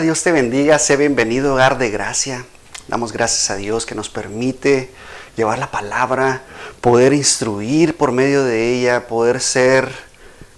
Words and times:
Dios 0.00 0.22
te 0.22 0.32
bendiga, 0.32 0.78
sé 0.78 0.96
bienvenido, 0.96 1.52
hogar 1.52 1.76
de 1.76 1.90
gracia. 1.90 2.46
Damos 2.88 3.12
gracias 3.12 3.50
a 3.50 3.56
Dios 3.56 3.84
que 3.84 3.94
nos 3.94 4.08
permite 4.08 4.90
llevar 5.36 5.58
la 5.58 5.70
palabra, 5.70 6.42
poder 6.80 7.12
instruir 7.12 7.96
por 7.96 8.10
medio 8.10 8.42
de 8.42 8.72
ella, 8.72 9.06
poder 9.06 9.40
ser 9.40 9.92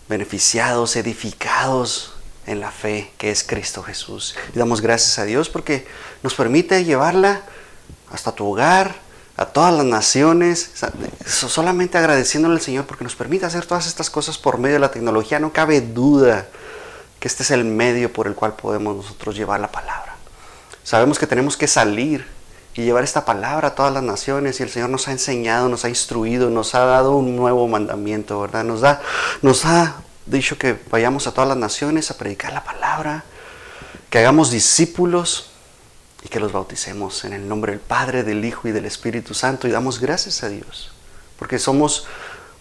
beneficiados, 0.08 0.94
edificados 0.94 2.14
en 2.46 2.60
la 2.60 2.70
fe 2.70 3.10
que 3.18 3.32
es 3.32 3.42
Cristo 3.42 3.82
Jesús. 3.82 4.36
Damos 4.54 4.80
gracias 4.80 5.18
a 5.18 5.24
Dios 5.24 5.48
porque 5.48 5.86
nos 6.22 6.34
permite 6.34 6.84
llevarla 6.84 7.42
hasta 8.12 8.32
tu 8.32 8.46
hogar, 8.46 8.94
a 9.36 9.46
todas 9.46 9.74
las 9.74 9.84
naciones, 9.84 10.70
solamente 11.26 11.98
agradeciéndole 11.98 12.54
al 12.54 12.60
Señor 12.60 12.86
porque 12.86 13.02
nos 13.02 13.16
permite 13.16 13.46
hacer 13.46 13.66
todas 13.66 13.88
estas 13.88 14.10
cosas 14.10 14.38
por 14.38 14.58
medio 14.58 14.74
de 14.74 14.80
la 14.80 14.92
tecnología. 14.92 15.40
No 15.40 15.52
cabe 15.52 15.80
duda 15.80 16.46
que 17.24 17.28
este 17.28 17.42
es 17.42 17.50
el 17.52 17.64
medio 17.64 18.12
por 18.12 18.26
el 18.26 18.34
cual 18.34 18.52
podemos 18.52 18.96
nosotros 18.96 19.34
llevar 19.34 19.58
la 19.58 19.72
palabra. 19.72 20.14
Sabemos 20.82 21.18
que 21.18 21.26
tenemos 21.26 21.56
que 21.56 21.66
salir 21.66 22.26
y 22.74 22.82
llevar 22.82 23.02
esta 23.02 23.24
palabra 23.24 23.68
a 23.68 23.74
todas 23.74 23.94
las 23.94 24.02
naciones 24.02 24.60
y 24.60 24.62
el 24.62 24.68
Señor 24.68 24.90
nos 24.90 25.08
ha 25.08 25.12
enseñado, 25.12 25.70
nos 25.70 25.86
ha 25.86 25.88
instruido, 25.88 26.50
nos 26.50 26.74
ha 26.74 26.80
dado 26.80 27.16
un 27.16 27.34
nuevo 27.34 27.66
mandamiento, 27.66 28.38
¿verdad? 28.42 28.62
Nos, 28.62 28.82
da, 28.82 29.00
nos 29.40 29.64
ha 29.64 30.02
dicho 30.26 30.58
que 30.58 30.78
vayamos 30.90 31.26
a 31.26 31.32
todas 31.32 31.48
las 31.48 31.56
naciones 31.56 32.10
a 32.10 32.18
predicar 32.18 32.52
la 32.52 32.62
palabra, 32.62 33.24
que 34.10 34.18
hagamos 34.18 34.50
discípulos 34.50 35.48
y 36.24 36.28
que 36.28 36.40
los 36.40 36.52
bauticemos 36.52 37.24
en 37.24 37.32
el 37.32 37.48
nombre 37.48 37.72
del 37.72 37.80
Padre, 37.80 38.22
del 38.22 38.44
Hijo 38.44 38.68
y 38.68 38.72
del 38.72 38.84
Espíritu 38.84 39.32
Santo 39.32 39.66
y 39.66 39.70
damos 39.70 39.98
gracias 39.98 40.42
a 40.42 40.50
Dios, 40.50 40.92
porque 41.38 41.58
somos 41.58 42.06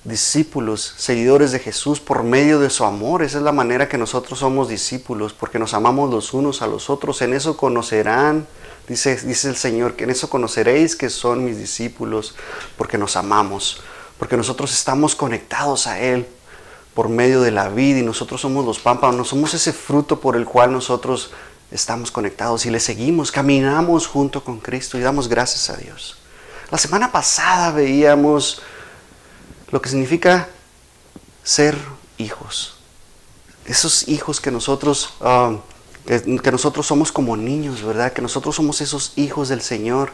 discípulos, 0.04 0.94
seguidores 0.98 1.52
de 1.52 1.60
Jesús 1.60 2.00
por 2.00 2.24
medio 2.24 2.60
de 2.60 2.70
su 2.70 2.84
amor. 2.84 3.24
Esa 3.24 3.38
es 3.38 3.44
la 3.44 3.52
manera 3.52 3.88
que 3.88 3.98
nosotros 3.98 4.40
somos 4.40 4.68
discípulos, 4.68 5.34
porque 5.34 5.60
nos 5.60 5.74
amamos 5.74 6.10
los 6.10 6.34
unos 6.34 6.62
a 6.62 6.68
los 6.68 6.90
otros. 6.90 7.22
En 7.22 7.34
eso 7.34 7.56
conocerán, 7.56 8.48
dice, 8.88 9.16
dice 9.22 9.50
el 9.50 9.56
Señor, 9.56 9.96
que 9.96 10.04
en 10.04 10.10
eso 10.10 10.30
conoceréis 10.30 10.96
que 10.96 11.10
son 11.10 11.46
mis 11.46 11.58
discípulos, 11.58 12.36
porque 12.78 12.98
nos 12.98 13.16
amamos, 13.16 13.82
porque 14.20 14.38
nosotros 14.38 14.74
estamos 14.74 15.16
conectados 15.16 15.88
a 15.88 16.00
Él 16.00 16.28
por 16.94 17.10
medio 17.10 17.42
de 17.42 17.52
la 17.52 17.70
vida 17.70 18.00
y 18.00 18.04
nosotros 18.04 18.42
somos 18.42 18.66
los 18.66 18.80
pámpanos, 18.80 19.30
somos 19.30 19.54
ese 19.54 19.74
fruto 19.74 20.20
por 20.20 20.36
el 20.36 20.46
cual 20.46 20.72
nosotros 20.72 21.32
estamos 21.72 22.12
conectados 22.12 22.66
y 22.66 22.70
le 22.70 22.80
seguimos, 22.80 23.32
caminamos 23.32 24.06
junto 24.06 24.44
con 24.44 24.60
Cristo 24.60 24.98
y 24.98 25.02
damos 25.02 25.28
gracias 25.28 25.70
a 25.72 25.78
Dios. 25.78 26.18
La 26.70 26.78
semana 26.78 27.12
pasada 27.12 27.72
veíamos 27.72 28.62
lo 29.72 29.82
que 29.82 29.90
significa 29.90 30.50
ser 31.44 31.78
hijos. 32.18 32.76
Esos 33.66 34.08
hijos 34.08 34.40
que 34.40 34.52
nosotros, 34.52 35.14
ah, 35.22 35.58
que, 36.06 36.52
nosotros 36.52 36.86
somos 36.86 37.12
como 37.12 37.38
niños, 37.38 37.84
¿verdad? 37.84 38.14
Que 38.14 38.22
nosotros 38.22 38.56
somos 38.56 38.82
esos 38.82 39.14
hijos 39.16 39.50
del 39.50 39.62
Señor 39.62 40.12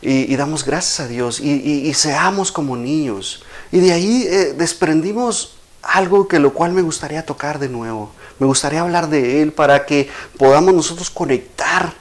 y, 0.00 0.34
damos 0.36 0.64
gracias 0.64 1.00
a 1.00 1.08
Dios 1.08 1.40
y, 1.40 1.92
seamos 1.94 2.52
como 2.52 2.76
niños. 2.76 3.42
Y 3.72 3.80
de 3.80 3.92
ahí 3.92 4.26
eh, 4.28 4.54
desprendimos 4.56 5.56
algo 5.82 6.28
que 6.28 6.38
lo 6.38 6.52
cual 6.52 6.72
me 6.72 6.82
gustaría 6.82 7.24
tocar 7.24 7.58
de 7.58 7.68
nuevo. 7.68 8.10
Me 8.38 8.46
gustaría 8.46 8.80
hablar 8.80 9.08
de 9.08 9.42
Él 9.42 9.52
para 9.52 9.86
que 9.86 10.08
podamos 10.38 10.74
nosotros 10.74 11.10
conectar. 11.10 11.92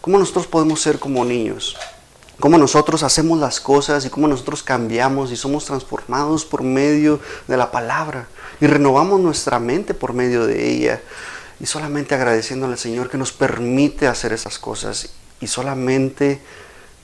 ¿Cómo 0.00 0.18
nosotros 0.18 0.46
podemos 0.46 0.80
ser 0.80 0.98
como 0.98 1.24
niños? 1.24 1.76
¿Cómo 2.42 2.58
nosotros 2.58 3.04
hacemos 3.04 3.38
las 3.38 3.60
cosas 3.60 4.04
y 4.04 4.10
cómo 4.10 4.26
nosotros 4.26 4.64
cambiamos 4.64 5.30
y 5.30 5.36
somos 5.36 5.64
transformados 5.64 6.44
por 6.44 6.64
medio 6.64 7.20
de 7.46 7.56
la 7.56 7.70
palabra? 7.70 8.26
Y 8.60 8.66
renovamos 8.66 9.20
nuestra 9.20 9.60
mente 9.60 9.94
por 9.94 10.12
medio 10.12 10.44
de 10.44 10.68
ella. 10.68 11.00
Y 11.60 11.66
solamente 11.66 12.16
agradeciéndole 12.16 12.72
al 12.72 12.80
Señor 12.80 13.08
que 13.08 13.16
nos 13.16 13.30
permite 13.30 14.08
hacer 14.08 14.32
esas 14.32 14.58
cosas. 14.58 15.10
Y 15.40 15.46
solamente 15.46 16.40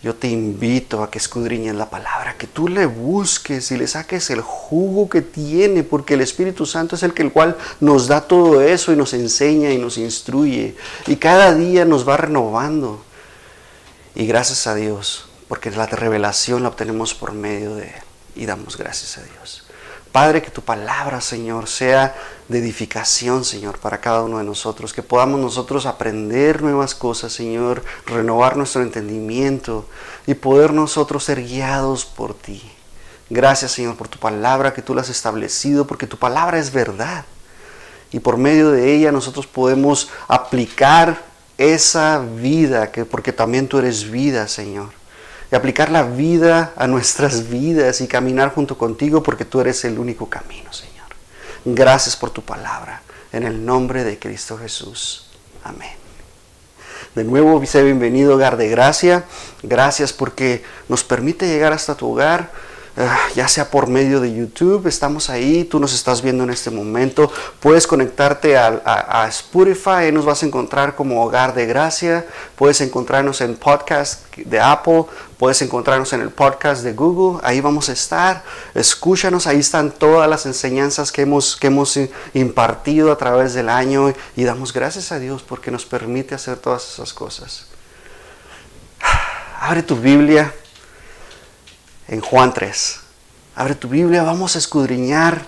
yo 0.03 0.17
te 0.17 0.27
invito 0.27 1.05
a 1.05 1.11
que 1.13 1.19
escudriñes 1.19 1.77
la 1.77 1.89
palabra, 1.89 2.35
que 2.37 2.49
tú 2.49 2.67
le 2.67 2.87
busques 2.87 3.71
y 3.71 3.77
le 3.77 3.87
saques 3.87 4.31
el 4.31 4.41
jugo 4.41 5.09
que 5.09 5.23
tiene, 5.23 5.85
porque 5.85 6.15
el 6.15 6.21
Espíritu 6.21 6.67
Santo 6.67 6.97
es 6.97 7.05
el 7.05 7.15
que 7.15 7.23
el 7.23 7.31
cual 7.31 7.57
nos 7.79 8.09
da 8.09 8.23
todo 8.23 8.61
eso 8.61 8.93
y 8.93 8.97
nos 8.97 9.15
enseña 9.15 9.71
y 9.71 9.79
nos 9.79 9.99
instruye 9.99 10.75
y 11.07 11.15
cada 11.15 11.55
día 11.55 11.85
nos 11.85 12.09
va 12.09 12.17
renovando. 12.17 13.05
Y 14.17 14.27
gracias 14.27 14.67
a 14.67 14.75
Dios, 14.75 15.28
porque 15.49 15.71
la 15.71 15.87
revelación 15.87 16.63
la 16.63 16.69
obtenemos 16.69 17.15
por 17.15 17.33
medio 17.33 17.75
de 17.75 17.89
él 17.89 18.03
y 18.37 18.47
damos 18.47 18.77
gracias 18.77 19.19
a 19.19 19.23
Dios. 19.23 19.65
Padre, 20.13 20.43
que 20.43 20.51
tu 20.51 20.63
palabra, 20.63 21.21
Señor, 21.21 21.69
sea 21.69 22.17
de 22.49 22.59
edificación, 22.59 23.45
Señor, 23.45 23.79
para 23.79 24.01
cada 24.01 24.23
uno 24.23 24.39
de 24.39 24.45
nosotros, 24.45 24.93
que 24.93 25.03
podamos 25.03 25.39
nosotros 25.39 25.85
aprender 25.85 26.63
nuevas 26.63 26.95
cosas, 26.95 27.33
Señor, 27.33 27.85
renovar 28.07 28.57
nuestro 28.57 28.83
entendimiento 28.83 29.87
y 30.27 30.35
poder 30.35 30.73
nosotros 30.73 31.25
ser 31.25 31.45
guiados 31.45 32.07
por 32.07 32.35
ti. 32.35 32.63
Gracias, 33.29 33.73
Señor, 33.73 33.97
por 33.97 34.09
tu 34.09 34.19
palabra 34.19 34.73
que 34.73 34.81
tú 34.81 34.95
la 34.95 35.03
has 35.03 35.11
establecido, 35.11 35.87
porque 35.87 36.07
tu 36.07 36.17
palabra 36.17 36.59
es 36.59 36.73
verdad. 36.73 37.27
Y 38.11 38.21
por 38.21 38.39
medio 38.39 38.71
de 38.71 38.95
ella 38.95 39.13
nosotros 39.13 39.47
podemos 39.47 40.09
aplicar 40.27 41.23
esa 41.59 42.21
vida, 42.21 42.91
que, 42.91 43.05
porque 43.05 43.33
también 43.33 43.69
tú 43.69 43.79
eres 43.79 44.11
vida, 44.11 44.49
Señor. 44.49 44.89
Y 45.51 45.55
aplicar 45.55 45.91
la 45.91 46.03
vida 46.03 46.73
a 46.77 46.87
nuestras 46.87 47.49
vidas 47.49 48.01
y 48.01 48.09
caminar 48.09 48.55
junto 48.55 48.77
contigo, 48.77 49.23
porque 49.23 49.45
tú 49.45 49.61
eres 49.61 49.85
el 49.85 49.99
único 49.99 50.29
camino, 50.29 50.73
Señor. 50.73 51.07
Gracias 51.65 52.17
por 52.17 52.31
tu 52.31 52.43
palabra. 52.43 53.03
En 53.33 53.45
el 53.45 53.65
nombre 53.65 54.05
de 54.05 54.19
Cristo 54.19 54.59
Jesús. 54.59 55.27
Amén. 55.65 55.93
De 57.15 57.25
nuevo, 57.25 57.59
vice 57.59 57.83
bienvenido, 57.83 58.35
hogar 58.35 58.57
de 58.57 58.69
gracia. 58.69 59.25
Gracias 59.63 60.13
porque 60.13 60.63
nos 60.89 61.05
permite 61.05 61.47
llegar 61.49 61.73
hasta 61.73 61.95
tu 61.95 62.13
hogar 62.13 62.51
ya 63.35 63.47
sea 63.47 63.71
por 63.71 63.87
medio 63.87 64.21
de 64.21 64.35
YouTube, 64.35 64.87
estamos 64.87 65.31
ahí, 65.31 65.65
tú 65.65 65.79
nos 65.79 65.95
estás 65.95 66.21
viendo 66.21 66.45
en 66.45 66.51
este 66.51 66.71
momento, 66.71 67.31
puedes 67.61 67.87
conectarte 67.87 68.57
a, 68.57 69.27
Spotify, 69.29 69.91
ahí 69.91 70.13
nos 70.13 70.25
vas 70.25 70.43
a 70.43 70.47
encontrar 70.47 70.97
como 70.97 71.23
Hogar 71.23 71.55
de 71.55 71.67
Gracia, 71.67 72.27
puedes 72.57 72.81
encontrarnos 72.81 73.41
en 73.41 73.57
podcast 73.57 74.35
de 74.37 74.61
Apple, 74.61 75.05
puedes 75.37 75.63
encontrarnos 75.63 76.13
en 76.13 76.23
el 76.23 76.31
podcast 76.31 76.83
de 76.83 76.93
Google, 76.93 77.41
ahí 77.45 77.61
vamos 77.61 77.89
a 77.89 77.93
estar, 77.93 78.43
escúchanos, 78.75 79.47
ahí 79.47 79.61
están 79.61 79.93
todas 79.93 80.29
las 80.29 80.47
enseñanzas 80.47 81.13
que 81.13 81.23
hemos, 81.23 81.57
que 81.57 81.69
hemos 81.69 81.99
impartido 82.35 83.13
a 83.13 83.19
través 83.19 83.55
del 83.55 83.69
año 83.69 84.13
y 84.35 84.45
damos 84.45 84.73
gracias 84.73 85.13
a 85.13 85.19
Dios 85.19 85.43
porque 85.43 85.71
nos 85.71 85.87
permite 85.87 86.35
hacer 86.35 86.57
todas 86.57 86.95
esas 86.95 87.13
cosas. 87.13 87.67
Abre 89.61 89.83
tu 89.83 89.97
Biblia 89.97 90.53
en 92.09 92.21
Juan 92.21 92.53
3. 92.53 93.01
Abre 93.55 93.75
tu 93.75 93.89
Biblia, 93.89 94.23
vamos 94.23 94.57
a 94.57 94.59
escudriñar 94.59 95.47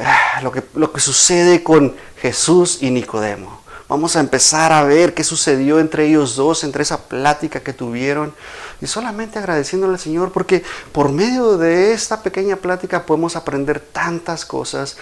ah, 0.00 0.40
lo 0.42 0.50
que, 0.50 0.62
lo 0.74 0.92
que 0.92 1.00
sucede 1.00 1.62
con 1.62 1.94
Jesús 2.20 2.78
y 2.80 2.90
Nicodemo. 2.90 3.60
Vamos 3.88 4.16
a 4.16 4.20
empezar 4.20 4.72
a 4.72 4.82
ver 4.82 5.14
qué 5.14 5.22
sucedió 5.22 5.78
entre 5.78 6.06
ellos 6.06 6.34
dos, 6.34 6.64
entre 6.64 6.82
esa 6.82 7.02
plática 7.08 7.60
que 7.60 7.72
tuvieron. 7.72 8.34
Y 8.80 8.86
solamente 8.86 9.38
agradeciéndole 9.38 9.94
al 9.94 10.00
Señor 10.00 10.32
porque 10.32 10.64
por 10.90 11.12
medio 11.12 11.56
de 11.56 11.92
esta 11.92 12.22
pequeña 12.22 12.56
plática 12.56 13.06
podemos 13.06 13.36
aprender 13.36 13.78
tantas 13.78 14.44
cosas, 14.44 14.96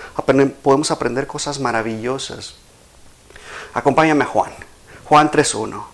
podemos 0.63 0.91
aprender 0.91 1.27
cosas 1.27 1.59
maravillosas. 1.61 2.57
Acompáñame 3.73 4.25
a 4.25 4.27
Juan, 4.27 4.53
Juan 5.05 5.31
3.1. 5.31 5.94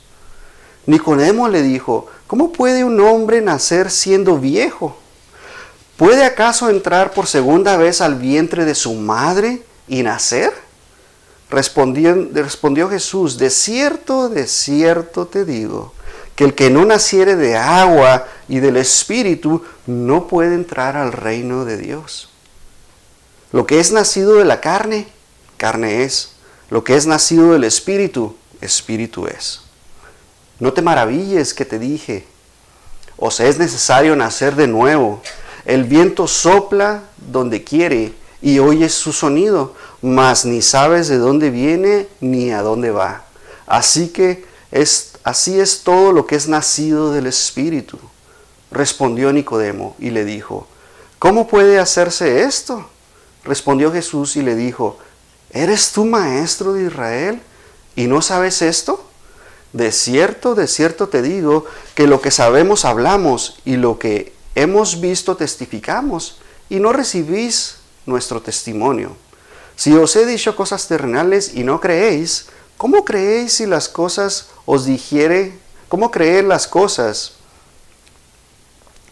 Nicodemo 0.91 1.47
le 1.47 1.63
dijo, 1.63 2.07
¿cómo 2.27 2.51
puede 2.51 2.83
un 2.83 2.99
hombre 2.99 3.41
nacer 3.41 3.89
siendo 3.89 4.37
viejo? 4.37 4.97
¿Puede 5.95 6.25
acaso 6.25 6.69
entrar 6.69 7.13
por 7.13 7.27
segunda 7.27 7.77
vez 7.77 8.01
al 8.01 8.15
vientre 8.15 8.65
de 8.65 8.75
su 8.75 8.93
madre 8.93 9.63
y 9.87 10.03
nacer? 10.03 10.53
Respondió, 11.49 12.29
respondió 12.33 12.89
Jesús, 12.89 13.37
de 13.37 13.49
cierto, 13.49 14.27
de 14.27 14.47
cierto 14.47 15.27
te 15.27 15.45
digo, 15.45 15.93
que 16.35 16.43
el 16.43 16.55
que 16.55 16.69
no 16.69 16.85
naciere 16.85 17.35
de 17.35 17.55
agua 17.55 18.27
y 18.49 18.59
del 18.59 18.77
Espíritu 18.77 19.63
no 19.85 20.27
puede 20.27 20.55
entrar 20.55 20.97
al 20.97 21.13
reino 21.13 21.63
de 21.63 21.77
Dios. 21.77 22.29
Lo 23.53 23.65
que 23.65 23.79
es 23.79 23.91
nacido 23.91 24.35
de 24.35 24.45
la 24.45 24.59
carne, 24.59 25.07
carne 25.57 26.03
es 26.03 26.33
Lo 26.69 26.83
que 26.83 26.95
es 26.95 27.05
nacido 27.05 27.51
del 27.51 27.63
Espíritu, 27.65 28.35
Espíritu 28.61 29.27
es. 29.27 29.60
No 30.61 30.73
te 30.73 30.83
maravilles 30.83 31.55
que 31.55 31.65
te 31.65 31.79
dije, 31.79 32.23
o 33.17 33.31
sea, 33.31 33.47
es 33.47 33.57
necesario 33.57 34.15
nacer 34.15 34.55
de 34.55 34.67
nuevo. 34.67 35.23
El 35.65 35.85
viento 35.85 36.27
sopla 36.27 37.01
donde 37.17 37.63
quiere 37.63 38.13
y 38.43 38.59
oyes 38.59 38.93
su 38.93 39.11
sonido, 39.11 39.73
mas 40.03 40.45
ni 40.45 40.61
sabes 40.61 41.07
de 41.07 41.17
dónde 41.17 41.49
viene 41.49 42.07
ni 42.19 42.51
a 42.51 42.61
dónde 42.61 42.91
va. 42.91 43.23
Así 43.65 44.09
que 44.09 44.45
es, 44.69 45.13
así 45.23 45.59
es 45.59 45.81
todo 45.81 46.11
lo 46.11 46.27
que 46.27 46.35
es 46.35 46.47
nacido 46.47 47.11
del 47.11 47.25
Espíritu. 47.25 47.97
Respondió 48.69 49.33
Nicodemo 49.33 49.95
y 49.97 50.11
le 50.11 50.25
dijo, 50.25 50.67
¿cómo 51.17 51.47
puede 51.47 51.79
hacerse 51.79 52.43
esto? 52.43 52.87
Respondió 53.43 53.91
Jesús 53.91 54.35
y 54.35 54.43
le 54.43 54.53
dijo, 54.53 54.99
¿eres 55.49 55.91
tú 55.91 56.05
maestro 56.05 56.73
de 56.73 56.83
Israel 56.83 57.41
y 57.95 58.05
no 58.05 58.21
sabes 58.21 58.61
esto? 58.61 59.07
De 59.73 59.91
cierto, 59.91 60.53
de 60.53 60.67
cierto 60.67 61.07
te 61.07 61.21
digo 61.21 61.65
que 61.95 62.07
lo 62.07 62.21
que 62.21 62.31
sabemos 62.31 62.83
hablamos 62.83 63.59
y 63.63 63.77
lo 63.77 63.99
que 63.99 64.33
hemos 64.55 64.99
visto 64.99 65.37
testificamos 65.37 66.39
y 66.69 66.79
no 66.79 66.91
recibís 66.91 67.77
nuestro 68.05 68.41
testimonio. 68.41 69.15
Si 69.75 69.93
os 69.93 70.15
he 70.15 70.25
dicho 70.25 70.55
cosas 70.55 70.87
terrenales 70.87 71.53
y 71.55 71.63
no 71.63 71.79
creéis, 71.79 72.47
¿cómo 72.77 73.05
creéis 73.05 73.53
si 73.53 73.65
las 73.65 73.87
cosas 73.87 74.47
os 74.65 74.85
dijere? 74.85 75.57
¿Cómo 75.87 76.11
creer 76.11 76.43
las 76.43 76.67
cosas? 76.67 77.33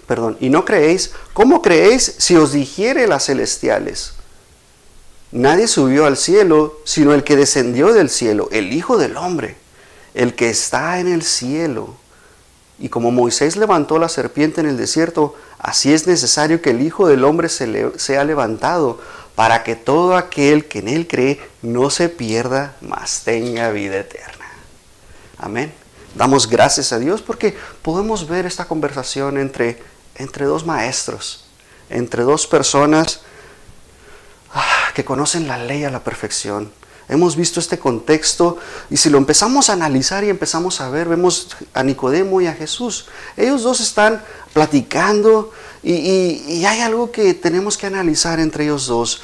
Perdón, 0.08 0.38
y 0.40 0.50
no 0.50 0.66
creéis, 0.66 1.12
¿cómo 1.34 1.62
creéis 1.62 2.16
si 2.18 2.36
os 2.36 2.52
dijere 2.52 3.08
las 3.08 3.26
celestiales? 3.26 4.14
Nadie 5.32 5.68
subió 5.68 6.06
al 6.06 6.18
cielo, 6.18 6.80
sino 6.84 7.14
el 7.14 7.24
que 7.24 7.36
descendió 7.36 7.94
del 7.94 8.10
cielo, 8.10 8.50
el 8.52 8.74
Hijo 8.74 8.98
del 8.98 9.18
Hombre, 9.18 9.56
el 10.14 10.36
que 10.36 10.50
está 10.50 11.00
en 11.00 11.08
el 11.08 11.24
cielo. 11.24 11.96
Y 12.78 12.90
como 12.90 13.12
Moisés 13.12 13.58
levantó 13.58 14.00
la 14.00 14.10
serpiente 14.10 14.62
en 14.62 14.68
el 14.68 14.78
desierto, 14.78 15.36
así 15.58 15.94
es 15.94 16.08
necesario 16.08 16.62
que 16.62 16.70
el 16.70 16.82
Hijo 16.82 17.08
del 17.08 17.24
Hombre 17.24 17.50
sea 17.50 18.24
levantado, 18.24 19.02
para 19.36 19.64
que 19.64 19.76
todo 19.76 20.18
aquel 20.18 20.66
que 20.66 20.80
en 20.80 20.88
él 20.90 21.08
cree 21.08 21.40
no 21.62 21.90
se 21.90 22.10
pierda, 22.10 22.76
mas 22.82 23.22
tenga 23.24 23.72
vida 23.72 23.98
eterna. 23.98 24.46
Amén. 25.38 25.74
Damos 26.16 26.50
gracias 26.50 26.92
a 26.92 27.00
Dios 27.00 27.22
porque 27.22 27.56
podemos 27.82 28.28
ver 28.28 28.46
esta 28.46 28.66
conversación 28.66 29.38
entre, 29.38 29.82
entre 30.16 30.46
dos 30.46 30.66
maestros, 30.66 31.46
entre 31.90 32.24
dos 32.24 32.48
personas 32.48 33.22
Ah, 34.54 34.92
que 34.96 35.06
conocen 35.06 35.48
la 35.48 35.58
ley 35.58 35.84
a 35.84 35.92
la 35.92 36.04
perfección. 36.04 36.72
Hemos 37.10 37.36
visto 37.36 37.60
este 37.60 37.80
contexto 37.80 38.58
y 38.92 38.98
si 38.98 39.10
lo 39.10 39.18
empezamos 39.18 39.70
a 39.70 39.74
analizar 39.74 40.24
y 40.24 40.30
empezamos 40.30 40.80
a 40.80 40.92
ver, 40.92 41.10
vemos 41.10 41.58
a 41.74 41.82
Nicodemo 41.82 42.40
y 42.40 42.46
a 42.46 42.54
Jesús. 42.54 43.08
Ellos 43.36 43.64
dos 43.64 43.80
están 43.82 44.22
platicando 44.54 45.52
y, 45.82 46.64
hay 46.66 46.82
algo 46.82 47.12
que 47.12 47.34
tenemos 47.34 47.78
que 47.78 47.88
analizar 47.88 48.40
entre 48.40 48.66
ellos 48.66 48.86
dos 48.86 49.22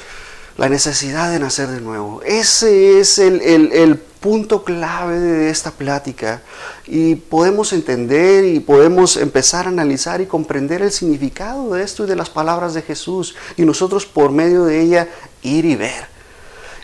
la 0.56 0.68
necesidad 0.68 1.30
de 1.30 1.38
nacer 1.38 1.68
de 1.68 1.80
nuevo. 1.80 2.22
Ese 2.24 2.98
es 2.98 3.20
el, 3.20 4.00
punto 4.20 4.64
clave 4.64 5.20
de 5.20 5.50
esta 5.50 5.70
plática 5.70 6.42
y 6.84 7.14
podemos 7.14 7.72
entender 7.72 8.44
y 8.44 8.58
podemos 8.58 9.16
empezar 9.16 9.66
a 9.66 9.68
analizar 9.68 10.20
y 10.20 10.26
comprender 10.26 10.82
el 10.82 10.90
significado 10.90 11.74
de 11.74 11.84
esto 11.84 12.02
y 12.02 12.08
de 12.08 12.16
las 12.16 12.30
palabras 12.30 12.74
de 12.74 12.82
Jesús 12.82 13.36
y 13.56 13.64
nosotros 13.64 14.04
por 14.04 14.32
medio 14.32 14.64
de 14.64 14.80
ella 14.80 15.08
ir 15.42 15.64
y 15.64 15.76
ver. 15.76 16.15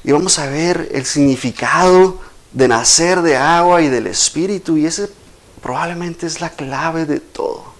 Y 0.04 0.12
vamos 0.12 0.38
a 0.38 0.46
ver 0.46 0.88
el 0.92 1.04
significado 1.04 2.18
de 2.52 2.68
nacer 2.68 3.22
de 3.22 3.36
agua 3.36 3.82
y 3.82 3.88
del 3.88 4.06
Espíritu 4.06 4.76
y 4.76 4.86
ese 4.86 5.08
probablemente 5.62 6.26
es 6.26 6.40
la 6.40 6.50
clave 6.50 7.06
de 7.06 7.20
todo. 7.20 7.72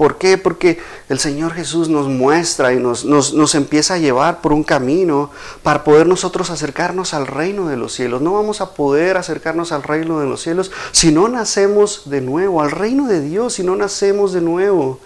¿Por 0.00 0.16
qué? 0.16 0.38
Porque 0.38 0.80
el 1.10 1.18
Señor 1.18 1.52
Jesús 1.52 1.90
nos 1.90 2.08
muestra 2.08 2.72
y 2.72 2.78
nos, 2.78 3.04
nos, 3.04 3.54
empieza 3.54 3.94
a 3.94 3.98
llevar 3.98 4.40
por 4.40 4.54
un 4.54 4.64
camino 4.64 5.30
para 5.62 5.84
poder 5.84 6.06
nosotros 6.06 6.48
acercarnos 6.48 7.12
al 7.12 7.26
reino 7.26 7.68
de 7.68 7.76
los 7.76 7.92
cielos. 7.92 8.22
No 8.22 8.32
vamos 8.32 8.62
a 8.62 8.72
poder 8.72 9.18
acercarnos 9.18 9.72
al 9.72 9.82
reino 9.82 10.18
de 10.18 10.26
los 10.26 10.40
cielos 10.40 10.70
si 10.92 11.12
no 11.12 11.28
nacemos 11.28 12.08
de 12.08 12.22
nuevo, 12.22 12.62
al 12.62 12.70
reino 12.70 13.08
de 13.08 13.20
Dios, 13.20 13.52
si 13.52 13.62
no 13.62 13.76
nacemos 13.76 14.32
de 14.32 14.40
nuevo. 14.40 15.00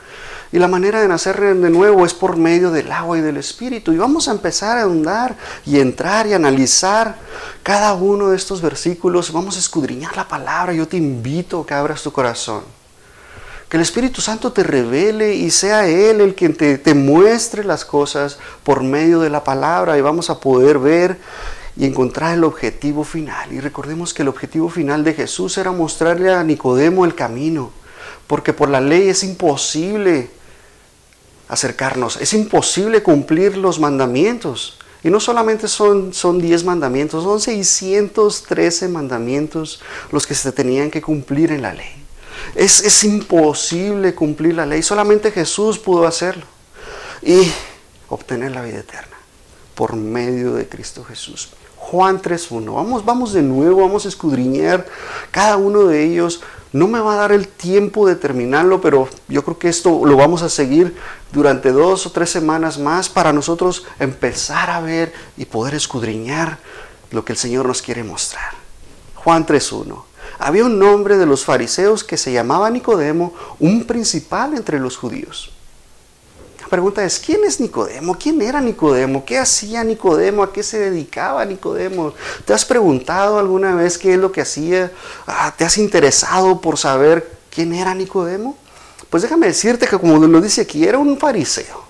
Y 0.55 0.61
la 0.61 0.69
manera 0.69 1.01
de 1.01 1.09
nacer 1.09 1.41
de 1.41 1.69
nuevo 1.69 2.06
es 2.06 2.15
por 2.15 2.37
medio 2.37 2.71
del 2.71 2.93
agua 2.93 3.19
y 3.19 3.23
del 3.23 3.39
Espíritu. 3.39 3.93
Y 3.93 3.97
vamos 3.97 4.29
a 4.29 4.31
empezar 4.31 4.79
a 4.79 4.83
ahondar 4.83 5.37
y 5.67 5.81
entrar 5.81 6.29
y 6.29 6.33
analizar 6.33 7.17
cada 7.65 7.93
uno 7.95 8.31
de 8.31 8.37
estos 8.37 8.62
versículos. 8.62 9.33
Vamos 9.33 9.56
a 9.56 9.59
escudriñar 9.59 10.17
la 10.17 10.29
palabra. 10.29 10.73
Yo 10.73 10.87
te 10.87 10.97
invito 10.97 11.62
a 11.62 11.67
que 11.67 11.75
abras 11.75 12.05
tu 12.05 12.12
corazón. 12.12 12.62
Que 13.69 13.79
el 13.79 13.83
Espíritu 13.83 14.21
Santo 14.21 14.53
te 14.53 14.62
revele 14.62 15.35
y 15.35 15.51
sea 15.51 15.89
Él 15.89 16.21
el 16.21 16.37
quien 16.37 16.56
te, 16.56 16.79
te 16.79 16.95
muestre 16.95 17.65
las 17.65 17.85
cosas 17.85 18.39
por 18.62 18.85
medio 18.85 19.19
de 19.19 19.31
la 19.31 19.43
palabra 19.43 19.99
y 19.99 20.03
vamos 20.03 20.31
a 20.31 20.39
poder 20.39 20.79
ver 20.79 21.19
y 21.77 21.85
encontrar 21.85 22.33
el 22.33 22.45
objetivo 22.45 23.03
final. 23.03 23.53
Y 23.53 23.59
recordemos 23.59 24.15
que 24.15 24.23
el 24.23 24.29
objetivo 24.29 24.71
final 24.71 25.03
de 25.03 25.15
Jesús 25.15 25.59
era 25.59 25.73
mostrarle 25.73 26.33
a 26.33 26.45
Nicodemo 26.45 27.05
el 27.05 27.17
camino, 27.17 27.73
porque 28.29 28.53
por 28.53 28.69
la 28.69 28.81
ley 28.81 29.09
es 29.09 29.25
imposible 29.25 30.31
acercarnos, 31.49 32.17
es 32.20 32.32
imposible 32.32 33.02
cumplir 33.02 33.56
los 33.56 33.79
mandamientos. 33.79 34.79
Y 35.02 35.11
no 35.11 35.20
solamente 35.20 35.69
son, 35.69 36.14
son 36.14 36.41
10 36.41 36.64
mandamientos, 36.64 37.25
son 37.25 37.38
613 37.38 38.88
mandamientos 38.88 39.82
los 40.11 40.26
que 40.26 40.35
se 40.35 40.50
tenían 40.50 40.91
que 40.91 41.02
cumplir 41.02 41.52
en 41.52 41.61
la 41.61 41.75
ley. 41.75 42.05
Es, 42.55 43.05
imposible 43.05 44.14
cumplir 44.14 44.55
la 44.55 44.64
ley. 44.67 44.82
Solamente 44.82 45.31
Jesús 45.31 45.79
pudo 45.79 46.06
hacerlo. 46.06 46.46
Y 47.23 47.50
obtener 48.08 48.52
la 48.52 48.62
vida 48.62 48.79
eterna 48.79 49.17
por 49.75 49.94
medio 49.94 50.55
de 50.55 50.69
Cristo 50.69 51.05
Jesús. 51.05 51.50
Juan 51.76 52.20
3.1. 52.20 52.75
Vamos, 52.75 53.05
vamos 53.05 53.32
de 53.32 53.43
nuevo, 53.43 53.82
vamos 53.82 54.05
a 54.06 54.08
escudriñar 54.08 54.87
cada 55.31 55.56
uno 55.56 55.84
de 55.84 56.05
ellos. 56.05 56.43
No 56.74 56.88
me 56.88 56.98
va 56.98 57.14
a 57.14 57.19
dar 57.19 57.31
el 57.31 57.46
tiempo 57.46 58.04
de 58.04 58.16
terminarlo, 58.16 58.81
pero 58.81 59.08
yo 59.28 59.44
creo 59.44 59.60
que 59.60 59.69
esto 59.69 60.04
lo 60.04 60.16
vamos 60.16 60.43
a 60.43 60.48
seguir 60.48 60.96
durante 61.32 61.70
dos 61.70 62.04
o 62.04 62.10
tres 62.10 62.31
semanas 62.31 62.81
más 62.81 63.08
para 63.08 63.32
nosotros 63.32 63.86
empezar 64.00 64.70
a 64.70 64.81
ver 64.81 65.12
y 65.36 65.44
poder 65.44 65.76
escudriñar 65.76 66.58
lo 67.12 67.24
que 67.24 67.32
el 67.32 67.38
Señor 67.38 67.66
nos 67.66 67.81
quiere 67.81 68.02
mostrar. 68.02 68.54
Juan 69.14 69.46
3.1 69.46 70.02
había 70.40 70.64
un 70.64 70.82
hombre 70.82 71.16
de 71.16 71.26
los 71.26 71.44
fariseos 71.44 72.02
que 72.02 72.16
se 72.16 72.32
llamaba 72.32 72.69
Nicodemo, 72.70 73.32
un 73.60 73.84
principal 73.84 74.54
entre 74.54 74.81
los 74.81 74.96
judíos. 74.96 75.54
La 76.65 76.71
pregunta 76.71 77.05
es, 77.05 77.21
¿quién 77.21 77.44
es 77.44 77.61
Nicodemo? 77.61 78.17
¿Quién 78.19 78.41
era 78.41 78.61
Nicodemo? 78.61 79.25
¿Qué 79.25 79.39
hacía 79.39 79.85
Nicodemo? 79.85 80.43
¿A 80.43 80.53
qué 80.53 80.63
se 80.63 80.79
dedicaba 80.79 81.44
Nicodemo? 81.44 82.15
¿Te 82.44 82.53
has 82.53 82.65
preguntado 82.65 83.39
alguna 83.39 83.75
vez 83.75 83.99
qué 83.99 84.15
es 84.15 84.19
lo 84.19 84.33
que 84.33 84.41
hacía? 84.41 84.91
Ah, 85.27 85.53
¿Te 85.56 85.65
has 85.65 85.77
interesado 85.79 86.61
por 86.61 86.79
saber 86.79 87.31
quién 87.51 87.75
era 87.75 87.94
Nicodemo? 87.94 88.56
Pues 89.11 89.23
déjame 89.23 89.47
decirte 89.47 89.87
que 89.87 89.99
como 89.99 90.19
lo 90.19 90.41
dice 90.41 90.63
aquí, 90.63 90.85
era 90.85 90.99
un 90.99 91.19
fariseo. 91.19 91.83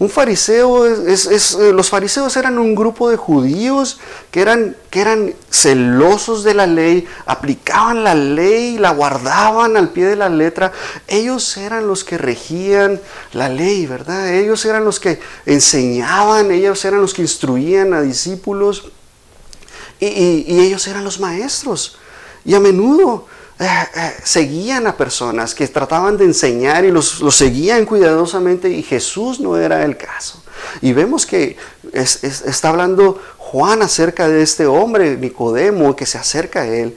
Un 0.00 0.08
fariseo 0.08 0.86
es, 0.86 1.26
eh, 1.26 1.72
los 1.72 1.90
fariseos 1.90 2.36
eran 2.36 2.58
un 2.58 2.76
grupo 2.76 3.10
de 3.10 3.16
judíos 3.16 3.98
que 4.30 4.40
eran, 4.40 4.76
que 4.90 5.00
eran 5.00 5.34
celosos 5.50 6.44
de 6.44 6.54
la 6.54 6.68
ley, 6.68 7.04
aplicaban 7.26 8.04
la 8.04 8.14
ley, 8.14 8.78
la 8.78 8.90
guardaban 8.90 9.76
al 9.76 9.88
pie 9.88 10.06
de 10.06 10.14
la 10.14 10.28
letra. 10.28 10.72
Ellos 11.08 11.56
eran 11.56 11.88
los 11.88 12.04
que 12.04 12.16
regían 12.16 13.00
la 13.32 13.48
ley, 13.48 13.86
¿verdad? 13.86 14.32
Ellos 14.32 14.64
eran 14.64 14.84
los 14.84 15.00
que 15.00 15.18
enseñaban, 15.46 16.52
ellos 16.52 16.84
eran 16.84 17.00
los 17.00 17.12
que 17.12 17.22
instruían 17.22 17.92
a 17.92 18.00
discípulos 18.00 18.92
y 19.98 20.60
ellos 20.60 20.86
eran 20.86 21.02
los 21.02 21.18
maestros. 21.18 21.98
Y 22.44 22.54
a 22.54 22.60
menudo 22.60 23.26
seguían 24.22 24.86
a 24.86 24.96
personas 24.96 25.54
que 25.54 25.66
trataban 25.66 26.16
de 26.16 26.24
enseñar 26.24 26.84
y 26.84 26.90
los, 26.90 27.22
seguían 27.30 27.84
cuidadosamente 27.86 28.70
y 28.70 28.82
Jesús 28.82 29.40
no 29.40 29.56
era 29.56 29.84
el 29.84 29.96
caso. 29.96 30.42
Y 30.80 30.92
vemos 30.92 31.26
que 31.26 31.56
está 31.92 32.68
hablando 32.68 33.20
Juan 33.38 33.82
acerca 33.82 34.28
de 34.28 34.42
este 34.42 34.66
hombre, 34.66 35.16
Nicodemo, 35.16 35.96
que 35.96 36.06
se 36.06 36.18
acerca 36.18 36.62
a 36.62 36.66
él. 36.66 36.96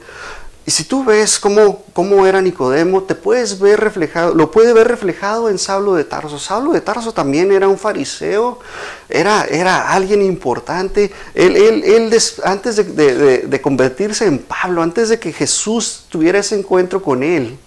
Y 0.64 0.70
si 0.70 0.84
tú 0.84 1.04
ves 1.04 1.40
cómo, 1.40 1.82
cómo 1.92 2.24
era 2.24 2.40
Nicodemo, 2.40 3.02
te 3.02 3.16
puedes 3.16 3.58
ver 3.58 3.80
reflejado, 3.80 4.32
lo 4.32 4.52
puede 4.52 4.72
ver 4.72 4.86
reflejado 4.86 5.48
en 5.48 5.58
Saulo 5.58 5.94
de 5.94 6.04
Tarso. 6.04 6.38
Saulo 6.38 6.72
de 6.72 6.80
Tarso 6.80 7.12
también 7.12 7.50
era 7.50 7.66
un 7.66 7.76
fariseo, 7.76 8.60
era, 9.08 9.44
era 9.44 9.90
alguien 9.90 10.22
importante. 10.22 11.12
Él, 11.34 11.56
él, 11.56 12.16
antes 12.44 12.76
de, 12.76 13.38
de, 13.38 13.60
convertirse 13.60 14.24
en 14.26 14.38
Pablo, 14.38 14.82
antes 14.82 15.08
de 15.08 15.18
que 15.18 15.32
Jesús 15.32 16.04
tuviera 16.08 16.38
ese 16.38 16.56
encuentro 16.56 17.02
con 17.02 17.24
él, 17.24 17.58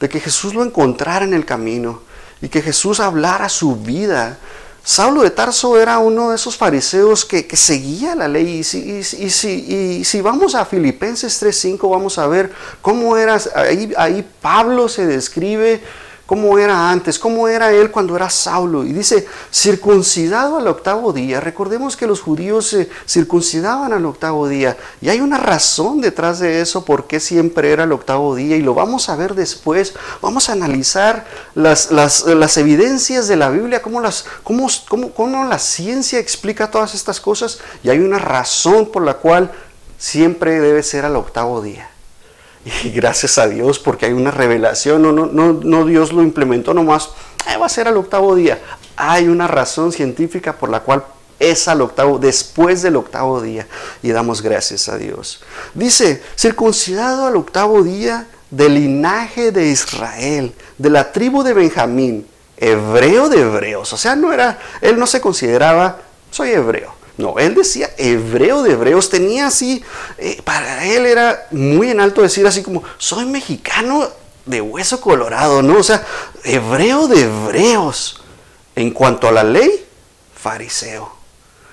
de 0.00 0.08
que 0.08 0.18
Jesús 0.18 0.54
lo 0.54 0.64
encontrara 0.64 1.26
en 1.26 1.34
el 1.34 1.44
camino 1.44 2.00
y 2.40 2.48
que 2.48 2.62
Jesús 2.62 2.98
hablara 2.98 3.50
su 3.50 3.76
vida, 3.76 4.38
Saulo 4.84 5.22
de 5.22 5.30
Tarso 5.30 5.78
era 5.78 5.98
uno 5.98 6.30
de 6.30 6.36
esos 6.36 6.56
fariseos 6.56 7.24
que, 7.24 7.46
seguía 7.56 8.16
la 8.16 8.26
ley. 8.26 8.58
Y 8.58 8.64
si, 8.64 8.78
y, 8.98 9.30
si, 9.30 10.04
si, 10.04 10.20
vamos 10.20 10.54
a 10.54 10.64
Filipenses 10.64 11.40
3.5, 11.42 11.90
vamos 11.90 12.18
a 12.18 12.26
ver 12.26 12.52
cómo 12.80 13.16
era, 13.16 13.38
ahí, 13.54 13.92
ahí 13.96 14.26
Pablo 14.40 14.88
se 14.88 15.06
describe 15.06 15.80
cómo 16.32 16.58
era 16.58 16.88
antes, 16.88 17.18
cómo 17.18 17.46
era 17.46 17.74
él 17.74 17.90
cuando 17.90 18.16
era 18.16 18.30
Saulo. 18.30 18.84
Y 18.84 18.94
dice, 18.94 19.26
circuncidado 19.52 20.56
al 20.56 20.66
octavo 20.66 21.12
día. 21.12 21.40
Recordemos 21.40 21.94
que 21.94 22.06
los 22.06 22.22
judíos 22.22 22.68
se 22.68 22.88
circuncidaban 23.06 23.92
al 23.92 24.06
octavo 24.06 24.48
día. 24.48 24.78
Y 25.02 25.10
hay 25.10 25.20
una 25.20 25.36
razón 25.36 26.00
detrás 26.00 26.38
de 26.38 26.62
eso, 26.62 26.86
por 26.86 27.06
qué 27.06 27.20
siempre 27.20 27.70
era 27.70 27.84
el 27.84 27.92
octavo 27.92 28.34
día. 28.34 28.56
Y 28.56 28.62
lo 28.62 28.72
vamos 28.72 29.10
a 29.10 29.16
ver 29.16 29.34
después. 29.34 29.92
Vamos 30.22 30.48
a 30.48 30.52
analizar 30.52 31.26
las, 31.54 31.90
las, 31.90 32.56
evidencias 32.56 33.28
de 33.28 33.36
la 33.36 33.50
Biblia, 33.50 33.82
cómo, 33.82 34.00
las, 34.00 34.24
cómo, 34.42 34.68
cómo, 34.88 35.12
cómo 35.12 35.44
la 35.44 35.58
ciencia 35.58 36.18
explica 36.18 36.70
todas 36.70 36.94
estas 36.94 37.20
cosas. 37.20 37.58
Y 37.84 37.90
hay 37.90 37.98
una 37.98 38.18
razón 38.18 38.90
por 38.90 39.02
la 39.02 39.18
cual 39.18 39.52
siempre 39.98 40.60
debe 40.60 40.82
ser 40.82 41.04
al 41.04 41.16
octavo 41.16 41.60
día. 41.60 41.91
Y 42.64 42.90
gracias 42.90 43.38
a 43.38 43.48
Dios 43.48 43.78
porque 43.78 44.06
hay 44.06 44.12
una 44.12 44.30
revelación, 44.30 45.02
no, 45.02 45.12
no, 45.12 45.26
no, 45.26 45.52
no 45.52 45.84
Dios 45.84 46.12
lo 46.12 46.22
implementó 46.22 46.74
nomás, 46.74 47.10
va 47.60 47.66
a 47.66 47.68
ser 47.68 47.88
al 47.88 47.96
octavo 47.96 48.34
día. 48.34 48.60
Hay 48.96 49.28
una 49.28 49.48
razón 49.48 49.92
científica 49.92 50.52
por 50.52 50.70
la 50.70 50.80
cual 50.80 51.04
es 51.38 51.66
al 51.66 51.80
octavo, 51.80 52.18
después 52.18 52.82
del 52.82 52.96
octavo 52.96 53.40
día. 53.40 53.66
Y 54.02 54.10
damos 54.10 54.42
gracias 54.42 54.88
a 54.88 54.96
Dios. 54.96 55.42
Dice, 55.74 56.22
circuncidado 56.36 57.26
al 57.26 57.36
octavo 57.36 57.82
día 57.82 58.26
del 58.50 58.74
linaje 58.74 59.50
de 59.50 59.66
Israel, 59.68 60.52
de 60.78 60.90
la 60.90 61.10
tribu 61.10 61.42
de 61.42 61.54
Benjamín, 61.54 62.26
hebreo 62.56 63.28
de 63.28 63.40
hebreos. 63.40 63.92
O 63.92 63.96
sea, 63.96 64.14
no 64.14 64.32
era, 64.32 64.58
él 64.80 64.98
no 64.98 65.06
se 65.06 65.20
consideraba, 65.20 65.98
soy 66.30 66.50
hebreo. 66.50 66.94
No, 67.18 67.38
él 67.38 67.54
decía 67.54 67.90
hebreo 67.98 68.62
de 68.62 68.72
hebreos, 68.72 69.10
tenía 69.10 69.48
así, 69.48 69.84
eh, 70.18 70.40
para 70.44 70.86
él 70.86 71.04
era 71.04 71.46
muy 71.50 71.90
en 71.90 72.00
alto 72.00 72.22
decir 72.22 72.46
así 72.46 72.62
como, 72.62 72.82
soy 72.96 73.26
mexicano 73.26 74.08
de 74.46 74.60
hueso 74.60 75.00
colorado, 75.00 75.62
¿no? 75.62 75.78
O 75.78 75.82
sea, 75.82 76.04
hebreo 76.44 77.08
de 77.08 77.22
hebreos. 77.22 78.18
En 78.74 78.90
cuanto 78.90 79.28
a 79.28 79.32
la 79.32 79.44
ley, 79.44 79.84
fariseo. 80.34 81.12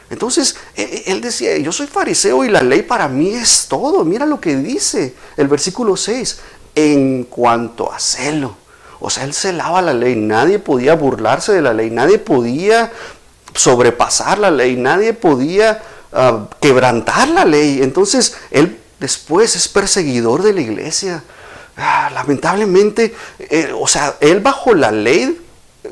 Entonces, 0.10 0.58
e, 0.76 0.82
e, 0.82 1.12
él 1.12 1.22
decía, 1.22 1.58
yo 1.58 1.72
soy 1.72 1.88
fariseo 1.88 2.44
y 2.44 2.50
la 2.50 2.62
ley 2.62 2.82
para 2.82 3.08
mí 3.08 3.30
es 3.30 3.68
todo. 3.70 4.04
Mira 4.04 4.26
lo 4.26 4.42
que 4.42 4.58
dice 4.58 5.16
el 5.38 5.48
versículo 5.48 5.96
6, 5.96 6.40
en 6.76 7.24
cuanto 7.24 7.92
a 7.92 8.00
celo. 8.00 8.58
O 9.00 9.10
sea, 9.10 9.24
él 9.24 9.34
celaba 9.34 9.82
la 9.82 9.94
ley, 9.94 10.16
nadie 10.16 10.60
podía 10.60 10.96
burlarse 10.96 11.54
de 11.54 11.62
la 11.62 11.74
ley, 11.74 11.90
nadie 11.90 12.20
podía 12.20 12.92
sobrepasar 13.54 14.40
la 14.40 14.52
ley, 14.52 14.76
nadie 14.76 15.14
podía 15.14 15.82
ah, 16.14 16.48
quebrantar 16.62 17.28
la 17.30 17.46
ley. 17.46 17.82
Entonces, 17.82 18.38
él 18.52 18.80
después 19.00 19.56
es 19.56 19.68
perseguidor 19.68 20.44
de 20.44 20.54
la 20.54 20.62
iglesia. 20.62 21.24
Ah, 21.78 22.10
lamentablemente, 22.14 23.16
eh, 23.40 23.74
o 23.80 23.88
sea, 23.88 24.16
él 24.20 24.42
bajo 24.42 24.74
la 24.74 24.92
ley 24.92 25.40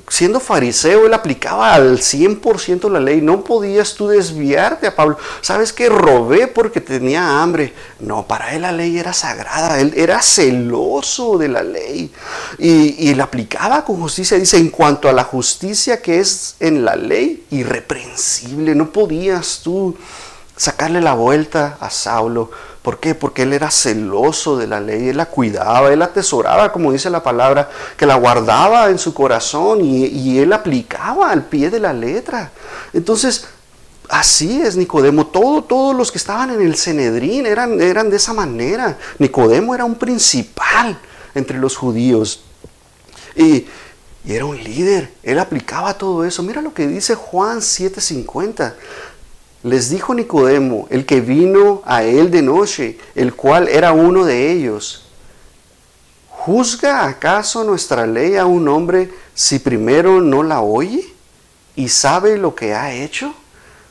siendo 0.10 0.40
fariseo, 0.40 1.06
él 1.06 1.14
aplicaba 1.14 1.74
al 1.74 2.00
100% 2.00 2.90
la 2.90 3.00
ley. 3.00 3.22
No 3.22 3.44
podías 3.44 3.94
tú 3.94 4.08
desviarte 4.08 4.88
a 4.88 4.96
Pablo. 4.96 5.18
¿Sabes 5.42 5.74
que 5.74 5.90
Robé 5.90 6.48
porque 6.48 6.82
tenía 6.82 7.42
hambre. 7.42 7.74
No, 8.00 8.28
para 8.28 8.54
él 8.54 8.64
la 8.64 8.72
ley 8.72 8.98
era 8.98 9.14
sagrada. 9.14 9.80
Él 9.80 9.94
era 9.96 10.22
celoso 10.22 11.38
de 11.38 11.48
la 11.48 11.64
ley. 11.64 12.12
Y, 12.58 13.10
y 13.10 13.16
la 13.16 13.26
aplicaba 13.26 13.86
con 13.86 14.02
justicia. 14.02 14.38
Dice, 14.38 14.58
en 14.58 14.70
cuanto 14.70 15.10
a 15.10 15.14
la 15.14 15.24
justicia 15.24 16.02
que 16.02 16.20
es 16.20 16.56
en 16.60 16.84
la 16.84 16.96
ley, 16.96 17.46
irreprensible. 17.52 18.76
No 18.76 18.92
podías 18.92 19.62
tú 19.64 19.96
sacarle 20.56 21.02
la 21.02 21.14
vuelta 21.14 21.78
a 21.80 21.90
Saulo. 21.90 22.52
¿Por 22.88 23.02
qué? 23.02 23.16
Porque 23.16 23.42
él 23.42 23.52
era 23.52 23.70
celoso 23.70 24.56
de 24.56 24.66
la 24.66 24.80
ley, 24.80 25.10
él 25.10 25.18
la 25.18 25.26
cuidaba, 25.26 25.92
él 25.92 26.00
la 26.00 26.06
atesoraba, 26.06 26.72
como 26.72 26.94
dice 26.94 27.10
la 27.10 27.22
palabra, 27.22 27.70
que 27.98 28.06
la 28.06 28.16
guardaba 28.16 28.90
en 28.90 28.98
su 28.98 29.14
corazón 29.14 29.82
y, 29.84 30.40
él 30.40 30.54
aplicaba 30.54 31.30
al 31.30 31.44
pie 31.44 31.70
de 31.70 31.82
la 31.82 31.92
letra. 31.92 32.50
Entonces, 32.94 33.46
así 34.08 34.62
es 34.62 34.78
Nicodemo. 34.78 35.28
Todo, 35.28 35.66
todos 35.66 35.98
los 35.98 36.14
que 36.14 36.18
estaban 36.18 36.50
en 36.50 36.62
el 36.62 36.78
Cenedrín 36.78 37.46
eran, 37.46 37.82
eran 37.82 38.10
de 38.10 38.16
esa 38.16 38.32
manera. 38.32 38.98
Nicodemo 39.20 39.76
era 39.76 39.84
un 39.84 39.96
principal 39.96 40.98
entre 41.36 41.58
los 41.58 41.76
judíos. 41.76 42.42
Y, 43.36 43.68
y 44.24 44.34
era 44.34 44.46
un 44.46 44.64
líder, 44.64 45.12
él 45.24 45.40
aplicaba 45.40 45.98
todo 45.98 46.24
eso. 46.24 46.42
Mira 46.42 46.62
lo 46.62 46.74
que 46.74 46.88
dice 46.88 47.16
Juan 47.16 47.60
7:50. 47.60 48.76
Les 49.68 49.90
dijo 49.90 50.14
Nicodemo, 50.14 50.88
el 50.90 51.06
que 51.06 51.20
vino 51.20 51.82
a 51.86 52.02
él 52.02 52.32
de 52.32 52.42
noche, 52.42 52.98
el 53.16 53.34
cual 53.34 53.68
era 53.68 53.92
uno 53.92 54.24
de 54.24 54.50
ellos, 54.50 55.04
¿juzga 56.30 57.04
acaso 57.06 57.66
nuestra 57.66 58.08
ley 58.08 58.38
a 58.38 58.46
un 58.46 58.70
hombre 58.70 59.12
si 59.34 59.60
primero 59.60 60.22
no 60.22 60.42
la 60.42 60.62
oye 60.62 61.04
y 61.76 61.90
sabe 61.90 62.38
lo 62.38 62.56
que 62.56 62.74
ha 62.74 62.94
hecho? 62.94 63.34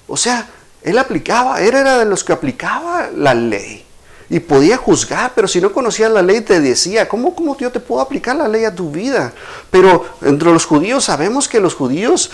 O 0.09 0.17
sea, 0.17 0.49
él 0.83 0.97
aplicaba, 0.97 1.61
él 1.61 1.75
era 1.75 1.99
de 1.99 2.07
los 2.07 2.25
que 2.25 2.33
aplicaba 2.33 3.11
la 3.15 3.35
ley 3.35 3.85
y 4.31 4.41
podía 4.41 4.79
juzgar, 4.79 5.33
pero 5.35 5.47
si 5.47 5.61
no 5.61 5.73
conocía 5.73 6.09
la 6.09 6.23
ley 6.23 6.41
te 6.41 6.59
decía, 6.59 7.07
¿cómo, 7.07 7.35
cómo 7.35 7.55
yo 7.59 7.71
te 7.71 7.81
puedo 7.81 8.01
aplicar 8.01 8.35
la 8.35 8.49
ley 8.49 8.65
a 8.65 8.75
tu 8.75 8.91
vida? 8.91 9.35
Pero 9.71 10.07
entre 10.23 10.51
los 10.51 10.65
judíos 10.65 11.05
sabemos 11.05 11.49
que 11.49 11.61
los 11.61 11.75
judíos 11.75 12.31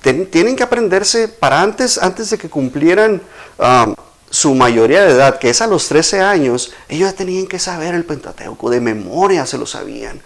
tienen 0.00 0.56
que 0.56 0.62
aprenderse 0.62 1.28
para 1.28 1.60
antes, 1.60 1.98
antes 1.98 2.30
de 2.30 2.38
que 2.38 2.48
cumplieran 2.48 3.20
um, 3.58 3.94
su 4.30 4.54
mayoría 4.54 5.04
de 5.04 5.12
edad, 5.12 5.38
que 5.38 5.50
es 5.50 5.60
a 5.60 5.66
los 5.66 5.88
13 5.88 6.20
años, 6.20 6.72
ellos 6.88 7.10
ya 7.10 7.16
tenían 7.16 7.46
que 7.46 7.58
saber 7.58 7.94
el 7.94 8.04
Pentateuco, 8.04 8.70
de 8.70 8.80
memoria 8.80 9.44
se 9.44 9.58
lo 9.58 9.66
sabían. 9.66 10.20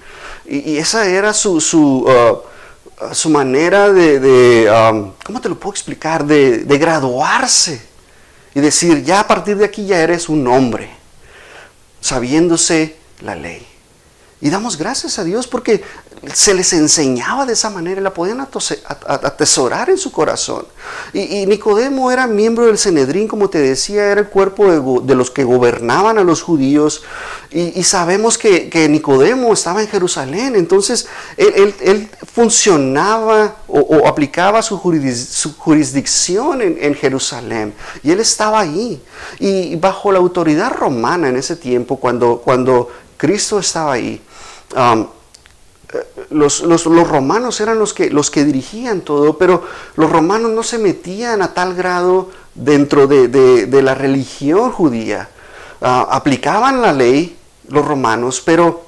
Y, 0.45 0.77
esa 0.77 1.07
era 1.07 1.33
su, 1.33 1.61
su, 1.61 2.07
uh, 2.07 3.15
su 3.15 3.31
manera 3.31 3.93
de, 3.93 4.71
um, 4.71 5.13
¿cómo 5.25 5.41
te 5.41 5.49
lo 5.49 5.59
puedo 5.59 5.73
explicar? 5.73 6.25
De, 6.25 6.59
de 6.59 6.79
graduarse 6.79 7.83
y 8.55 8.61
decir, 8.61 9.03
ya 9.03 9.21
a 9.21 9.27
partir 9.27 9.57
de 9.57 9.65
aquí 9.65 9.87
ya 9.87 10.01
eres 10.01 10.29
un 10.29 10.47
hombre, 10.47 10.91
sabiéndose 12.01 12.97
la 13.21 13.35
ley. 13.35 13.74
Y 14.45 14.51
damos 14.51 14.77
gracias 14.77 15.19
a 15.19 15.25
Dios 15.25 15.47
porque 15.47 15.83
se 16.35 16.53
les 16.53 16.75
enseñaba 16.75 17.47
de 17.47 17.55
esa 17.55 17.71
manera, 17.71 18.03
la 18.03 18.13
podían 18.13 18.47
atesorar 19.07 19.89
en 19.89 19.97
su 19.97 20.13
corazón. 20.13 20.67
Y, 21.15 21.47
Nicodemo 21.47 22.11
era 22.11 22.27
miembro 22.27 22.67
del 22.67 22.77
Cenedrín, 22.77 23.27
como 23.27 23.49
te 23.49 23.57
decía, 23.57 24.05
era 24.05 24.21
el 24.21 24.29
cuerpo 24.29 25.01
de, 25.01 25.15
los 25.15 25.31
que 25.31 25.45
gobernaban 25.45 26.19
a 26.19 26.25
los 26.25 26.43
judíos. 26.43 27.05
Y, 27.51 27.83
sabemos 27.85 28.37
que, 28.37 28.87
Nicodemo 28.91 29.51
estaba 29.51 29.81
en 29.81 29.89
Jerusalén, 29.89 30.57
entonces 30.57 31.07
él, 31.39 32.11
funcionaba 32.31 33.57
o, 33.67 34.07
aplicaba 34.07 34.61
su, 34.61 34.77
jurisdicción 34.77 36.61
en, 36.61 36.95
Jerusalén. 36.95 37.73
Y 38.03 38.11
él 38.11 38.21
estaba 38.21 38.61
ahí. 38.61 39.03
Y 39.39 39.77
bajo 39.77 40.13
la 40.13 40.19
autoridad 40.19 40.71
romana 40.71 41.31
en 41.31 41.37
ese 41.37 41.57
tiempo, 41.57 41.97
cuando, 41.97 42.43
cuando 42.45 42.91
Cristo 43.17 43.59
estaba 43.59 43.95
ahí, 43.95 44.21
um, 44.75 45.07
los, 46.31 46.85
romanos 46.85 47.61
eran 47.61 47.79
los 47.79 47.95
que, 47.95 48.11
los 48.11 48.31
que 48.31 48.45
dirigían 48.45 49.03
todo, 49.03 49.39
pero 49.39 49.63
los 49.97 50.11
romanos 50.11 50.51
no 50.51 50.63
se 50.63 50.79
metían 50.79 51.43
a 51.43 51.55
tal 51.55 51.75
grado 51.75 52.31
dentro 52.55 53.07
de, 53.07 53.83
la 53.83 53.95
religión 53.95 54.73
judía. 54.73 55.29
Ah, 55.81 56.09
aplicaban 56.11 56.81
la 56.81 56.93
ley 56.93 57.37
los 57.69 57.85
romanos, 57.85 58.43
pero 58.45 58.85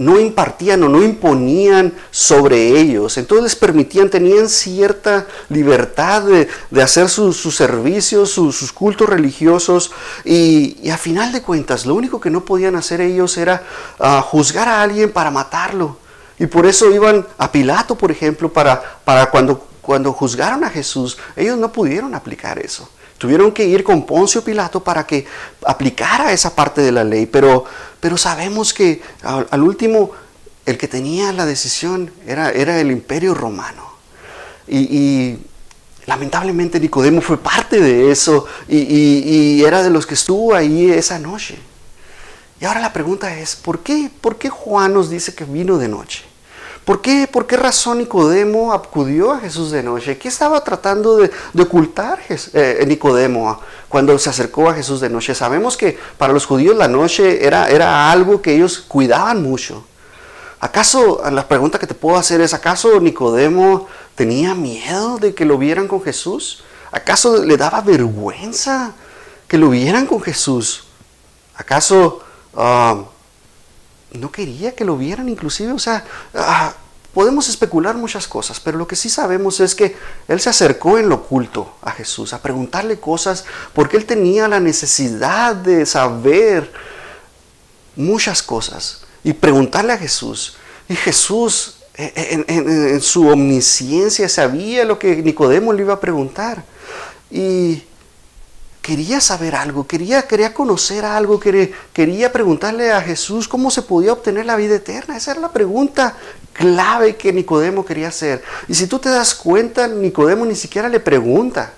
no 0.00 0.18
impartían 0.18 0.82
o 0.82 0.88
no 0.88 1.02
imponían 1.02 1.92
sobre 2.10 2.80
ellos. 2.80 3.18
Entonces 3.18 3.44
les 3.44 3.56
permitían, 3.56 4.08
tenían 4.08 4.48
cierta 4.48 5.26
libertad 5.50 6.22
de, 6.22 6.48
hacer 6.82 7.10
sus 7.10 7.54
servicios, 7.54 8.30
sus 8.30 8.72
cultos 8.72 9.10
religiosos 9.10 9.92
y, 10.24 10.88
a 10.90 10.96
final 10.96 11.32
de 11.32 11.42
cuentas 11.42 11.84
lo 11.84 11.94
único 11.94 12.18
que 12.18 12.30
no 12.30 12.46
podían 12.46 12.76
hacer 12.76 13.02
ellos 13.02 13.36
era 13.36 13.62
ah, 13.98 14.22
juzgar 14.26 14.68
a 14.68 14.80
alguien 14.80 15.12
para 15.12 15.30
matarlo. 15.30 15.98
Y 16.38 16.46
por 16.46 16.64
eso 16.64 16.90
iban 16.90 17.26
a 17.36 17.52
Pilato, 17.52 17.94
por 17.94 18.10
ejemplo, 18.10 18.50
para, 18.50 18.80
cuando, 19.30 19.68
cuando 19.82 20.14
juzgaron 20.14 20.64
a 20.64 20.70
Jesús, 20.70 21.18
ellos 21.36 21.58
no 21.58 21.70
pudieron 21.70 22.14
aplicar 22.14 22.58
eso. 22.58 22.88
Tuvieron 23.18 23.52
que 23.52 23.66
ir 23.66 23.84
con 23.84 24.06
Poncio 24.06 24.42
Pilato 24.42 24.82
para 24.82 25.06
que 25.06 25.26
aplicara 25.66 26.32
esa 26.32 26.56
parte 26.56 26.80
de 26.80 26.90
la 26.90 27.04
ley, 27.04 27.26
pero, 27.26 27.66
pero 28.00 28.16
sabemos 28.16 28.72
que 28.74 29.02
al, 29.22 29.62
último 29.62 30.10
el 30.66 30.78
que 30.78 30.88
tenía 30.88 31.32
la 31.32 31.46
decisión 31.46 32.10
era, 32.26 32.50
era 32.50 32.80
el 32.80 32.90
imperio 32.90 33.34
romano. 33.34 33.90
Y, 34.66 35.38
lamentablemente 36.06 36.80
Nicodemo 36.80 37.20
fue 37.20 37.36
parte 37.38 37.78
de 37.78 38.10
eso 38.10 38.46
y, 38.66 38.78
y, 38.78 39.64
era 39.64 39.82
de 39.82 39.90
los 39.90 40.06
que 40.06 40.14
estuvo 40.14 40.54
ahí 40.54 40.90
esa 40.90 41.18
noche. 41.18 41.58
Y 42.60 42.64
ahora 42.64 42.80
la 42.80 42.92
pregunta 42.92 43.38
es, 43.38 43.54
¿por 43.56 43.80
qué, 43.80 44.10
¿por 44.20 44.36
qué 44.36 44.50
Juan 44.50 44.92
nos 44.92 45.08
dice 45.08 45.34
que 45.34 45.44
vino 45.44 45.78
de 45.78 45.88
noche? 45.88 46.29
¿Por 46.84 47.02
qué, 47.02 47.28
¿Por 47.30 47.46
qué 47.46 47.56
razón 47.56 47.98
Nicodemo 47.98 48.72
acudió 48.72 49.32
a 49.32 49.38
Jesús 49.38 49.70
de 49.70 49.82
noche? 49.82 50.18
¿Qué 50.18 50.28
estaba 50.28 50.64
tratando 50.64 51.18
de, 51.18 51.30
ocultar 51.60 52.18
eh, 52.28 52.84
Nicodemo 52.86 53.60
cuando 53.88 54.18
se 54.18 54.30
acercó 54.30 54.68
a 54.68 54.74
Jesús 54.74 55.00
de 55.00 55.10
noche? 55.10 55.34
Sabemos 55.34 55.76
que 55.76 55.98
para 56.16 56.32
los 56.32 56.46
judíos 56.46 56.76
la 56.76 56.88
noche 56.88 57.46
era, 57.46 57.68
era 57.68 58.10
algo 58.10 58.40
que 58.40 58.54
ellos 58.54 58.80
cuidaban 58.80 59.42
mucho. 59.42 59.84
¿Acaso, 60.58 61.22
la 61.30 61.46
pregunta 61.48 61.78
que 61.78 61.86
te 61.86 61.94
puedo 61.94 62.16
hacer 62.16 62.40
es, 62.40 62.54
¿acaso 62.54 63.00
Nicodemo 63.00 63.88
tenía 64.14 64.54
miedo 64.54 65.18
de 65.18 65.34
que 65.34 65.44
lo 65.44 65.58
vieran 65.58 65.86
con 65.86 66.02
Jesús? 66.02 66.64
¿Acaso 66.92 67.44
le 67.44 67.56
daba 67.56 67.80
vergüenza 67.82 68.92
que 69.46 69.58
lo 69.58 69.70
vieran 69.70 70.06
con 70.06 70.20
Jesús? 70.20 70.84
¿Acaso 71.56 72.22
ah, 72.56 73.04
no 74.12 74.30
quería 74.32 74.74
que 74.74 74.84
lo 74.84 74.96
vieran 74.96 75.28
inclusive? 75.28 75.72
O 75.72 75.78
sea, 75.78 76.04
ah, 76.34 76.74
podemos 77.14 77.48
especular 77.48 77.96
muchas 77.96 78.26
cosas, 78.26 78.60
pero 78.60 78.78
lo 78.78 78.86
que 78.86 78.96
sí 78.96 79.08
sabemos 79.08 79.60
es 79.60 79.74
que 79.74 79.96
él 80.28 80.40
se 80.40 80.50
acercó 80.50 80.98
en 80.98 81.08
lo 81.08 81.16
oculto 81.16 81.74
a 81.82 81.92
Jesús, 81.92 82.32
a 82.32 82.42
preguntarle 82.42 83.00
cosas, 83.00 83.44
porque 83.72 83.96
él 83.96 84.06
tenía 84.06 84.48
la 84.48 84.60
necesidad 84.60 85.54
de 85.54 85.86
saber 85.86 86.72
muchas 87.96 88.42
cosas 88.42 89.02
y 89.24 89.32
preguntarle 89.32 89.92
a 89.92 89.98
Jesús. 89.98 90.56
Y 90.88 90.96
Jesús 90.96 91.76
en, 92.00 93.00
su 93.00 93.28
omnisciencia 93.28 94.28
sabía 94.28 94.84
lo 94.84 94.98
que 94.98 95.16
Nicodemo 95.16 95.72
le 95.72 95.82
iba 95.82 95.94
a 95.94 96.00
preguntar. 96.00 96.64
Y 97.30 97.82
quería 98.82 99.20
saber 99.20 99.54
algo, 99.54 99.86
quería, 99.86 100.22
quería 100.22 100.54
conocer 100.54 101.04
algo, 101.04 101.38
quería, 101.38 101.68
quería 101.92 102.32
preguntarle 102.32 102.92
a 102.92 103.00
Jesús 103.00 103.46
cómo 103.48 103.70
se 103.70 103.82
podía 103.82 104.12
obtener 104.12 104.46
la 104.46 104.56
vida 104.56 104.76
eterna. 104.76 105.16
Esa 105.16 105.32
era 105.32 105.40
la 105.40 105.52
pregunta 105.52 106.16
clave 106.52 107.16
que 107.16 107.32
Nicodemo 107.32 107.84
quería 107.84 108.08
hacer. 108.08 108.42
Y 108.68 108.74
si 108.74 108.86
tú 108.86 108.98
te 108.98 109.08
das 109.08 109.34
cuenta, 109.34 109.86
Nicodemo 109.86 110.44
ni 110.44 110.56
siquiera 110.56 110.88
le 110.88 111.00
pregunta. 111.00 111.72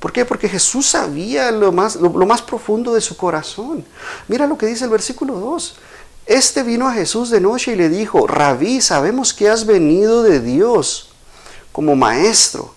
¿Por 0.00 0.12
qué? 0.12 0.24
Porque 0.24 0.48
Jesús 0.48 0.86
sabía 0.86 1.50
lo 1.50 1.72
más, 1.72 1.96
lo 1.96 2.26
más 2.26 2.42
profundo 2.42 2.94
de 2.94 3.00
su 3.00 3.16
corazón. 3.16 3.84
Mira 4.28 4.46
lo 4.46 4.56
que 4.56 4.66
dice 4.66 4.84
el 4.84 4.90
versículo 4.90 5.34
2. 5.40 5.76
Este 6.26 6.62
vino 6.62 6.86
a 6.86 6.92
Jesús 6.92 7.30
de 7.30 7.40
noche 7.40 7.72
y 7.72 7.76
le 7.76 7.88
dijo, 7.88 8.26
Rabí, 8.26 8.80
sabemos 8.80 9.32
que 9.32 9.48
has 9.48 9.66
venido 9.66 10.22
de 10.22 10.40
Dios 10.40 11.10
como 11.72 11.96
maestro. 11.96 12.74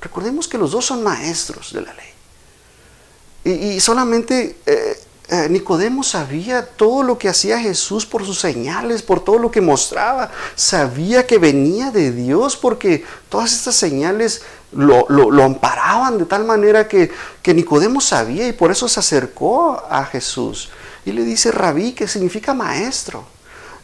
Recordemos 0.00 0.48
que 0.48 0.58
los 0.58 0.72
dos 0.72 0.86
son 0.86 1.02
maestros 1.02 1.72
de 1.72 1.82
la 1.82 1.92
ley. 1.94 2.03
Y, 3.44 3.78
solamente 3.80 4.56
eh, 4.64 4.98
eh, 5.28 5.48
Nicodemo 5.50 6.02
sabía 6.02 6.66
todo 6.66 7.02
lo 7.02 7.18
que 7.18 7.28
hacía 7.28 7.58
Jesús 7.58 8.06
por 8.06 8.24
sus 8.24 8.38
señales, 8.38 9.02
por 9.02 9.22
todo 9.22 9.38
lo 9.38 9.50
que 9.50 9.60
mostraba. 9.60 10.30
Sabía 10.54 11.26
que 11.26 11.38
venía 11.38 11.90
de 11.90 12.10
Dios 12.10 12.56
porque 12.56 13.04
todas 13.28 13.52
estas 13.52 13.74
señales 13.74 14.42
lo, 14.72 15.06
amparaban 15.42 16.18
de 16.18 16.24
tal 16.24 16.44
manera 16.44 16.88
que, 16.88 17.10
que 17.42 17.54
Nicodemo 17.54 18.00
sabía 18.00 18.48
y 18.48 18.52
por 18.52 18.70
eso 18.70 18.88
se 18.88 19.00
acercó 19.00 19.82
a 19.88 20.04
Jesús. 20.04 20.70
Y 21.04 21.12
le 21.12 21.22
dice 21.22 21.52
rabí, 21.52 21.92
que 21.92 22.08
significa 22.08 22.54
maestro. 22.54 23.24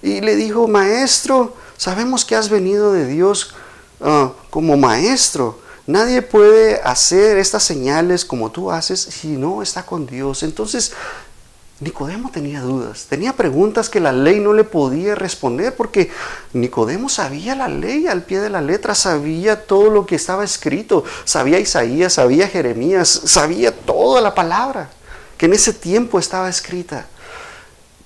Y 0.02 0.20
le 0.20 0.36
dijo, 0.36 0.66
maestro, 0.66 1.54
sabemos 1.76 2.24
que 2.24 2.36
has 2.36 2.48
venido 2.48 2.92
de 2.92 3.06
Dios 3.06 3.54
ah, 4.00 4.32
como 4.48 4.76
maestro. 4.76 5.58
Nadie 5.90 6.22
puede 6.22 6.80
hacer 6.84 7.36
estas 7.36 7.64
señales 7.64 8.24
como 8.24 8.52
tú 8.52 8.70
haces 8.70 9.00
si 9.00 9.28
no 9.28 9.60
está 9.60 9.84
con 9.84 10.06
Dios. 10.06 10.44
Entonces, 10.44 10.92
Nicodemo 11.80 12.30
tenía 12.30 12.60
dudas, 12.60 13.06
tenía 13.08 13.32
preguntas 13.32 13.88
que 13.88 13.98
la 13.98 14.12
ley 14.12 14.38
no 14.38 14.52
le 14.52 14.62
podía 14.62 15.16
responder 15.16 15.74
porque 15.74 16.10
Nicodemo 16.52 17.08
sabía 17.08 17.56
la 17.56 17.66
ley 17.66 18.06
al 18.06 18.22
pie 18.22 18.38
de 18.38 18.50
la 18.50 18.60
letra, 18.60 18.94
sabía 18.94 19.66
todo 19.66 19.90
lo 19.90 20.06
que 20.06 20.14
estaba 20.14 20.44
escrito, 20.44 21.02
sabía 21.24 21.58
Isaías, 21.58 22.12
sabía 22.12 22.46
Jeremías, 22.46 23.08
sabía 23.24 23.74
toda 23.74 24.20
la 24.20 24.34
palabra 24.34 24.90
que 25.38 25.46
en 25.46 25.54
ese 25.54 25.72
tiempo 25.72 26.20
estaba 26.20 26.48
escrita. 26.48 27.06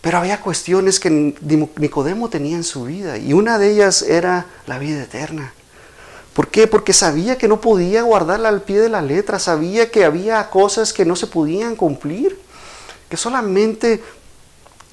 Pero 0.01 0.19
había 0.19 0.41
cuestiones 0.41 1.01
que 1.01 1.11
Nicodemo 1.11 2.31
tenía 2.31 2.57
en 2.57 2.65
su 2.65 2.85
vida 2.85 3.19
y 3.19 3.35
una 3.35 3.59
de 3.59 3.73
ellas 3.73 4.03
era 4.03 4.47
la 4.67 4.79
vida 4.79 5.03
eterna. 5.03 5.53
¿Por 6.35 6.49
qué? 6.49 6.67
Porque 6.67 6.93
sabía 6.93 7.39
que 7.39 7.49
no 7.49 7.61
podía 7.61 8.03
guardarla 8.03 8.49
al 8.49 8.63
pie 8.63 8.81
de 8.81 8.89
la 8.89 9.03
letra, 9.03 9.39
sabía 9.39 9.91
que 9.91 10.05
había 10.05 10.51
cosas 10.51 10.93
que 10.93 11.05
no 11.05 11.15
se 11.17 11.29
podían 11.29 11.77
cumplir, 11.77 12.39
que 13.09 13.17
solamente 13.17 14.03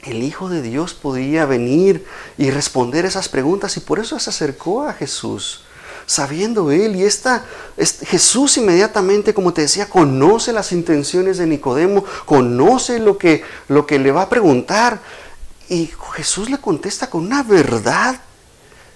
el 0.04 0.24
Hijo 0.24 0.50
de 0.50 0.62
Dios 0.62 0.94
podía 0.94 1.46
venir 1.46 2.06
y 2.38 2.52
responder 2.52 3.06
esas 3.06 3.28
preguntas 3.28 3.76
y 3.78 3.80
por 3.80 4.00
eso 4.00 4.20
se 4.20 4.30
acercó 4.30 4.84
a 4.84 4.94
Jesús 4.94 5.64
sabiendo 6.06 6.72
él. 6.72 6.96
Y 6.96 7.04
esta, 7.04 7.46
Jesús 7.78 8.58
inmediatamente, 8.58 9.34
como 9.34 9.54
te 9.54 9.62
decía, 9.62 9.90
conoce 9.90 10.54
las 10.54 10.72
intenciones 10.72 11.38
de 11.38 11.48
Nicodemo, 11.48 12.04
conoce 12.26 13.00
lo 13.00 13.18
que, 13.18 13.44
lo 13.68 13.86
que 13.86 14.00
le 14.00 14.12
va 14.12 14.24
a 14.24 14.30
preguntar. 14.30 15.00
Y 15.70 15.90
Jesús 16.14 16.50
le 16.50 16.60
contesta 16.60 17.10
con 17.10 17.26
una 17.26 17.44
verdad 17.44 18.20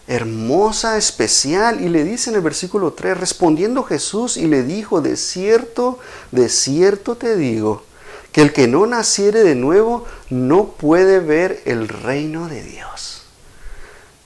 hermosa, 0.07 0.97
especial, 0.97 1.81
y 1.81 1.89
le 1.89 2.03
dice 2.03 2.29
en 2.29 2.35
el 2.35 2.41
versículo 2.41 2.93
3, 2.93 3.17
respondiendo 3.17 3.83
Jesús 3.83 4.37
y 4.37 4.47
le 4.47 4.63
dijo, 4.63 5.01
de 5.01 5.17
cierto, 5.17 5.99
de 6.31 6.49
cierto 6.49 7.15
te 7.15 7.35
digo, 7.35 7.83
que 8.31 8.41
el 8.41 8.53
que 8.53 8.67
no 8.67 8.85
naciere 8.85 9.43
de 9.43 9.55
nuevo 9.55 10.05
no 10.29 10.67
puede 10.67 11.19
ver 11.19 11.61
el 11.65 11.87
reino 11.87 12.47
de 12.47 12.63
Dios. 12.63 13.23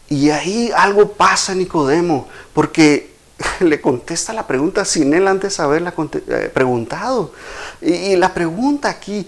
Y 0.09 0.31
ahí 0.31 0.71
algo 0.75 1.13
pasa 1.13 1.53
Nicodemo, 1.53 2.27
porque 2.53 3.09
le 3.59 3.79
contesta 3.79 4.33
la 4.33 4.47
pregunta 4.47 4.85
sin 4.85 5.13
él 5.13 5.27
antes 5.27 5.59
haberla 5.59 5.93
eh, 6.27 6.51
preguntado. 6.53 7.31
Y, 7.81 8.15
la 8.15 8.33
pregunta 8.33 8.89
aquí, 8.89 9.27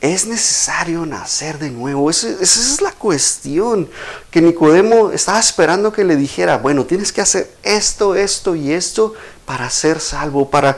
¿es 0.00 0.26
necesario 0.26 1.04
nacer 1.06 1.58
de 1.58 1.70
nuevo? 1.70 2.10
Esa, 2.10 2.28
es 2.28 2.80
la 2.80 2.92
cuestión 2.92 3.88
que 4.30 4.40
Nicodemo 4.40 5.10
estaba 5.10 5.40
esperando 5.40 5.92
que 5.92 6.04
le 6.04 6.16
dijera, 6.16 6.58
bueno, 6.58 6.84
tienes 6.84 7.12
que 7.12 7.20
hacer 7.20 7.50
esto, 7.62 8.14
esto 8.14 8.54
y 8.54 8.72
esto 8.72 9.14
para 9.44 9.70
ser 9.70 10.00
salvo, 10.00 10.50
para, 10.50 10.76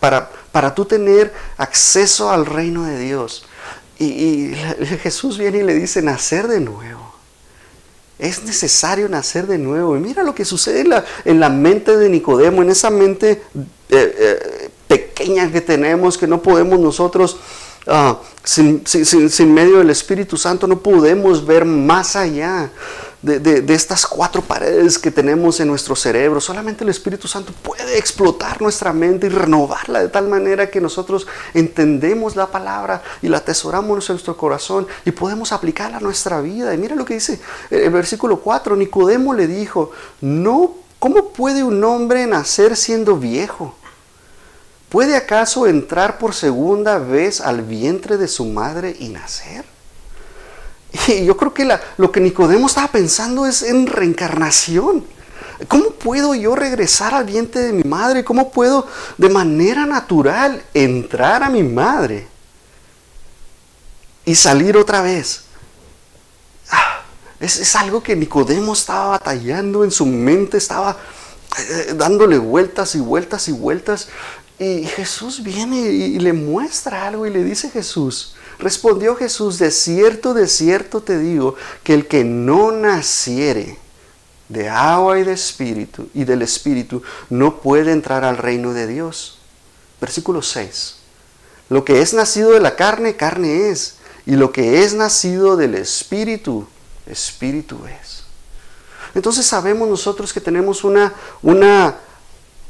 para, 0.00 0.30
para 0.52 0.74
tú 0.74 0.84
tener 0.84 1.32
acceso 1.56 2.30
al 2.30 2.46
reino 2.46 2.84
de 2.84 2.98
Dios. 2.98 3.44
y 3.98 4.54
Jesús 5.02 5.38
viene 5.38 5.58
y 5.58 5.62
le 5.62 5.74
dice, 5.74 6.02
nacer 6.02 6.48
de 6.48 6.60
nuevo. 6.60 7.14
Es 8.18 8.44
necesario 8.44 9.08
nacer 9.08 9.46
de 9.46 9.58
nuevo. 9.58 9.96
Y 9.96 10.00
mira 10.00 10.22
lo 10.22 10.34
que 10.34 10.44
sucede 10.44 10.80
en 10.80 10.90
la, 10.90 11.04
en 11.24 11.40
la 11.40 11.48
mente 11.48 11.96
de 11.96 12.08
Nicodemo, 12.08 12.62
en 12.62 12.70
esa 12.70 12.90
mente 12.90 13.42
eh, 13.90 14.16
eh, 14.18 14.70
pequeña 14.86 15.50
que 15.50 15.60
tenemos, 15.60 16.16
que 16.16 16.26
no 16.26 16.40
podemos 16.40 16.78
nosotros, 16.78 17.38
ah, 17.86 18.18
sin, 18.42 19.54
medio 19.54 19.78
del 19.78 19.90
Espíritu 19.90 20.36
Santo, 20.36 20.66
no 20.66 20.80
podemos 20.80 21.44
ver 21.44 21.64
más 21.64 22.16
allá 22.16 22.70
de, 23.22 23.74
estas 23.74 24.06
cuatro 24.06 24.42
paredes 24.42 24.98
que 24.98 25.10
tenemos 25.10 25.58
en 25.60 25.68
nuestro 25.68 25.96
cerebro. 25.96 26.40
Solamente 26.40 26.84
el 26.84 26.90
Espíritu 26.90 27.26
Santo 27.26 27.52
puede 27.62 27.96
explotar 27.98 28.60
nuestra 28.60 28.92
mente 28.92 29.26
y 29.26 29.30
renovarla 29.30 30.00
de 30.00 30.08
tal 30.08 30.28
manera 30.28 30.70
que 30.70 30.80
nosotros 30.80 31.26
entendemos 31.54 32.36
la 32.36 32.48
palabra 32.48 33.02
y 33.22 33.28
la 33.28 33.38
atesoramos 33.38 34.08
en 34.10 34.14
nuestro 34.14 34.36
corazón 34.36 34.86
y 35.06 35.10
podemos 35.10 35.52
aplicarla 35.52 35.96
a 35.96 36.00
nuestra 36.00 36.40
vida. 36.42 36.74
Y 36.74 36.78
mira 36.78 36.94
lo 36.94 37.04
que 37.04 37.14
dice 37.14 37.40
el 37.70 37.90
versículo 37.90 38.40
4. 38.40 38.76
Nicodemo 38.76 39.32
le 39.32 39.46
dijo, 39.46 39.90
no, 40.20 40.74
¿cómo 40.98 41.30
puede 41.30 41.62
un 41.62 41.82
hombre 41.82 42.26
nacer 42.26 42.76
siendo 42.76 43.16
viejo? 43.16 43.74
¿Puede 44.88 45.16
acaso 45.16 45.66
entrar 45.66 46.18
por 46.18 46.34
segunda 46.34 46.98
vez 46.98 47.40
al 47.40 47.62
vientre 47.62 48.16
de 48.16 48.28
su 48.28 48.44
madre 48.44 48.94
y 48.98 49.08
nacer? 49.08 49.64
Y 51.08 51.24
yo 51.24 51.36
creo 51.36 51.52
que 51.52 51.68
lo 51.96 52.12
que 52.12 52.20
Nicodemo 52.20 52.66
estaba 52.66 52.88
pensando 52.88 53.46
es 53.46 53.62
en 53.62 53.86
reencarnación. 53.86 55.04
¿Cómo 55.68 55.90
puedo 55.90 56.34
yo 56.34 56.54
regresar 56.54 57.14
al 57.14 57.24
vientre 57.24 57.62
de 57.62 57.72
mi 57.72 57.84
madre? 57.84 58.24
¿Cómo 58.24 58.50
puedo 58.50 58.86
de 59.18 59.28
manera 59.28 59.86
natural 59.86 60.62
entrar 60.74 61.42
a 61.42 61.50
mi 61.50 61.62
madre 61.62 62.26
y 64.24 64.34
salir 64.34 64.76
otra 64.76 65.00
vez? 65.00 65.42
Ah, 66.70 67.02
es, 67.40 67.76
algo 67.76 68.02
que 68.02 68.16
Nicodemo 68.16 68.72
estaba 68.72 69.10
batallando 69.10 69.84
en 69.84 69.90
su 69.90 70.06
mente, 70.06 70.58
estaba 70.58 70.96
eh, 71.58 71.94
dándole 71.94 72.38
vueltas 72.38 72.94
y 72.96 73.00
vueltas 73.00 73.48
y 73.48 73.52
vueltas. 73.52 74.08
Y 74.58 74.84
Jesús 74.84 75.42
viene 75.42 75.76
y 75.76 76.18
le 76.18 76.32
muestra 76.32 77.08
algo 77.08 77.26
y 77.26 77.30
le 77.30 77.42
dice 77.42 77.70
Jesús, 77.70 78.34
Respondió 78.58 79.16
Jesús, 79.16 79.58
de 79.58 79.70
cierto, 79.70 80.34
de 80.34 80.46
cierto 80.46 81.02
te 81.02 81.18
digo, 81.18 81.56
que 81.82 81.94
el 81.94 82.06
que 82.06 82.24
no 82.24 82.72
naciere 82.72 83.78
de 84.48 84.68
agua 84.68 85.18
y 85.18 85.24
de 85.24 85.32
espíritu 85.32 86.08
y 86.14 86.24
del 86.24 86.42
espíritu 86.42 87.02
no 87.30 87.60
puede 87.60 87.92
entrar 87.92 88.24
al 88.24 88.36
reino 88.36 88.72
de 88.72 88.86
Dios. 88.86 89.38
Versículo 90.00 90.42
6. 90.42 90.96
Lo 91.68 91.84
que 91.84 92.00
es 92.00 92.14
nacido 92.14 92.52
de 92.52 92.60
la 92.60 92.76
carne, 92.76 93.16
carne 93.16 93.70
es, 93.70 93.96
y 94.26 94.36
lo 94.36 94.52
que 94.52 94.84
es 94.84 94.94
nacido 94.94 95.56
del 95.56 95.74
espíritu, 95.74 96.66
espíritu 97.06 97.78
es. 97.86 98.24
entonces 99.14 99.44
sabemos 99.44 99.88
nosotros 99.88 100.32
que 100.32 100.40
tenemos 100.40 100.84
una, 100.84 101.12
una, 101.42 101.98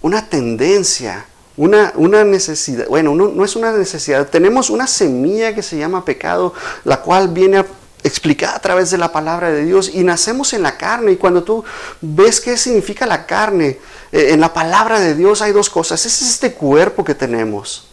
una 0.03 0.29
tendencia, 0.29 1.27
una, 1.57 1.93
una, 1.97 2.25
necesidad, 2.25 2.87
bueno, 2.89 3.15
no, 3.15 3.29
no, 3.29 3.45
es 3.45 3.55
una 3.55 3.73
necesidad, 3.73 4.29
tenemos 4.29 4.71
una 4.71 4.87
semilla 4.87 5.55
que 5.55 5.63
se 5.63 5.77
llama 5.77 6.05
pecado, 6.05 6.53
la 6.85 7.01
cual 7.01 7.29
viene 7.29 7.65
explicada 8.05 8.57
a 8.57 8.61
través 8.61 8.91
de 8.91 8.99
la 8.99 9.11
palabra 9.13 9.51
de 9.51 9.65
Dios 9.65 9.91
y 9.93 10.05
nacemos 10.05 10.53
en 10.53 10.63
la 10.63 10.77
carne 10.77 11.13
y 11.13 11.17
cuando 11.17 11.43
tú 11.43 11.65
ves 12.03 12.41
qué 12.41 12.57
significa 12.57 13.07
la 13.07 13.25
carne, 13.27 13.79
eh, 14.13 14.29
en 14.31 14.41
la 14.41 14.53
palabra 14.53 15.01
de 15.01 15.15
Dios 15.15 15.41
hay 15.43 15.53
dos 15.53 15.71
cosas, 15.71 16.05
es 16.05 16.23
este 16.23 16.53
cuerpo 16.53 17.03
que 17.03 17.15
tenemos. 17.15 17.89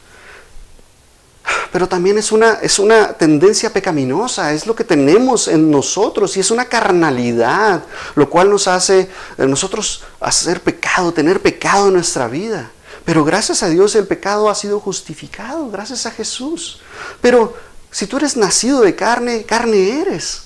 Pero 1.71 1.87
también 1.87 2.17
es 2.17 2.31
una, 2.31 2.59
es 2.61 2.79
una 2.79 3.13
tendencia 3.13 3.71
pecaminosa, 3.71 4.53
es 4.53 4.67
lo 4.67 4.75
que 4.75 4.83
tenemos 4.83 5.47
en 5.47 5.71
nosotros 5.71 6.35
y 6.35 6.41
es 6.41 6.51
una 6.51 6.65
carnalidad, 6.65 7.83
lo 8.15 8.29
cual 8.29 8.49
nos 8.49 8.67
hace 8.67 9.09
eh, 9.37 9.47
nosotros 9.47 10.03
hacer 10.19 10.61
pecado, 10.61 11.13
tener 11.13 11.41
pecado 11.41 11.87
en 11.87 11.93
nuestra 11.93 12.27
vida. 12.27 12.71
Pero 13.11 13.25
gracias 13.25 13.61
a 13.61 13.67
Dios 13.67 13.93
el 13.95 14.07
pecado 14.07 14.49
ha 14.49 14.55
sido 14.55 14.79
justificado, 14.79 15.69
gracias 15.69 16.05
a 16.05 16.11
Jesús. 16.11 16.79
Pero 17.19 17.53
si 17.91 18.07
tú 18.07 18.15
eres 18.15 18.37
nacido 18.37 18.79
de 18.79 18.95
carne, 18.95 19.43
carne 19.43 19.99
eres. 19.99 20.43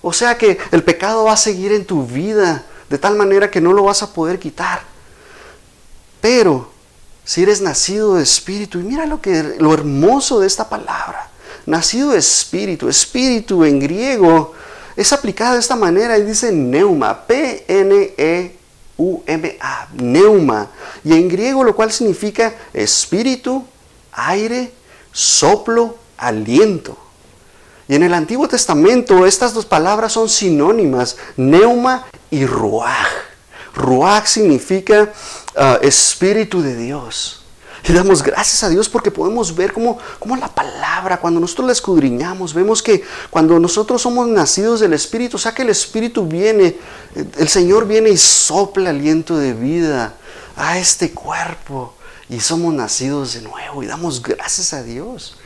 O 0.00 0.14
sea 0.14 0.38
que 0.38 0.56
el 0.70 0.82
pecado 0.82 1.24
va 1.24 1.34
a 1.34 1.36
seguir 1.36 1.72
en 1.72 1.84
tu 1.84 2.06
vida 2.06 2.64
de 2.88 2.96
tal 2.96 3.16
manera 3.16 3.50
que 3.50 3.60
no 3.60 3.74
lo 3.74 3.82
vas 3.82 4.02
a 4.02 4.14
poder 4.14 4.38
quitar. 4.38 4.80
Pero 6.22 6.70
si 7.22 7.42
eres 7.42 7.60
nacido 7.60 8.14
de 8.14 8.22
espíritu, 8.22 8.80
y 8.80 8.84
mira 8.84 9.04
lo 9.04 9.20
que 9.20 9.54
lo 9.58 9.74
hermoso 9.74 10.40
de 10.40 10.46
esta 10.46 10.70
palabra, 10.70 11.28
nacido 11.66 12.12
de 12.12 12.18
espíritu, 12.18 12.88
espíritu 12.88 13.62
en 13.62 13.78
griego 13.78 14.54
es 14.96 15.12
aplicada 15.12 15.52
de 15.52 15.60
esta 15.60 15.76
manera 15.76 16.16
y 16.16 16.22
dice 16.22 16.50
neuma, 16.50 17.26
P 17.26 17.66
N 18.98 19.02
E 19.02 19.02
U 19.02 19.22
M 19.26 19.58
A, 19.60 19.88
neuma, 19.94 20.68
y 21.04 21.12
en 21.12 21.28
griego 21.28 21.62
lo 21.62 21.74
cual 21.74 21.92
significa 21.92 22.54
espíritu, 22.72 23.64
aire, 24.12 24.72
soplo, 25.12 25.96
aliento. 26.16 26.96
Y 27.88 27.94
en 27.94 28.02
el 28.02 28.14
Antiguo 28.14 28.48
Testamento 28.48 29.26
estas 29.26 29.54
dos 29.54 29.66
palabras 29.66 30.12
son 30.12 30.28
sinónimas, 30.28 31.16
neuma 31.36 32.06
y 32.30 32.44
ruach. 32.46 33.06
Ruach 33.74 34.26
significa 34.26 35.12
ah, 35.56 35.78
espíritu 35.82 36.62
de 36.62 36.76
Dios. 36.76 37.45
Y 37.88 37.92
damos 37.92 38.22
gracias 38.22 38.64
a 38.64 38.68
Dios 38.68 38.88
porque 38.88 39.12
podemos 39.12 39.54
ver 39.54 39.72
cómo, 39.72 39.98
cómo, 40.18 40.36
la 40.36 40.48
palabra, 40.48 41.18
cuando 41.20 41.38
nosotros 41.38 41.66
la 41.66 41.72
escudriñamos, 41.72 42.52
vemos 42.52 42.82
que 42.82 43.04
cuando 43.30 43.60
nosotros 43.60 44.02
somos 44.02 44.26
nacidos 44.26 44.80
del 44.80 44.92
Espíritu, 44.92 45.36
o 45.36 45.38
sea 45.38 45.54
que 45.54 45.62
el 45.62 45.70
Espíritu 45.70 46.26
viene, 46.26 46.76
el 47.14 47.48
Señor 47.48 47.86
viene 47.86 48.10
y 48.10 48.16
sopla 48.16 48.90
aliento 48.90 49.36
de 49.36 49.52
vida 49.52 50.14
a 50.56 50.78
este 50.78 51.12
cuerpo 51.12 51.94
y 52.28 52.40
somos 52.40 52.74
nacidos 52.74 53.34
de 53.34 53.42
nuevo 53.42 53.84
y 53.84 53.86
damos 53.86 54.20
gracias 54.20 54.72
a 54.72 54.82
Dios. 54.82 55.36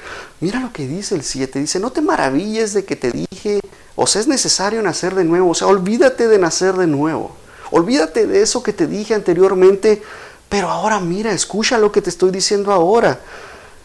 Mira 0.40 0.60
lo 0.60 0.72
que 0.72 0.86
dice 0.86 1.14
el 1.14 1.22
7, 1.22 1.58
dice, 1.58 1.78
no 1.78 1.92
te 1.92 2.00
maravilles 2.00 2.72
de 2.72 2.86
que 2.86 2.96
te 2.96 3.10
dije, 3.10 3.60
o 3.96 4.06
sea, 4.06 4.22
es 4.22 4.28
necesario 4.28 4.80
nacer 4.80 5.14
de 5.14 5.24
nuevo, 5.24 5.50
o 5.50 5.54
sea, 5.54 5.66
olvídate 5.66 6.26
de 6.26 6.38
nacer 6.38 6.74
de 6.76 6.86
nuevo, 6.86 7.36
olvídate 7.70 8.26
de 8.26 8.40
eso 8.40 8.62
que 8.62 8.72
te 8.72 8.86
dije 8.86 9.14
anteriormente, 9.14 10.02
pero 10.50 10.68
ahora 10.68 11.00
mira, 11.00 11.32
escucha 11.32 11.78
lo 11.78 11.90
que 11.90 12.02
te 12.02 12.10
estoy 12.10 12.30
diciendo 12.30 12.72
ahora, 12.72 13.20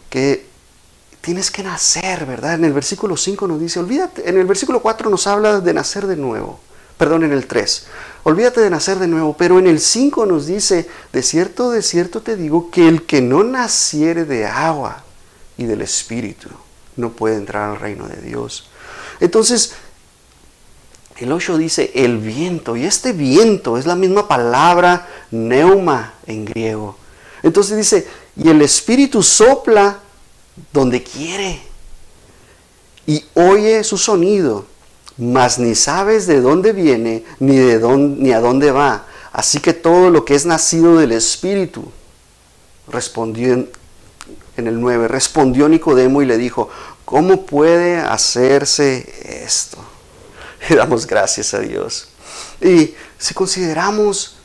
que 0.10 0.46
tienes 1.22 1.50
que 1.50 1.64
nacer, 1.64 2.26
¿verdad? 2.26 2.56
En 2.56 2.66
el 2.66 2.74
versículo 2.74 3.16
5 3.16 3.48
nos 3.48 3.62
dice, 3.62 3.80
olvídate, 3.80 4.30
en 4.30 4.38
el 4.38 4.46
versículo 4.46 4.82
4 4.82 5.10
nos 5.10 5.26
habla 5.28 5.62
de 5.62 5.74
nacer 5.74 6.06
de 6.08 6.18
nuevo, 6.18 6.60
perdón, 6.98 7.24
en 7.24 7.32
el 7.32 7.48
3, 7.48 7.88
olvídate 8.24 8.60
de 8.60 8.70
nacer 8.70 9.00
de 9.00 9.08
nuevo, 9.08 9.38
pero 9.38 9.60
en 9.60 9.68
el 9.68 9.80
5 9.80 10.26
nos 10.26 10.46
dice, 10.46 10.90
de 11.14 11.24
cierto, 11.24 11.72
de 11.72 11.82
cierto 11.82 12.22
te 12.22 12.36
digo, 12.36 12.70
que 12.70 12.90
el 12.90 13.06
que 13.06 13.22
no 13.22 13.46
naciere 13.46 14.26
de 14.26 14.46
agua, 14.46 15.06
y 15.58 15.66
del 15.66 15.82
Espíritu. 15.82 16.50
No 16.96 17.12
puede 17.12 17.36
entrar 17.36 17.72
al 17.72 17.80
reino 17.80 18.08
de 18.08 18.22
Dios. 18.22 18.70
Entonces, 19.20 19.74
el 21.18 21.32
8 21.32 21.58
dice 21.58 21.92
el 21.96 22.18
viento, 22.18 22.76
y 22.76 22.84
este 22.86 23.14
viento 23.14 23.78
es 23.78 23.86
la 23.86 23.96
misma 23.96 24.28
palabra 24.28 25.08
neuma 25.32 26.14
en 26.28 26.46
griego. 26.46 26.98
Entonces 27.42 27.78
dice, 27.78 28.08
y 28.36 28.50
el 28.50 28.62
Espíritu 28.62 29.24
sopla 29.24 30.00
donde 30.74 31.04
quiere 31.04 31.62
y 33.08 33.24
oye 33.34 33.84
su 33.84 33.98
sonido, 33.98 34.66
mas 35.18 35.60
ni 35.60 35.76
sabes 35.76 36.28
de 36.28 36.42
dónde 36.42 36.74
viene 36.74 37.24
ni, 37.40 37.56
de 37.58 37.80
dónde, 37.80 38.22
ni 38.22 38.32
a 38.34 38.42
dónde 38.42 38.72
va. 38.72 39.06
Así 39.32 39.60
que 39.60 39.74
todo 39.74 40.10
lo 40.10 40.26
que 40.26 40.36
es 40.36 40.46
nacido 40.46 40.98
del 40.98 41.12
Espíritu, 41.12 41.92
respondió 42.88 43.54
en 44.58 44.68
el 44.68 44.80
9, 44.80 45.08
respondió 45.08 45.70
Nicodemo 45.70 46.22
y 46.22 46.26
le 46.26 46.38
dijo, 46.38 46.70
¿cómo 47.06 47.46
puede 47.46 47.98
hacerse 47.98 49.44
esto? 49.46 49.78
Y 50.70 50.74
damos 50.76 51.06
gracias 51.06 51.54
a 51.54 51.60
Dios. 51.60 52.10
Y 52.62 52.94
si 53.18 53.34
consideramos 53.34 54.36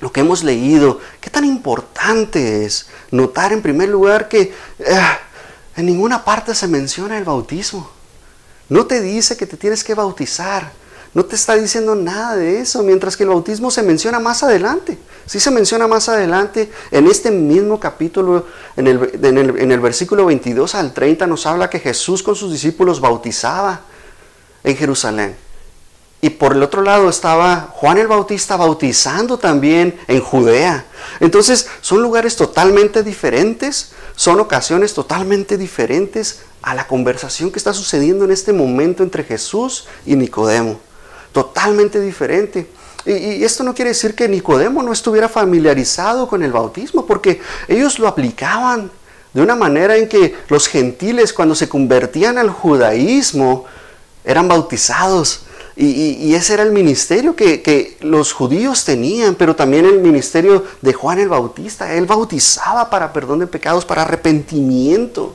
lo 0.00 0.12
que 0.12 0.20
hemos 0.20 0.44
leído, 0.44 1.00
qué 1.20 1.30
tan 1.30 1.44
importante 1.44 2.64
es 2.64 2.86
notar 3.10 3.52
en 3.52 3.62
primer 3.62 3.88
lugar 3.88 4.28
que 4.28 4.52
eh, 4.78 5.00
en 5.76 5.86
ninguna 5.86 6.24
parte 6.24 6.54
se 6.54 6.68
menciona 6.68 7.16
el 7.18 7.24
bautismo. 7.24 7.90
No 8.68 8.86
te 8.86 9.00
dice 9.00 9.36
que 9.36 9.46
te 9.46 9.56
tienes 9.56 9.84
que 9.84 9.94
bautizar. 9.94 10.72
No 11.14 11.24
te 11.24 11.34
está 11.34 11.54
diciendo 11.54 11.94
nada 11.94 12.36
de 12.36 12.60
eso, 12.60 12.82
mientras 12.82 13.16
que 13.16 13.22
el 13.22 13.30
bautismo 13.30 13.70
se 13.70 13.82
menciona 13.82 14.20
más 14.20 14.42
adelante. 14.42 14.98
Sí 15.24 15.40
se 15.40 15.50
menciona 15.50 15.86
más 15.86 16.10
adelante, 16.10 16.70
en 16.90 17.06
este 17.06 17.30
mismo 17.30 17.80
capítulo, 17.80 18.44
en 18.76 18.86
el, 18.86 19.10
en 19.24 19.72
el, 19.72 19.80
versículo 19.80 20.26
22 20.26 20.74
al 20.74 20.92
30 20.92 21.26
nos 21.26 21.46
habla 21.46 21.70
que 21.70 21.78
Jesús 21.78 22.22
con 22.22 22.36
sus 22.36 22.52
discípulos 22.52 23.00
bautizaba 23.00 23.80
en 24.66 24.76
Jerusalén. 24.76 25.34
Y 26.20 26.28
por 26.28 26.52
el 26.52 26.62
otro 26.62 26.82
lado 26.82 27.08
estaba 27.08 27.72
Juan 27.72 27.96
el 27.96 28.08
Bautista 28.08 28.56
bautizando 28.56 29.38
también 29.38 29.98
en 30.08 30.20
Judea. 30.20 30.84
Entonces 31.20 31.68
son 31.80 32.02
lugares 32.02 32.36
totalmente 32.36 33.02
diferentes, 33.02 33.92
son 34.14 34.40
ocasiones 34.40 34.92
totalmente 34.92 35.56
diferentes 35.56 36.40
a 36.60 36.74
la 36.74 36.86
conversación 36.86 37.50
que 37.50 37.58
está 37.58 37.72
sucediendo 37.72 38.26
en 38.26 38.32
este 38.32 38.52
momento 38.52 39.02
entre 39.02 39.24
Jesús 39.24 39.86
y 40.04 40.16
Nicodemo 40.16 40.80
totalmente 41.36 42.00
diferente. 42.00 42.66
Y, 43.04 43.44
esto 43.44 43.62
no 43.62 43.74
quiere 43.74 43.90
decir 43.90 44.14
que 44.14 44.26
Nicodemo 44.26 44.82
no 44.82 44.90
estuviera 44.90 45.28
familiarizado 45.28 46.26
con 46.26 46.42
el 46.42 46.50
bautismo, 46.50 47.04
porque 47.04 47.42
ellos 47.68 47.98
lo 47.98 48.08
aplicaban 48.08 48.90
de 49.34 49.42
una 49.42 49.54
manera 49.54 49.98
en 49.98 50.08
que 50.08 50.34
los 50.48 50.66
gentiles 50.66 51.34
cuando 51.34 51.54
se 51.54 51.68
convertían 51.68 52.38
al 52.38 52.48
judaísmo 52.48 53.66
eran 54.26 54.48
bautizados. 54.48 55.42
Y, 55.78 56.34
ese 56.34 56.54
era 56.54 56.62
el 56.62 56.72
ministerio 56.72 57.36
que, 57.36 57.60
que, 57.60 57.98
los 58.00 58.32
judíos 58.32 58.84
tenían, 58.84 59.34
pero 59.34 59.54
también 59.54 59.84
el 59.84 60.00
ministerio 60.00 60.64
de 60.80 60.92
Juan 60.94 61.18
el 61.18 61.28
Bautista. 61.28 61.92
Él 61.92 62.06
bautizaba 62.06 62.88
para 62.88 63.12
perdón 63.12 63.40
de 63.40 63.46
pecados, 63.46 63.84
para 63.84 64.02
arrepentimiento. 64.02 65.34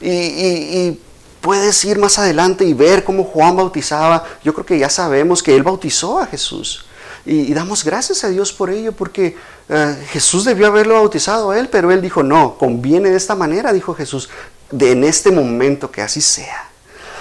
Y, 0.00 0.98
puedes 1.40 1.84
ir 1.84 1.98
más 1.98 2.18
adelante 2.18 2.64
y 2.64 2.74
ver 2.74 3.04
cómo 3.04 3.24
Juan 3.24 3.56
bautizaba. 3.56 4.24
Yo 4.44 4.52
creo 4.52 4.66
que 4.66 4.78
ya 4.78 4.90
sabemos 4.90 5.42
que 5.42 5.54
él 5.54 5.62
bautizó 5.62 6.18
a 6.18 6.26
Jesús. 6.26 6.84
Y, 7.24 7.54
damos 7.54 7.84
gracias 7.84 8.24
a 8.24 8.28
Dios 8.28 8.52
por 8.52 8.70
ello, 8.70 8.92
porque 8.92 9.36
eh, 9.68 10.06
Jesús 10.10 10.44
debió 10.44 10.66
haberlo 10.66 10.94
bautizado 10.94 11.52
a 11.52 11.58
él, 11.58 11.68
pero 11.68 11.92
él 11.92 12.02
dijo, 12.02 12.24
no, 12.24 12.58
conviene 12.58 13.10
de 13.10 13.16
esta 13.16 13.36
manera, 13.36 13.72
dijo 13.72 13.94
Jesús, 13.94 14.28
de 14.72 14.92
en 14.92 15.04
este 15.04 15.30
momento 15.30 15.90
que 15.90 16.02
así 16.02 16.20
sea. 16.20 16.68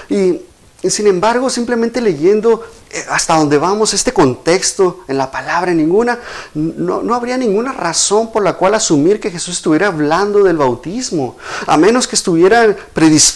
Y 0.09 0.41
y 0.56 0.56
sin 0.83 1.07
embargo, 1.07 1.49
simplemente 1.49 2.01
leyendo 2.01 2.63
eh, 2.91 3.03
hasta 3.09 3.35
donde 3.35 3.57
vamos, 3.57 3.93
este 3.93 4.13
contexto 4.13 5.01
en 5.07 5.17
la 5.17 5.31
palabra, 5.31 5.73
ninguna, 5.73 6.19
no, 6.53 7.01
no, 7.01 7.15
habría 7.15 7.35
ninguna 7.35 7.73
razón 7.73 8.31
por 8.31 8.43
la 8.43 8.53
cual 8.53 8.75
asumir 8.75 9.19
que 9.19 9.31
Jesús 9.31 9.57
estuviera 9.57 9.87
hablando 9.87 10.43
del 10.43 10.57
bautismo, 10.57 11.35
a 11.65 11.77
menos 11.77 12.07
que, 12.07 12.15
estuviera 12.15 12.75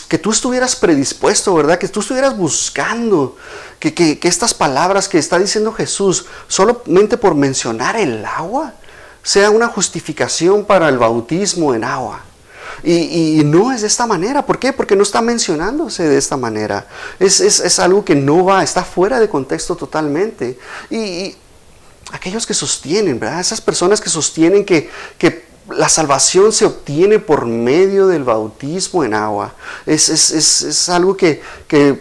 que 0.08 0.17
tú 0.19 0.32
estuvieras 0.32 0.75
predispuesto, 0.75 1.56
¿verdad? 1.56 1.80
Que 1.80 1.88
tú 1.88 2.01
estuvieras 2.01 2.38
buscando 2.38 3.36
que, 3.80 3.93
que, 3.93 4.19
que 4.19 4.27
estas 4.27 4.54
palabras 4.54 5.10
que 5.10 5.17
está 5.17 5.39
diciendo 5.39 5.73
Jesús, 5.73 6.27
solamente 6.47 7.17
por 7.17 7.34
mencionar 7.34 7.97
el 7.97 8.23
agua, 8.23 8.73
sea 9.23 9.49
una 9.49 9.67
justificación 9.67 10.63
para 10.63 10.89
el 10.89 10.99
bautismo 10.99 11.73
en 11.73 11.84
agua. 11.84 12.21
Y, 12.84 13.41
no 13.46 13.72
es 13.72 13.82
de 13.82 13.88
esta 13.88 14.08
manera. 14.08 14.46
¿Por 14.46 14.60
qué? 14.60 14.74
Porque 14.74 14.96
no 14.96 15.04
está 15.04 15.22
mencionándose 15.22 16.08
de 16.08 16.17
esta 16.17 16.38
manera. 16.38 16.88
Es, 17.20 17.80
algo 17.80 18.04
que 18.04 18.15
no 18.15 18.46
va, 18.46 18.63
está 18.63 18.84
fuera 18.84 19.20
de 19.20 19.30
contexto 19.30 19.76
totalmente. 19.76 20.58
Y, 20.89 21.36
aquellos 22.12 22.46
que 22.46 22.54
sostienen, 22.54 23.20
¿verdad? 23.20 23.39
Esas 23.39 23.62
personas 23.62 24.02
que 24.02 24.10
sostienen 24.10 24.65
que, 24.65 24.89
la 25.69 25.89
salvación 25.89 26.52
se 26.52 26.65
obtiene 26.65 27.19
por 27.19 27.45
medio 27.45 28.08
del 28.08 28.24
bautismo 28.24 29.04
en 29.04 29.13
agua. 29.13 29.54
Es, 29.86 30.89
algo 30.89 31.15
que, 31.15 31.41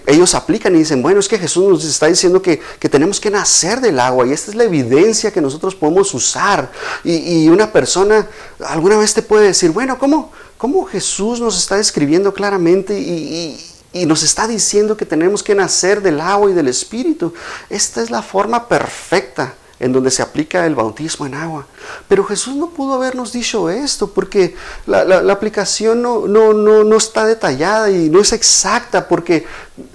ellos 0.07 0.35
aplican 0.35 0.75
y 0.75 0.81
dicen, 0.81 1.03
bueno, 1.03 1.21
es 1.21 1.29
que 1.29 1.39
Jesús 1.39 1.69
nos 1.69 1.85
está 1.85 2.07
diciendo 2.07 2.41
que, 2.41 2.61
tenemos 2.91 3.21
que 3.21 3.31
nacer 3.31 3.81
del 3.81 4.01
agua 4.01 4.27
y 4.27 4.33
esta 4.33 4.51
es 4.51 4.57
la 4.57 4.65
evidencia 4.65 5.31
que 5.31 5.41
nosotros 5.41 5.75
podemos 5.75 6.13
usar. 6.15 6.71
Y, 7.05 7.49
una 7.49 7.73
persona 7.73 8.27
alguna 8.67 8.97
vez 8.97 9.15
te 9.15 9.23
puede 9.23 9.49
decir, 9.49 9.71
bueno, 9.71 9.99
¿cómo, 9.99 10.33
cómo 10.57 10.85
Jesús 10.87 11.41
nos 11.41 11.59
está 11.59 11.77
describiendo 11.77 12.33
claramente 12.33 12.99
y, 12.99 13.61
y 13.93 14.07
nos 14.07 14.23
está 14.23 14.47
diciendo 14.47 14.97
que 14.97 15.05
tenemos 15.05 15.43
que 15.43 15.55
nacer 15.55 16.01
del 16.01 16.21
agua 16.21 16.51
y 16.51 16.55
del 16.55 16.69
Espíritu? 16.69 17.35
Esta 17.69 18.03
es 18.03 18.11
la 18.11 18.23
forma 18.23 18.69
perfecta 18.69 19.55
en 19.81 19.93
donde 19.95 20.11
se 20.11 20.23
aplica 20.23 20.67
el 20.67 20.75
bautismo 20.75 21.27
en 21.27 21.35
agua. 21.35 21.67
Pero 22.07 22.23
Jesús 22.25 22.55
no 22.55 22.69
pudo 22.69 22.95
habernos 22.95 23.33
dicho 23.33 23.71
esto 23.71 24.09
porque 24.09 24.55
la, 24.87 25.33
aplicación 25.33 26.03
no, 26.03 26.29
no, 26.29 26.53
no, 26.53 26.97
está 26.97 27.25
detallada 27.25 27.91
y 27.91 28.11
no 28.11 28.21
es 28.21 28.33
exacta 28.33 29.09
porque... 29.09 29.47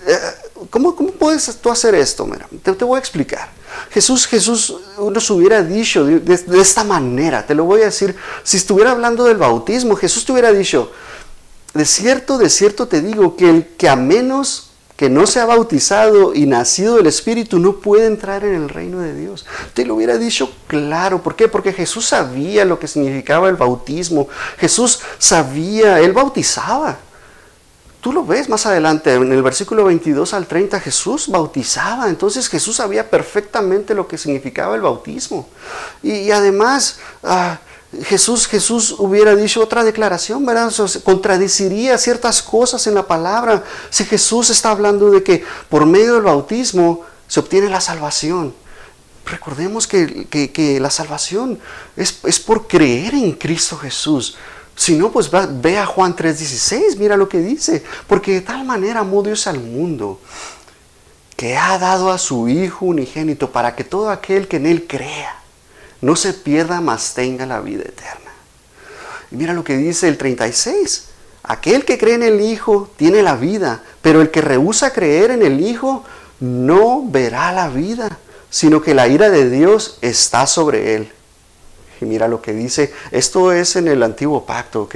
Eh, 0.08 0.18
¿cómo, 0.72 0.96
¿cómo, 0.96 1.12
puedes 1.12 1.56
tú 1.62 1.70
hacer 1.70 1.94
esto? 1.94 2.26
Mira, 2.26 2.48
te, 2.64 2.72
voy 2.84 2.98
a 2.98 3.00
explicar. 3.00 3.48
Jesús, 3.92 4.26
Jesús 4.26 4.76
nos 4.98 5.30
hubiera 5.30 5.62
dicho 5.62 6.04
de, 6.04 6.20
de, 6.20 6.62
esta 6.62 6.84
manera, 6.84 7.46
te 7.46 7.54
lo 7.54 7.66
voy 7.66 7.82
a 7.82 7.86
decir, 7.86 8.16
si 8.44 8.58
estuviera 8.58 8.92
hablando 8.92 9.26
del 9.26 9.38
bautismo, 9.38 9.96
Jesús 9.96 10.26
te 10.26 10.32
hubiera 10.32 10.52
dicho, 10.52 10.92
de 11.74 11.86
cierto, 11.86 12.38
de 12.38 12.50
cierto 12.50 12.88
te 12.88 13.02
digo 13.02 13.36
que 13.36 13.50
el 13.50 13.68
que 13.68 13.90
a 13.90 13.96
menos 13.96 14.65
que 14.96 15.10
no 15.10 15.28
se 15.28 15.42
ha 15.42 15.46
bautizado 15.46 16.34
y 16.34 16.46
nacido 16.46 16.96
del 16.96 17.08
Espíritu 17.08 17.60
no 17.60 17.78
puede 17.78 18.06
entrar 18.06 18.46
en 18.46 18.56
el 18.56 18.70
reino 18.70 19.00
de 19.00 19.14
Dios. 19.14 19.46
Te 19.74 19.86
lo 19.86 19.96
hubiera 19.96 20.18
dicho 20.18 20.54
claro. 20.68 21.22
¿Por 21.22 21.36
qué? 21.36 21.50
Porque 21.50 21.74
Jesús 21.74 22.06
sabía 22.06 22.64
lo 22.64 22.80
que 22.80 22.88
significaba 22.88 23.50
el 23.50 23.56
bautismo. 23.56 24.30
Jesús 24.58 25.02
sabía, 25.18 26.00
él 26.00 26.14
bautizaba. 26.14 26.98
Tú 28.00 28.14
lo 28.14 28.24
ves 28.24 28.48
más 28.50 28.66
adelante, 28.68 29.16
en 29.16 29.32
el 29.32 29.42
versículo 29.42 29.84
22 29.86 30.34
al 30.34 30.46
30, 30.46 30.80
Jesús 30.80 31.28
bautizaba. 31.28 32.08
Entonces 32.08 32.48
Jesús 32.48 32.78
sabía 32.78 33.10
perfectamente 33.10 33.96
lo 33.96 34.08
que 34.08 34.18
significaba 34.18 34.76
el 34.76 34.82
bautismo. 34.82 35.50
Y, 36.04 36.32
además... 36.32 37.00
Ah, 37.24 37.60
Jesús, 38.04 38.48
Jesús 38.48 38.96
hubiera 38.98 39.36
dicho 39.36 39.62
otra 39.62 39.84
declaración, 39.84 40.46
¿verdad? 40.46 40.72
contradeciría 41.04 41.98
ciertas 41.98 42.42
cosas 42.42 42.88
en 42.88 42.96
la 42.96 43.08
palabra. 43.08 43.64
Si 43.90 44.06
Jesús 44.06 44.50
está 44.50 44.72
hablando 44.72 45.12
de 45.12 45.24
que 45.24 45.44
por 45.70 45.86
medio 45.86 46.16
del 46.16 46.24
bautismo 46.24 47.02
se 47.28 47.40
obtiene 47.40 47.70
la 47.70 47.82
salvación. 47.82 48.54
Recordemos 49.26 49.88
que, 49.88 50.78
la 50.80 50.90
salvación 50.90 51.60
es, 51.96 52.20
es, 52.24 52.40
por 52.40 52.68
creer 52.68 53.14
en 53.16 53.32
Cristo 53.34 53.78
Jesús. 53.78 54.38
Si 54.76 54.96
no, 54.96 55.12
pues 55.12 55.30
ve 55.32 55.78
a 55.78 55.86
Juan 55.86 56.16
3:16, 56.16 56.98
mira 56.98 57.18
lo 57.18 57.30
que 57.30 57.40
dice. 57.40 57.84
Porque 58.08 58.34
de 58.34 58.42
tal 58.42 58.66
manera 58.66 59.00
amó 59.00 59.24
Dios 59.24 59.48
al 59.48 59.60
mundo 59.60 60.20
que 61.36 61.58
ha 61.58 61.78
dado 61.78 62.12
a 62.12 62.18
su 62.18 62.48
Hijo 62.48 62.86
unigénito 62.86 63.52
para 63.52 63.76
que 63.76 63.84
todo 63.84 64.10
aquel 64.10 64.48
que 64.48 64.58
en 64.58 64.68
Él 64.68 64.86
crea 64.88 65.45
no 66.02 66.16
se 66.16 66.34
pierda, 66.34 66.82
mas 66.82 67.14
tenga 67.14 67.46
la 67.46 67.62
vida 67.62 67.84
eterna. 67.84 68.32
Y 69.32 69.36
mira 69.36 69.54
lo 69.54 69.64
que 69.64 69.78
dice 69.78 70.08
el 70.08 70.18
36. 70.18 71.10
Aquel 71.44 71.86
que 71.86 71.98
cree 71.98 72.16
en 72.16 72.24
el 72.24 72.42
Hijo 72.42 72.90
tiene 72.98 73.22
la 73.22 73.36
vida, 73.36 73.84
pero 74.02 74.22
el 74.22 74.32
que 74.32 74.42
rehúsa 74.42 74.94
creer 74.94 75.32
en 75.32 75.44
el 75.44 75.62
Hijo 75.62 76.04
no 76.40 77.04
verá 77.06 77.52
la 77.52 77.70
vida, 77.70 78.18
sino 78.50 78.82
que 78.82 78.94
la 78.94 79.08
ira 79.08 79.30
de 79.30 79.50
Dios 79.50 80.00
está 80.02 80.48
sobre 80.48 80.96
él. 80.96 81.12
Y 82.02 82.06
mira 82.06 82.28
lo 82.28 82.42
que 82.42 82.54
dice, 82.54 82.94
esto 83.12 83.52
es 83.52 83.76
en 83.76 83.88
el 83.88 84.04
antiguo 84.04 84.46
pacto, 84.46 84.84
¿ok? 84.84 84.96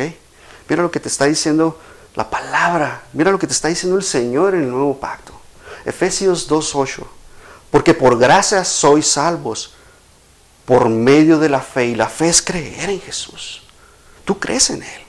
Mira 0.68 0.84
lo 0.84 0.92
que 0.92 1.00
te 1.00 1.08
está 1.08 1.26
diciendo 1.26 1.80
la 2.16 2.30
palabra, 2.30 3.04
mira 3.14 3.32
lo 3.32 3.40
que 3.40 3.48
te 3.48 3.54
está 3.54 3.68
diciendo 3.68 3.98
el 3.98 4.04
Señor 4.04 4.56
en 4.56 4.64
el 4.64 4.72
nuevo 4.72 5.00
pacto. 5.00 5.34
Efesios 5.86 6.50
2.8, 6.50 7.04
porque 7.72 7.94
por 7.94 8.18
gracia 8.18 8.66
sois 8.66 9.08
salvos 9.08 9.76
por 10.70 10.88
medio 10.88 11.40
de 11.40 11.50
la 11.50 11.62
fe. 11.62 11.88
Y 11.88 11.96
la 11.96 12.08
fe 12.08 12.30
es 12.30 12.44
creer 12.44 12.92
en 12.92 13.02
Jesús. 13.02 13.64
Tú 14.24 14.38
crees 14.38 14.70
en 14.70 14.84
Él. 14.84 15.02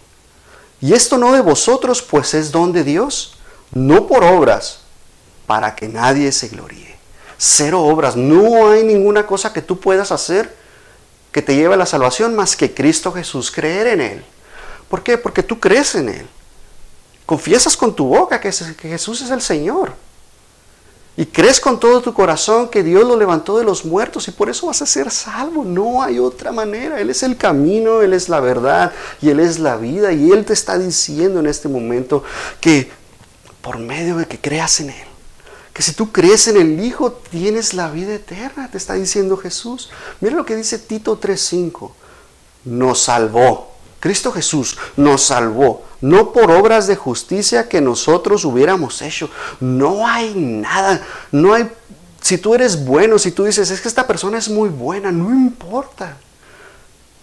Y 0.80 0.94
esto 0.94 1.18
no 1.18 1.32
de 1.34 1.42
vosotros, 1.42 2.00
pues 2.00 2.32
es 2.32 2.50
don 2.50 2.72
de 2.72 2.82
Dios, 2.82 3.36
no 3.70 4.06
por 4.06 4.24
obras, 4.24 4.80
para 5.46 5.76
que 5.76 5.86
nadie 5.86 6.32
se 6.32 6.48
gloríe. 6.48 6.96
Cero 7.36 7.82
obras. 7.82 8.16
No 8.16 8.70
hay 8.70 8.84
ninguna 8.84 9.26
cosa 9.26 9.52
que 9.52 9.60
tú 9.60 9.78
puedas 9.78 10.10
hacer 10.10 10.56
que 11.30 11.42
te 11.42 11.54
lleve 11.54 11.74
a 11.74 11.76
la 11.76 11.84
salvación 11.84 12.34
más 12.34 12.56
que 12.56 12.72
Cristo 12.72 13.12
Jesús, 13.12 13.50
creer 13.50 13.88
en 13.88 14.00
Él. 14.00 14.24
¿Por 14.88 15.02
qué? 15.02 15.18
Porque 15.18 15.42
tú 15.42 15.60
crees 15.60 15.94
en 15.94 16.08
Él. 16.08 16.26
Confiesas 17.26 17.76
con 17.76 17.94
tu 17.94 18.06
boca 18.06 18.40
que 18.40 18.50
Jesús 18.50 19.20
es 19.20 19.30
el 19.30 19.42
Señor. 19.42 19.92
Y 21.16 21.26
crees 21.26 21.60
con 21.60 21.78
todo 21.78 22.00
tu 22.00 22.14
corazón 22.14 22.68
que 22.68 22.82
Dios 22.82 23.06
lo 23.06 23.16
levantó 23.16 23.58
de 23.58 23.64
los 23.64 23.84
muertos 23.84 24.28
y 24.28 24.30
por 24.30 24.48
eso 24.48 24.68
vas 24.68 24.80
a 24.80 24.86
ser 24.86 25.10
salvo. 25.10 25.64
No 25.64 26.02
hay 26.02 26.18
otra 26.18 26.52
manera. 26.52 27.00
Él 27.00 27.10
es 27.10 27.22
el 27.22 27.36
camino, 27.36 28.00
Él 28.00 28.12
es 28.12 28.28
la 28.28 28.40
verdad 28.40 28.92
y 29.20 29.28
Él 29.30 29.40
es 29.40 29.58
la 29.58 29.76
vida. 29.76 30.12
Y 30.12 30.30
Él 30.30 30.44
te 30.44 30.52
está 30.52 30.78
diciendo 30.78 31.40
en 31.40 31.46
este 31.46 31.68
momento 31.68 32.22
que 32.60 32.90
por 33.60 33.78
medio 33.78 34.16
de 34.16 34.26
que 34.26 34.40
creas 34.40 34.80
en 34.80 34.90
Él, 34.90 35.06
que 35.74 35.82
si 35.82 35.92
tú 35.92 36.10
crees 36.10 36.48
en 36.48 36.56
el 36.56 36.82
Hijo 36.82 37.12
tienes 37.12 37.74
la 37.74 37.90
vida 37.90 38.14
eterna, 38.14 38.70
te 38.70 38.78
está 38.78 38.94
diciendo 38.94 39.36
Jesús. 39.36 39.90
Mira 40.20 40.36
lo 40.36 40.46
que 40.46 40.56
dice 40.56 40.78
Tito 40.78 41.20
3.5. 41.20 41.90
Nos 42.64 43.02
salvó. 43.02 43.69
Cristo 44.00 44.32
Jesús 44.32 44.78
nos 44.96 45.22
salvó 45.22 45.84
no 46.00 46.32
por 46.32 46.50
obras 46.50 46.86
de 46.86 46.96
justicia 46.96 47.68
que 47.68 47.80
nosotros 47.80 48.44
hubiéramos 48.44 49.02
hecho. 49.02 49.30
No 49.60 50.06
hay 50.06 50.34
nada, 50.34 51.06
no 51.30 51.52
hay, 51.52 51.70
si 52.20 52.38
tú 52.38 52.54
eres 52.54 52.84
bueno, 52.84 53.18
si 53.18 53.32
tú 53.32 53.44
dices, 53.44 53.70
es 53.70 53.80
que 53.80 53.88
esta 53.88 54.06
persona 54.06 54.38
es 54.38 54.48
muy 54.48 54.70
buena, 54.70 55.12
no 55.12 55.30
importa. 55.30 56.16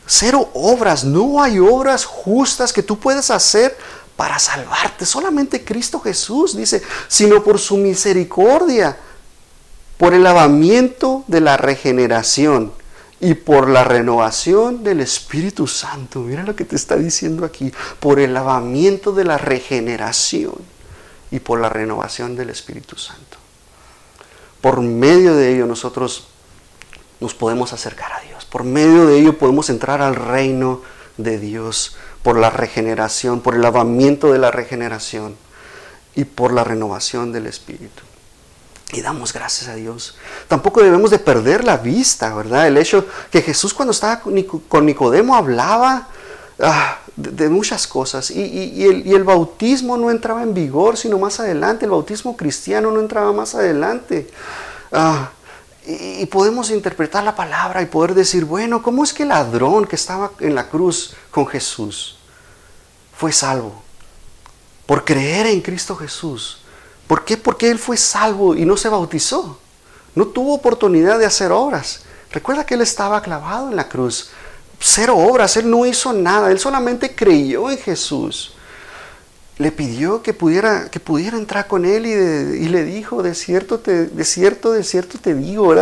Cero 0.06 0.50
obras, 0.54 1.04
no 1.04 1.42
hay 1.42 1.60
obras 1.60 2.06
justas 2.06 2.72
que 2.72 2.84
tú 2.84 2.98
puedas 3.00 3.30
hacer 3.32 3.76
para 4.16 4.40
salvarte. 4.40 5.06
Solamente 5.06 5.66
Cristo 5.66 6.00
Jesús 6.00 6.56
dice, 6.56 6.82
sino 7.08 7.44
por 7.44 7.60
su 7.60 7.78
misericordia, 7.78 8.98
por 9.98 10.14
el 10.14 10.24
lavamiento 10.24 11.24
de 11.28 11.42
la 11.42 11.58
regeneración 11.58 12.72
y 13.20 13.34
por 13.34 13.70
la 13.70 13.84
renovación 13.84 14.84
del 14.84 15.00
Espíritu 15.00 15.68
Santo. 15.68 16.20
Mira 16.20 16.44
lo 16.44 16.56
que 16.56 16.66
te 16.66 16.76
está 16.76 16.96
diciendo 16.96 17.46
aquí, 17.46 17.72
por 18.00 18.20
el 18.20 18.34
lavamiento 18.34 19.12
de 19.12 19.24
la 19.24 19.38
regeneración 19.38 20.56
y 21.32 21.40
por 21.40 21.60
la 21.60 21.70
renovación 21.70 22.36
del 22.36 22.50
Espíritu 22.50 22.96
Santo. 22.98 23.38
Por 24.62 24.82
medio 24.82 25.36
de 25.36 25.54
ello 25.54 25.66
nosotros 25.66 26.28
nos 27.20 27.34
podemos 27.34 27.74
acercar 27.74 28.12
a 28.14 28.22
Dios. 28.22 28.46
Por 28.46 28.64
medio 28.64 29.08
de 29.08 29.20
ello 29.20 29.38
podemos 29.38 29.70
entrar 29.70 30.02
al 30.02 30.16
reino 30.16 30.82
de 31.18 31.40
Dios 31.40 31.96
por 32.22 32.38
la 32.38 32.50
regeneración, 32.50 33.42
por 33.42 33.56
el 33.56 33.62
lavamiento 33.62 34.32
de 34.32 34.40
la 34.40 34.52
regeneración 34.52 35.36
y 36.16 36.26
por 36.26 36.54
la 36.54 36.64
renovación 36.64 37.32
del 37.32 37.48
Espíritu. 37.48 38.07
Y 38.94 39.02
damos 39.02 39.34
gracias 39.34 39.70
a 39.70 39.76
Dios. 39.76 40.16
Tampoco 40.48 40.82
debemos 40.82 41.12
de 41.12 41.20
perder 41.20 41.66
la 41.66 41.78
vista, 41.78 42.34
¿verdad? 42.34 42.68
El 42.68 42.78
hecho 42.78 43.06
que 43.30 43.42
Jesús 43.42 43.74
cuando 43.74 43.92
estaba 43.92 44.22
con 44.22 44.86
Nicodemo 44.86 45.36
hablaba 45.36 46.08
ah, 46.62 47.00
de, 47.18 47.50
muchas 47.50 47.86
cosas 47.86 48.32
y, 48.32 48.86
el, 48.86 49.24
bautismo 49.26 49.98
no 49.98 50.10
entraba 50.10 50.42
en 50.42 50.54
vigor 50.54 50.96
sino 50.96 51.20
más 51.20 51.42
adelante. 51.42 51.84
El 51.84 51.92
bautismo 51.92 52.38
cristiano 52.38 52.90
no 52.92 53.02
entraba 53.02 53.34
más 53.34 53.56
adelante. 53.56 54.32
Ah, 54.94 55.32
y, 55.86 56.26
podemos 56.28 56.70
interpretar 56.70 57.26
la 57.26 57.36
palabra 57.36 57.82
y 57.82 57.88
poder 57.88 58.14
decir, 58.14 58.46
bueno, 58.46 58.82
¿cómo 58.82 59.04
es 59.04 59.14
que 59.14 59.24
el 59.24 59.30
ladrón 59.30 59.86
que 59.86 59.98
estaba 59.98 60.32
en 60.40 60.56
la 60.56 60.70
cruz 60.70 61.14
con 61.30 61.46
Jesús 61.46 62.20
fue 63.18 63.34
salvo? 63.34 63.84
Por 64.86 65.04
creer 65.04 65.48
en 65.48 65.60
Cristo 65.60 65.94
Jesús. 65.98 66.60
¿Por 67.08 67.24
qué? 67.24 67.38
Porque 67.38 67.70
él 67.70 67.80
fue 67.80 67.98
salvo 67.98 68.56
y 68.56 68.66
no 68.66 68.78
se 68.78 68.90
bautizó. 68.90 69.60
No 70.14 70.28
tuvo 70.28 70.54
oportunidad 70.54 71.18
de 71.20 71.26
hacer 71.26 71.52
obras. 71.52 72.02
Recuerda 72.32 72.66
que 72.66 72.74
él 72.74 72.82
estaba 72.82 73.22
clavado 73.22 73.70
en 73.70 73.76
la 73.76 73.88
cruz. 73.88 74.32
Cero 74.80 75.16
obras, 75.18 75.58
él 75.58 75.70
no 75.70 75.86
hizo 75.86 76.14
nada, 76.14 76.52
él 76.52 76.60
solamente 76.60 77.16
creyó 77.16 77.72
en 77.72 77.78
Jesús. 77.78 78.54
Le 79.58 79.72
pidió 79.72 80.22
que 80.22 80.34
pudiera, 80.34 80.90
que 80.92 81.00
pudiera 81.00 81.38
entrar 81.38 81.68
con 81.68 81.84
él 81.86 82.06
y, 82.06 82.68
le 82.68 82.84
dijo, 82.84 83.24
de 83.24 83.34
cierto, 83.34 83.80
te, 83.80 84.06
de 84.06 84.24
cierto, 84.24 84.72
de 84.72 84.84
cierto 84.84 85.18
te 85.18 85.34
digo, 85.34 85.74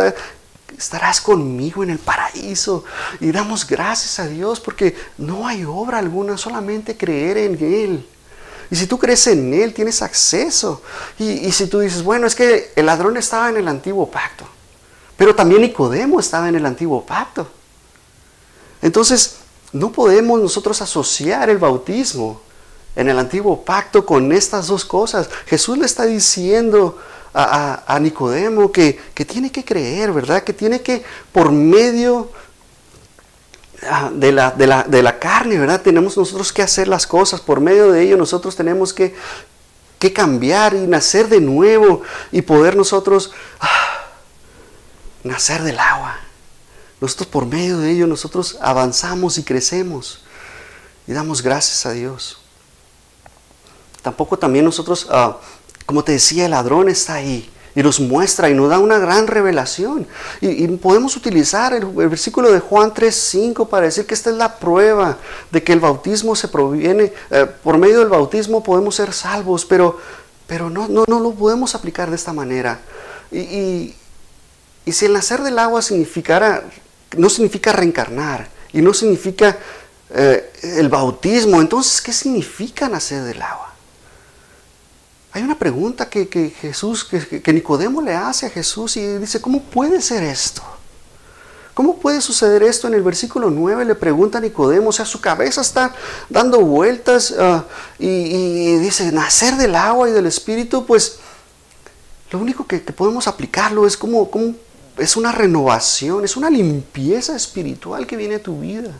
estarás 0.78 1.20
conmigo 1.20 1.82
en 1.82 1.90
el 1.90 1.98
paraíso. 1.98 2.84
Y 3.20 3.32
damos 3.32 3.66
gracias 3.66 4.18
a 4.18 4.28
Dios 4.28 4.60
porque 4.60 4.94
no 5.18 5.46
hay 5.46 5.64
obra 5.64 5.98
alguna, 5.98 6.38
solamente 6.38 6.96
creer 6.96 7.36
en 7.36 7.62
Él. 7.62 8.06
Y 8.70 8.76
si 8.76 8.86
tú 8.86 8.98
crees 8.98 9.26
en 9.26 9.54
Él, 9.54 9.72
tienes 9.72 10.02
acceso. 10.02 10.82
Y, 11.18 11.50
si 11.52 11.66
tú 11.66 11.80
dices, 11.80 12.02
bueno, 12.02 12.26
es 12.26 12.34
que 12.34 12.72
el 12.76 12.86
ladrón 12.86 13.16
estaba 13.16 13.48
en 13.48 13.56
el 13.56 13.68
antiguo 13.68 14.10
pacto, 14.10 14.46
pero 15.16 15.34
también 15.34 15.62
Nicodemo 15.62 16.20
estaba 16.20 16.48
en 16.48 16.56
el 16.56 16.66
antiguo 16.66 17.04
pacto. 17.04 17.48
Entonces, 18.82 19.36
no 19.72 19.92
podemos 19.92 20.40
nosotros 20.40 20.80
asociar 20.82 21.50
el 21.50 21.58
bautismo 21.58 22.40
en 22.94 23.08
el 23.08 23.18
antiguo 23.18 23.62
pacto 23.62 24.04
con 24.04 24.32
estas 24.32 24.66
dos 24.68 24.84
cosas. 24.84 25.28
Jesús 25.46 25.78
le 25.78 25.86
está 25.86 26.04
diciendo 26.04 26.98
a, 27.34 27.98
Nicodemo 28.00 28.72
que, 28.72 28.98
tiene 29.26 29.52
que 29.52 29.64
creer, 29.64 30.12
¿verdad? 30.12 30.42
Que 30.42 30.54
tiene 30.54 30.80
que, 30.80 31.04
por 31.32 31.52
medio 31.52 32.30
de 34.12 34.32
la, 34.32 34.50
de, 34.50 35.02
la, 35.02 35.18
carne, 35.18 35.58
¿verdad? 35.58 35.80
Tenemos 35.80 36.16
nosotros 36.16 36.52
que 36.52 36.62
hacer 36.62 36.88
las 36.88 37.06
cosas, 37.06 37.40
por 37.40 37.60
medio 37.60 37.92
de 37.92 38.02
ello 38.02 38.16
nosotros 38.16 38.56
tenemos 38.56 38.92
que, 38.92 39.14
que 39.98 40.12
cambiar 40.12 40.74
y 40.74 40.86
nacer 40.86 41.28
de 41.28 41.40
nuevo 41.40 42.02
y 42.32 42.42
poder 42.42 42.76
nosotros 42.76 43.32
ah, 43.60 44.06
nacer 45.24 45.62
del 45.62 45.78
agua. 45.78 46.16
Nosotros 47.00 47.28
por 47.28 47.46
medio 47.46 47.78
de 47.78 47.90
ello 47.90 48.06
nosotros 48.06 48.58
avanzamos 48.60 49.38
y 49.38 49.42
crecemos 49.42 50.24
y 51.06 51.12
damos 51.12 51.42
gracias 51.42 51.86
a 51.86 51.92
Dios. 51.92 52.38
Tampoco 54.02 54.38
también 54.38 54.64
nosotros, 54.64 55.06
ah, 55.10 55.38
como 55.84 56.04
te 56.04 56.12
decía, 56.12 56.44
el 56.44 56.52
ladrón 56.52 56.88
está 56.88 57.14
ahí 57.14 57.50
y 57.76 57.82
nos 57.82 58.00
muestra 58.00 58.50
y 58.50 58.54
nos 58.54 58.68
da 58.68 58.80
una 58.80 58.98
gran 58.98 59.28
revelación. 59.28 60.06
Y, 60.40 60.66
podemos 60.78 61.14
utilizar 61.14 61.74
el, 61.74 61.84
versículo 61.84 62.50
de 62.50 62.58
Juan 62.58 62.92
3.5 62.92 63.68
para 63.68 63.86
decir 63.86 64.06
que 64.06 64.14
esta 64.14 64.30
es 64.30 64.36
la 64.36 64.58
prueba 64.58 65.18
de 65.52 65.62
que 65.62 65.72
el 65.72 65.78
bautismo 65.80 66.34
se 66.34 66.48
proviene, 66.48 67.12
eh, 67.30 67.46
por 67.62 67.78
medio 67.78 68.00
del 68.00 68.08
bautismo 68.08 68.64
podemos 68.64 68.96
ser 68.96 69.12
salvos, 69.12 69.64
pero, 69.64 69.98
pero 70.48 70.70
no, 70.70 70.88
no, 70.88 71.04
no 71.06 71.20
lo 71.20 71.32
podemos 71.32 71.74
aplicar 71.74 72.10
de 72.10 72.16
esta 72.16 72.32
manera. 72.32 72.80
Y, 73.30 73.94
y 74.84 74.92
si 74.92 75.04
el 75.04 75.12
nacer 75.12 75.42
del 75.42 75.58
agua 75.58 75.82
significara 75.82 76.64
no 77.16 77.28
significa 77.28 77.72
reencarnar 77.72 78.48
y 78.72 78.80
no 78.80 78.92
significa 78.94 79.56
eh, 80.10 80.52
el 80.62 80.88
bautismo. 80.88 81.60
Entonces, 81.60 82.00
¿qué 82.00 82.12
significa 82.12 82.88
nacer 82.88 83.22
del 83.22 83.42
agua? 83.42 83.65
Hay 85.36 85.42
una 85.42 85.58
pregunta 85.58 86.08
que, 86.08 86.50
Jesús, 86.58 87.04
que, 87.04 87.52
Nicodemo 87.52 88.00
le 88.00 88.14
hace 88.14 88.46
a 88.46 88.48
Jesús 88.48 88.96
y 88.96 89.06
dice, 89.18 89.38
¿cómo 89.38 89.60
puede 89.60 90.00
ser 90.00 90.22
esto? 90.22 90.62
¿Cómo 91.74 91.98
puede 91.98 92.22
suceder 92.22 92.62
esto? 92.62 92.88
En 92.88 92.94
el 92.94 93.02
versículo 93.02 93.50
9 93.50 93.84
le 93.84 93.94
pregunta 93.94 94.38
a 94.38 94.40
Nicodemo, 94.40 94.88
o 94.88 94.92
sea, 94.92 95.04
su 95.04 95.20
cabeza 95.20 95.60
está 95.60 95.94
dando 96.30 96.60
vueltas 96.60 97.34
ah, 97.38 97.66
y, 97.98 98.76
dice, 98.76 99.12
nacer 99.12 99.56
del 99.56 99.74
agua 99.74 100.08
y 100.08 100.12
del 100.12 100.24
espíritu, 100.24 100.86
pues 100.86 101.18
lo 102.30 102.38
único 102.38 102.66
que, 102.66 102.78
podemos 102.78 103.28
aplicarlo 103.28 103.86
es 103.86 103.94
como, 103.98 104.30
es 104.96 105.18
una 105.18 105.32
renovación, 105.32 106.24
es 106.24 106.38
una 106.38 106.48
limpieza 106.48 107.36
espiritual 107.36 108.06
que 108.06 108.16
viene 108.16 108.36
a 108.36 108.42
tu 108.42 108.60
vida. 108.60 108.90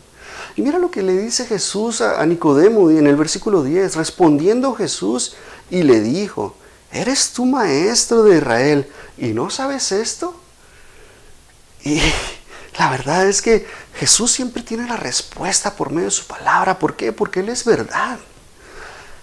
Y 0.54 0.62
mira 0.62 0.78
lo 0.78 0.90
que 0.90 1.02
le 1.02 1.16
dice 1.16 1.46
Jesús 1.46 2.00
a, 2.00 2.24
Nicodemo 2.24 2.90
en 2.90 3.06
el 3.06 3.16
versículo 3.16 3.62
10. 3.62 3.96
Respondiendo 3.96 4.74
Jesús 4.74 5.34
y 5.70 5.82
le 5.82 6.00
dijo, 6.00 6.56
¿eres 6.92 7.30
tú 7.30 7.44
maestro 7.44 8.22
de 8.24 8.38
Israel 8.38 8.90
y 9.18 9.28
no 9.28 9.50
sabes 9.50 9.92
esto? 9.92 10.38
Y 11.82 12.00
la 12.78 12.90
verdad 12.90 13.26
es 13.28 13.42
que 13.42 13.66
Jesús 13.94 14.32
siempre 14.32 14.62
tiene 14.62 14.86
la 14.86 14.96
respuesta 14.96 15.74
por 15.74 15.90
medio 15.90 16.06
de 16.06 16.10
su 16.10 16.26
palabra. 16.26 16.78
¿Por 16.78 16.96
qué? 16.96 17.12
Porque 17.12 17.40
Él 17.40 17.48
es 17.48 17.64
verdad. 17.64 18.18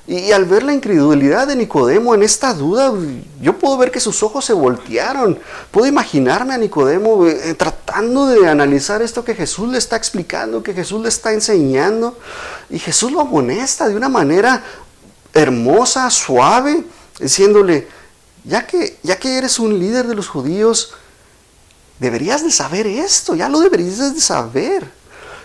Y 0.06 0.34
al 0.34 0.43
ver 0.43 0.63
la 0.63 0.73
incredulidad 0.73 1.47
de 1.47 1.56
Nicodemo 1.56 2.13
en 2.13 2.23
esta 2.23 2.53
duda, 2.53 2.91
yo 3.39 3.58
puedo 3.58 3.77
ver 3.77 3.89
que 3.89 4.01
sus 4.01 4.21
ojos 4.21 4.43
se 4.43 4.51
voltearon. 4.51 5.39
Puedo 5.71 5.88
imaginarme 5.88 6.53
a 6.53 6.58
Nicodemo 6.58 7.25
eh, 7.25 7.53
tratando 7.53 8.25
de 8.27 8.49
analizar 8.49 9.01
esto 9.01 9.23
que 9.23 9.34
Jesús 9.34 9.69
le 9.69 9.77
está 9.77 9.95
explicando, 9.95 10.62
que 10.62 10.73
Jesús 10.73 11.01
le 11.01 11.08
está 11.08 11.32
enseñando. 11.32 12.17
Y 12.69 12.79
Jesús 12.79 13.13
lo 13.13 13.21
amonesta 13.21 13.88
de 13.88 13.95
una 13.95 14.10
manera 14.10 14.62
hermosa, 15.34 16.10
suave, 16.10 16.84
diciéndole, 17.19 17.88
ya 18.43 18.67
que, 18.67 18.98
ya 19.04 19.17
que 19.17 19.38
eres 19.38 19.60
un 19.60 19.80
líder 19.80 20.08
de 20.08 20.15
los 20.15 20.28
judíos, 20.28 20.93
deberías 22.00 22.43
de 22.43 22.52
saber 22.52 22.88
esto, 22.88 23.36
ya 23.36 23.50
lo 23.50 23.60
deberías 23.60 24.13
de 24.13 24.22
saber. 24.22 24.89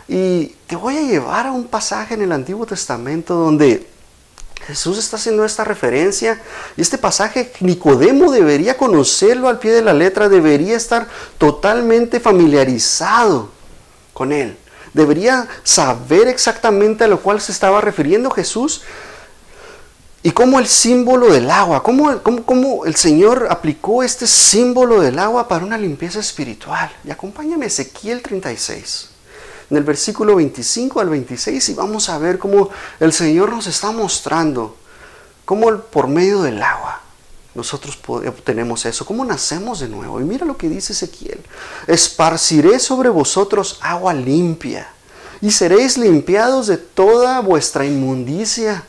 Y 0.09 0.47
te 0.67 0.77
voy 0.77 0.97
a 0.97 1.03
llevar 1.03 1.47
a 1.47 1.53
un 1.53 1.67
pasaje 1.67 2.15
en 2.15 2.23
el 2.23 2.33
Antiguo 2.33 2.67
Testamento 2.67 3.35
donde 3.35 3.87
Jesús 4.67 4.99
está 4.99 5.17
haciendo 5.17 5.45
esta 5.45 5.65
referencia 5.65 6.41
y 6.77 6.83
este 6.83 6.99
pasaje 6.99 7.53
Nicodemo 7.61 8.31
debería 8.31 8.77
conocerlo 8.77 9.49
al 9.49 9.59
pie 9.59 9.73
de 9.73 9.83
la 9.83 9.95
letra, 9.95 10.29
debería 10.29 10.77
estar 10.77 11.09
totalmente 11.39 12.21
familiarizado 12.21 13.51
con 14.13 14.33
él. 14.33 14.57
Debería 14.95 15.47
saber 15.63 16.29
exactamente 16.29 17.05
a 17.05 17.09
lo 17.09 17.21
cual 17.21 17.41
se 17.41 17.53
estaba 17.53 17.81
refiriendo 17.81 18.31
Jesús 18.31 18.83
y 20.29 20.31
cómo 20.33 20.59
el 20.59 20.67
símbolo 20.67 21.33
del 21.33 21.51
agua, 21.51 21.83
cómo, 21.83 22.21
cómo, 22.23 22.85
el 22.85 22.97
Señor 22.97 23.47
aplicó 23.49 24.03
este 24.03 24.27
símbolo 24.27 25.01
del 25.01 25.19
agua 25.19 25.49
para 25.49 25.65
una 25.65 25.79
limpieza 25.79 26.21
espiritual. 26.21 26.91
Y 27.03 27.11
acompáñame 27.11 27.65
a 27.65 27.69
Ezequiel 27.69 28.21
36 28.21 29.09
en 29.71 29.77
el 29.79 29.85
versículo 29.85 30.37
25 30.37 31.01
al 31.01 31.09
26 31.09 31.71
y 31.71 31.73
vamos 31.73 32.11
a 32.11 32.19
ver 32.19 32.39
cómo 32.39 32.69
el 33.01 33.15
Señor 33.15 33.51
nos 33.51 33.69
está 33.69 33.91
mostrando 33.91 34.77
cómo 35.47 35.75
por 35.79 36.09
medio 36.09 36.43
del 36.43 36.63
agua 36.63 37.01
nosotros 37.55 37.99
obtenemos 38.07 38.85
eso, 38.85 39.07
cómo 39.07 39.25
nacemos 39.25 39.81
de 39.81 39.89
nuevo. 39.89 40.21
Y 40.21 40.25
mira 40.25 40.45
lo 40.45 40.59
que 40.59 40.69
dice 40.69 40.93
Ezequiel, 40.93 41.41
esparciré 41.87 42.81
sobre 42.81 43.09
vosotros 43.09 43.79
agua 43.81 44.13
limpia 44.13 44.89
y 45.41 45.53
seréis 45.53 45.97
limpiados 45.97 46.67
de 46.67 46.77
toda 46.77 47.41
vuestra 47.41 47.87
inmundicia 47.87 48.85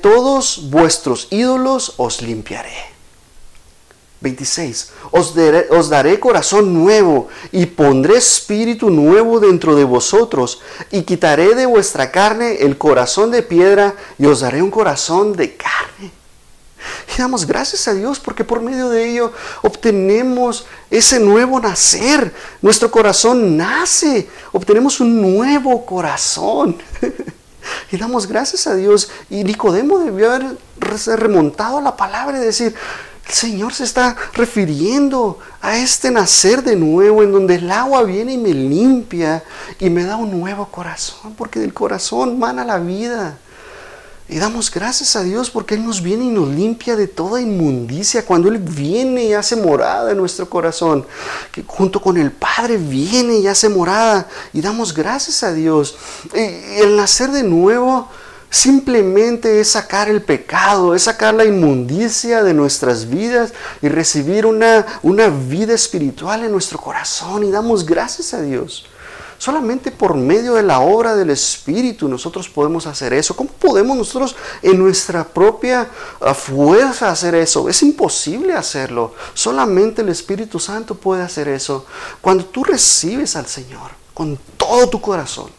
todos 0.00 0.70
vuestros 0.70 1.28
ídolos 1.30 1.94
os 1.96 2.22
limpiaré. 2.22 2.90
26. 4.20 4.92
Os 5.12 5.88
daré, 5.88 6.20
corazón 6.20 6.74
nuevo 6.74 7.28
y 7.52 7.66
pondré 7.66 8.18
espíritu 8.18 8.90
nuevo 8.90 9.40
dentro 9.40 9.74
de 9.74 9.84
vosotros 9.84 10.60
y 10.90 11.02
quitaré 11.02 11.54
de 11.54 11.66
vuestra 11.66 12.10
carne 12.10 12.58
el 12.60 12.76
corazón 12.76 13.30
de 13.30 13.42
piedra 13.42 13.94
y 14.18 14.26
os 14.26 14.40
daré 14.40 14.62
un 14.62 14.70
corazón 14.70 15.34
de 15.34 15.56
carne. 15.56 16.12
Y 17.14 17.18
damos 17.18 17.46
gracias 17.46 17.88
a 17.88 17.94
Dios 17.94 18.20
porque 18.20 18.44
por 18.44 18.60
medio 18.60 18.90
de 18.90 19.10
ello 19.10 19.32
obtenemos 19.62 20.66
ese 20.90 21.18
nuevo 21.18 21.58
nacer. 21.58 22.32
Nuestro 22.60 22.90
corazón 22.90 23.56
nace, 23.56 24.28
obtenemos 24.52 25.00
un 25.00 25.20
nuevo 25.20 25.84
corazón. 25.86 26.76
Y 27.92 27.96
damos 27.96 28.26
gracias 28.26 28.66
a 28.66 28.74
Dios. 28.74 29.10
Y 29.28 29.44
Nicodemo 29.44 29.98
debió 29.98 30.32
haber 30.32 30.56
remontado 31.18 31.80
la 31.80 31.96
palabra 31.96 32.38
y 32.38 32.44
decir, 32.44 32.74
el 33.26 33.32
Señor 33.32 33.72
se 33.72 33.84
está 33.84 34.16
refiriendo 34.34 35.38
a 35.60 35.76
este 35.76 36.10
nacer 36.10 36.62
de 36.62 36.76
nuevo 36.76 37.22
en 37.22 37.32
donde 37.32 37.56
el 37.56 37.70
agua 37.70 38.02
viene 38.02 38.32
y 38.32 38.38
me 38.38 38.52
limpia 38.52 39.44
y 39.78 39.88
me 39.88 40.04
da 40.04 40.16
un 40.16 40.40
nuevo 40.40 40.66
corazón, 40.66 41.34
porque 41.36 41.60
del 41.60 41.72
corazón 41.72 42.38
mana 42.38 42.64
la 42.64 42.78
vida. 42.78 43.38
Y 44.30 44.38
damos 44.38 44.70
gracias 44.70 45.16
a 45.16 45.24
Dios 45.24 45.50
porque 45.50 45.74
Él 45.74 45.84
nos 45.84 46.02
viene 46.02 46.24
y 46.24 46.30
nos 46.30 46.48
limpia 46.48 46.94
de 46.94 47.08
toda 47.08 47.40
inmundicia. 47.40 48.24
Cuando 48.24 48.48
Él 48.48 48.58
viene 48.58 49.24
y 49.24 49.32
hace 49.32 49.56
morada 49.56 50.12
en 50.12 50.18
nuestro 50.18 50.48
corazón, 50.48 51.04
que 51.50 51.64
junto 51.66 52.00
con 52.00 52.16
el 52.16 52.30
Padre 52.30 52.76
viene 52.76 53.38
y 53.38 53.48
hace 53.48 53.68
morada. 53.68 54.28
Y 54.52 54.60
damos 54.60 54.94
gracias 54.94 55.42
a 55.42 55.52
Dios. 55.52 55.96
El 56.32 56.96
nacer 56.96 57.32
de 57.32 57.42
nuevo 57.42 58.08
Simplemente 58.52 59.60
es 59.60 59.70
sacar 59.70 60.08
el 60.08 60.22
pecado, 60.22 60.96
es 60.96 61.04
sacar 61.04 61.34
la 61.34 61.44
inmundicia 61.44 62.42
de 62.42 62.52
nuestras 62.52 63.08
vidas 63.08 63.52
y 63.80 63.88
recibir 63.88 64.44
una, 64.44 64.84
una 65.02 65.28
vida 65.28 65.72
espiritual 65.72 66.42
en 66.42 66.50
nuestro 66.50 66.80
corazón 66.80 67.44
y 67.44 67.52
damos 67.52 67.86
gracias 67.86 68.34
a 68.34 68.42
Dios. 68.42 68.86
Solamente 69.40 69.90
por 69.90 70.16
medio 70.16 70.52
de 70.52 70.62
la 70.62 70.80
obra 70.80 71.16
del 71.16 71.30
Espíritu 71.30 72.10
nosotros 72.10 72.46
podemos 72.50 72.86
hacer 72.86 73.14
eso. 73.14 73.34
¿Cómo 73.34 73.48
podemos 73.48 73.96
nosotros 73.96 74.36
en 74.60 74.78
nuestra 74.78 75.24
propia 75.24 75.88
ah, 76.20 76.34
fuerza 76.34 77.10
hacer 77.10 77.34
eso? 77.34 77.66
Es 77.66 77.82
imposible 77.82 78.52
hacerlo. 78.52 79.14
Solamente 79.32 80.02
el 80.02 80.10
Espíritu 80.10 80.60
Santo 80.60 80.94
puede 80.94 81.22
hacer 81.22 81.48
eso. 81.48 81.86
Cuando 82.20 82.44
tú 82.44 82.64
recibes 82.64 83.34
al 83.34 83.46
Señor 83.46 83.92
con 84.12 84.38
todo 84.58 84.90
tu 84.90 85.00
corazón, 85.00 85.50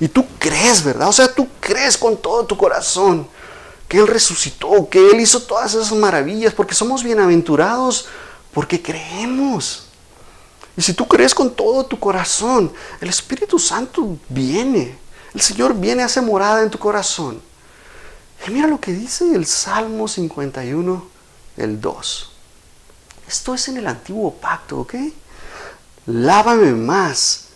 y 0.00 0.08
tú 0.08 0.26
crees, 0.40 0.82
¿verdad? 0.82 1.06
O 1.06 1.12
sea, 1.12 1.32
tú 1.32 1.46
crees 1.60 1.96
con 1.96 2.16
todo 2.16 2.44
tu 2.44 2.56
corazón 2.56 3.24
que 3.86 3.98
Él 3.98 4.08
resucitó, 4.08 4.88
que 4.90 5.10
Él 5.10 5.20
hizo 5.20 5.42
todas 5.42 5.74
esas 5.74 5.92
maravillas, 5.92 6.52
porque 6.54 6.74
somos 6.74 7.04
bienaventurados, 7.04 8.08
porque 8.52 8.82
creemos. 8.82 9.87
Y 10.78 10.82
si 10.82 10.94
tú 10.94 11.06
crees 11.06 11.34
con 11.34 11.54
todo 11.54 11.84
tu 11.84 12.00
corazón, 12.00 12.72
el 13.02 13.10
Espíritu 13.10 13.58
Santo 13.58 14.16
viene. 14.30 14.96
El 15.34 15.42
Señor 15.42 15.74
viene, 15.74 16.02
hace 16.02 16.22
morada 16.22 16.62
en 16.62 16.70
tu 16.70 16.78
corazón. 16.78 17.42
Y 18.46 18.50
mira 18.50 18.66
lo 18.66 18.80
que 18.80 18.92
dice 18.92 19.34
el 19.34 19.44
Salmo 19.44 20.08
51, 20.08 21.06
el 21.58 21.78
2. 21.78 22.32
Esto 23.28 23.54
es 23.54 23.68
en 23.68 23.76
el 23.76 23.86
antiguo 23.86 24.32
pacto, 24.32 24.78
¿ok? 24.78 24.94
Lávame 26.06 26.72
más 26.72 27.48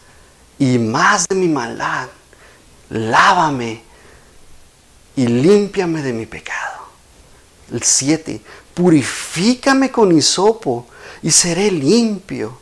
y 0.59 0.77
más 0.77 1.27
de 1.29 1.37
mi 1.37 1.49
maldad 1.49 2.09
lávame 2.93 3.83
y 5.17 5.27
límpiame 5.27 6.03
de 6.03 6.13
mi 6.13 6.27
pecado. 6.27 6.89
El 7.73 7.83
7, 7.83 8.41
purifícame 8.75 9.91
con 9.91 10.17
hisopo 10.17 10.87
y 11.23 11.31
seré 11.31 11.71
limpio. 11.71 12.61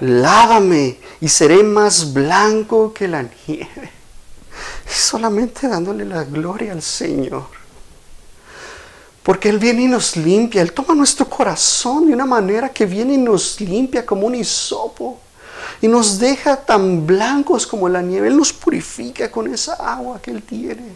Lávame 0.00 0.98
y 1.20 1.28
seré 1.28 1.62
más 1.62 2.12
blanco 2.12 2.92
que 2.92 3.06
la 3.06 3.22
nieve. 3.46 4.00
solamente 4.90 5.68
dándole 5.68 6.04
la 6.04 6.24
gloria 6.24 6.72
al 6.72 6.82
Señor. 6.82 7.44
Porque 9.22 9.48
Él 9.48 9.58
viene 9.58 9.82
y 9.82 9.86
nos 9.86 10.16
limpia, 10.16 10.62
Él 10.62 10.72
toma 10.72 10.94
nuestro 10.94 11.28
corazón 11.28 12.06
de 12.06 12.14
una 12.14 12.26
manera 12.26 12.68
que 12.70 12.86
viene 12.86 13.14
y 13.14 13.18
nos 13.18 13.60
limpia 13.60 14.04
como 14.04 14.26
un 14.26 14.34
hisopo 14.34 15.20
y 15.80 15.88
nos 15.88 16.18
deja 16.18 16.56
tan 16.56 17.06
blancos 17.06 17.66
como 17.66 17.88
la 17.88 18.02
nieve. 18.02 18.28
Él 18.28 18.36
nos 18.36 18.52
purifica 18.52 19.30
con 19.30 19.52
esa 19.52 19.74
agua 19.74 20.20
que 20.20 20.30
Él 20.30 20.42
tiene. 20.42 20.94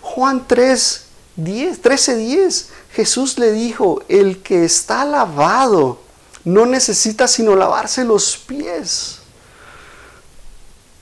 Juan 0.00 0.44
3, 0.46 1.04
10, 1.36 1.80
13, 1.80 2.16
10, 2.16 2.68
Jesús 2.92 3.38
le 3.38 3.52
dijo, 3.52 4.02
el 4.08 4.42
que 4.42 4.64
está 4.64 5.04
lavado 5.04 6.00
no 6.44 6.66
necesita 6.66 7.26
sino 7.26 7.56
lavarse 7.56 8.04
los 8.04 8.36
pies. 8.36 9.20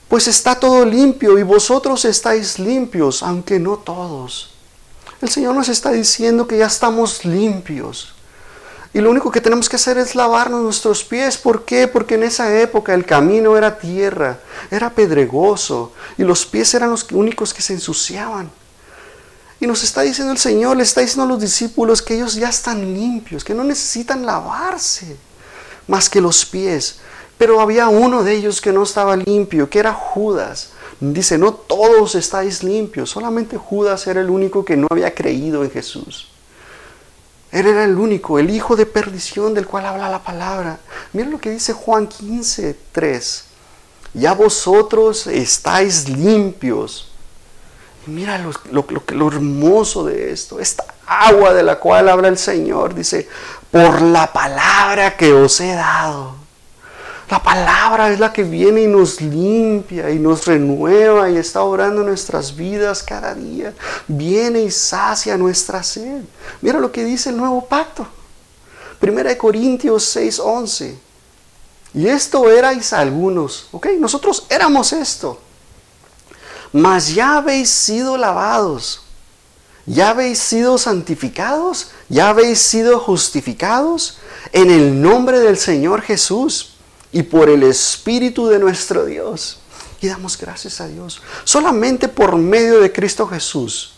Pues 0.07 0.27
está 0.27 0.55
todo 0.59 0.85
limpio 0.85 1.37
y 1.37 1.43
vosotros 1.43 2.05
estáis 2.05 2.59
limpios, 2.59 3.23
aunque 3.23 3.59
no 3.59 3.77
todos. 3.77 4.53
El 5.21 5.29
Señor 5.29 5.55
nos 5.55 5.69
está 5.69 5.91
diciendo 5.91 6.47
que 6.47 6.57
ya 6.57 6.67
estamos 6.67 7.25
limpios. 7.25 8.13
Y 8.93 9.01
lo 9.01 9.09
único 9.09 9.31
que 9.31 9.41
tenemos 9.41 9.67
que 9.69 9.77
hacer 9.77 9.97
es 9.97 10.13
lavarnos 10.13 10.61
nuestros 10.61 11.03
pies. 11.03 11.37
¿Por 11.37 11.65
qué? 11.65 11.87
Porque 11.87 12.15
en 12.15 12.23
esa 12.23 12.59
época 12.59 12.93
el 12.93 13.05
camino 13.05 13.57
era 13.57 13.79
tierra, 13.79 14.39
era 14.69 14.91
pedregoso 14.91 15.93
y 16.17 16.23
los 16.23 16.45
pies 16.45 16.73
eran 16.75 16.91
los 16.91 17.11
únicos 17.11 17.53
que 17.53 17.63
se 17.63 17.73
ensuciaban. 17.73 18.51
Y 19.59 19.65
nos 19.65 19.83
está 19.83 20.01
diciendo 20.01 20.31
el 20.31 20.37
Señor, 20.37 20.77
le 20.77 20.83
está 20.83 21.01
diciendo 21.01 21.23
a 21.23 21.27
los 21.27 21.41
discípulos 21.41 22.01
que 22.01 22.15
ellos 22.15 22.35
ya 22.35 22.49
están 22.49 22.93
limpios, 22.93 23.43
que 23.43 23.55
no 23.55 23.63
necesitan 23.63 24.25
lavarse 24.25 25.17
más 25.87 26.09
que 26.09 26.21
los 26.21 26.45
pies. 26.45 26.99
Pero 27.37 27.59
había 27.59 27.87
uno 27.89 28.23
de 28.23 28.33
ellos 28.33 28.61
que 28.61 28.71
no 28.71 28.83
estaba 28.83 29.15
limpio, 29.15 29.69
que 29.69 29.79
era 29.79 29.93
Judas. 29.93 30.69
Dice, 30.99 31.37
no 31.37 31.53
todos 31.53 32.15
estáis 32.15 32.63
limpios, 32.63 33.09
solamente 33.09 33.57
Judas 33.57 34.07
era 34.07 34.21
el 34.21 34.29
único 34.29 34.63
que 34.63 34.77
no 34.77 34.87
había 34.89 35.13
creído 35.13 35.63
en 35.63 35.71
Jesús. 35.71 36.29
Él 37.51 37.67
era 37.67 37.83
el 37.83 37.97
único, 37.97 38.39
el 38.39 38.49
hijo 38.49 38.75
de 38.75 38.85
perdición 38.85 39.53
del 39.53 39.67
cual 39.67 39.85
habla 39.85 40.09
la 40.09 40.23
palabra. 40.23 40.79
Mira 41.11 41.29
lo 41.29 41.39
que 41.39 41.51
dice 41.51 41.73
Juan 41.73 42.07
15, 42.07 42.77
3. 42.91 43.43
Ya 44.13 44.33
vosotros 44.33 45.27
estáis 45.27 46.07
limpios. 46.07 47.11
mira 48.07 48.37
lo, 48.39 48.51
lo, 48.71 48.85
lo 49.07 49.27
hermoso 49.27 50.05
de 50.05 50.31
esto, 50.31 50.59
esta 50.59 50.92
agua 51.05 51.53
de 51.53 51.63
la 51.63 51.79
cual 51.79 52.09
habla 52.09 52.27
el 52.27 52.37
Señor. 52.37 52.93
Dice, 52.93 53.27
por 53.71 54.01
la 54.01 54.31
palabra 54.31 55.17
que 55.17 55.33
os 55.33 55.59
he 55.59 55.73
dado. 55.73 56.35
La 57.29 57.41
palabra 57.41 58.11
es 58.11 58.19
la 58.19 58.31
que 58.31 58.43
viene 58.43 58.83
y 58.83 58.87
nos 58.87 59.19
limpia 59.19 60.11
y 60.11 60.19
nos 60.19 60.45
renueva 60.45 61.31
y 61.31 61.37
está 61.37 61.63
obrando 61.63 62.03
nuestras 62.03 62.55
vidas 62.55 63.01
cada 63.01 63.33
día. 63.33 63.73
Viene 64.07 64.61
y 64.61 64.69
sacia 64.69 65.35
nuestra 65.37 65.81
sed. 65.81 66.21
Mira 66.61 66.79
lo 66.79 66.91
que 66.91 67.03
dice 67.03 67.29
el 67.29 67.37
nuevo 67.37 67.65
pacto. 67.65 68.05
Primera 68.99 69.29
de 69.29 69.37
Corintios 69.37 70.15
6:11. 70.15 70.95
Y 71.95 72.07
esto 72.07 72.49
erais 72.49 72.93
algunos. 72.93 73.67
Ok, 73.71 73.87
nosotros 73.99 74.45
éramos 74.49 74.93
esto. 74.93 75.39
Mas 76.71 77.13
ya 77.13 77.37
habéis 77.37 77.69
sido 77.69 78.17
lavados 78.17 79.03
ya 79.85 80.11
habéis 80.11 80.39
sido 80.39 80.77
santificados, 80.77 81.91
ya 82.09 82.29
habéis 82.29 82.59
sido 82.59 82.99
justificados 82.99 84.17
en 84.51 84.71
el 84.71 85.01
nombre 85.01 85.39
del 85.39 85.57
Señor 85.57 86.01
Jesús 86.01 86.75
y 87.11 87.23
por 87.23 87.49
el 87.49 87.63
Espíritu 87.63 88.47
de 88.47 88.59
nuestro 88.59 89.05
Dios. 89.05 89.59
Y 90.01 90.07
damos 90.07 90.37
gracias 90.37 90.81
a 90.81 90.87
Dios. 90.87 91.21
Solamente 91.43 92.07
por 92.07 92.35
medio 92.35 92.79
de 92.79 92.91
Cristo 92.91 93.27
Jesús. 93.27 93.93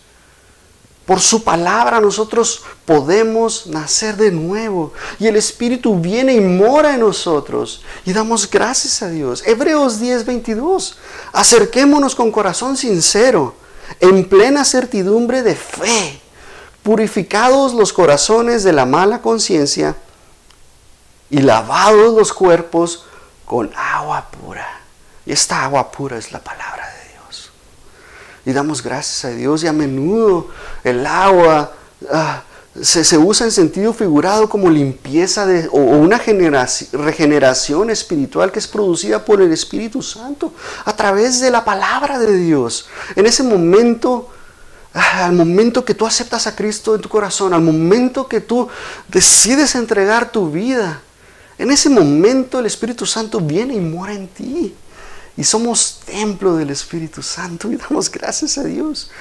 Por 1.06 1.20
su 1.20 1.44
palabra 1.44 2.02
nosotros 2.02 2.64
podemos 2.84 3.68
nacer 3.68 4.18
de 4.18 4.32
nuevo 4.32 4.92
y 5.20 5.28
el 5.28 5.36
Espíritu 5.36 6.00
viene 6.00 6.34
y 6.34 6.40
mora 6.40 6.96
en 6.96 7.02
nosotros 7.02 7.84
y 8.06 8.14
damos 8.14 8.50
gracias 8.50 9.04
a 9.04 9.10
Dios. 9.10 9.44
Hebreos 9.46 10.00
10:22. 10.00 10.96
Acerquémonos 11.32 12.16
con 12.16 12.32
corazón 12.32 12.76
sincero 12.76 13.54
en 14.00 14.28
plena 14.28 14.66
certidumbre 14.66 15.44
de 15.44 15.56
fe, 15.56 16.20
purificados 16.84 17.74
los 17.74 17.94
corazones 17.94 18.64
de 18.64 18.74
la 18.74 18.86
mala 18.86 19.22
conciencia 19.22 19.96
y 21.30 21.40
lavados 21.40 22.14
los 22.14 22.34
cuerpos 22.34 23.06
con 23.46 23.72
agua 23.76 24.28
pura. 24.30 24.68
Y 25.26 25.32
esta 25.32 25.64
agua 25.64 25.92
pura 25.92 26.18
es 26.18 26.32
la 26.32 26.40
palabra 26.40 26.88
de 26.88 27.14
Dios. 27.14 27.52
Y 28.46 28.54
damos 28.54 28.84
gracias 28.84 29.26
a 29.26 29.36
Dios 29.36 29.64
y 29.64 29.68
a 29.68 29.74
menudo 29.74 30.50
el 30.84 31.06
agua... 31.06 31.74
Ah, 32.12 32.44
se, 32.82 33.18
usa 33.18 33.46
en 33.46 33.52
sentido 33.52 33.94
figurado 33.94 34.50
como 34.50 34.70
limpieza 34.70 35.46
de, 35.46 35.68
o, 35.72 35.78
una 35.78 36.18
regeneración 36.18 37.90
espiritual 37.90 38.52
que 38.52 38.60
es 38.60 38.68
producida 38.68 39.24
por 39.24 39.42
el 39.42 39.52
Espíritu 39.54 40.02
Santo 40.02 40.54
a 40.84 40.94
través 40.96 41.40
de 41.40 41.52
la 41.52 41.64
palabra 41.64 42.20
de 42.20 42.36
Dios. 42.36 42.88
En 43.16 43.26
ese 43.26 43.44
momento, 43.44 44.30
ah, 44.94 45.26
al 45.26 45.34
momento 45.34 45.86
que 45.86 45.94
tú 45.94 46.06
aceptas 46.06 46.48
a 46.48 46.56
Cristo 46.56 46.96
en 46.96 47.02
tu 47.02 47.08
corazón, 47.08 47.54
al 47.54 47.62
momento 47.62 48.28
que 48.28 48.42
tú 48.42 48.68
decides 49.08 49.76
entregar 49.76 50.32
tu 50.32 50.52
vida, 50.52 51.02
en 51.58 51.72
ese 51.72 51.90
momento 51.90 52.60
el 52.60 52.66
Espíritu 52.66 53.06
Santo 53.06 53.40
viene 53.40 53.76
y 53.76 53.80
mora 53.80 54.14
en 54.14 54.28
ti. 54.28 54.76
Y 55.38 55.44
somos 55.44 56.02
templo 56.06 56.56
del 56.56 56.70
Espíritu 56.70 57.22
Santo 57.22 57.72
y 57.72 57.78
damos 57.78 58.12
gracias 58.12 58.58
a 58.58 58.64
Dios. 58.64 59.12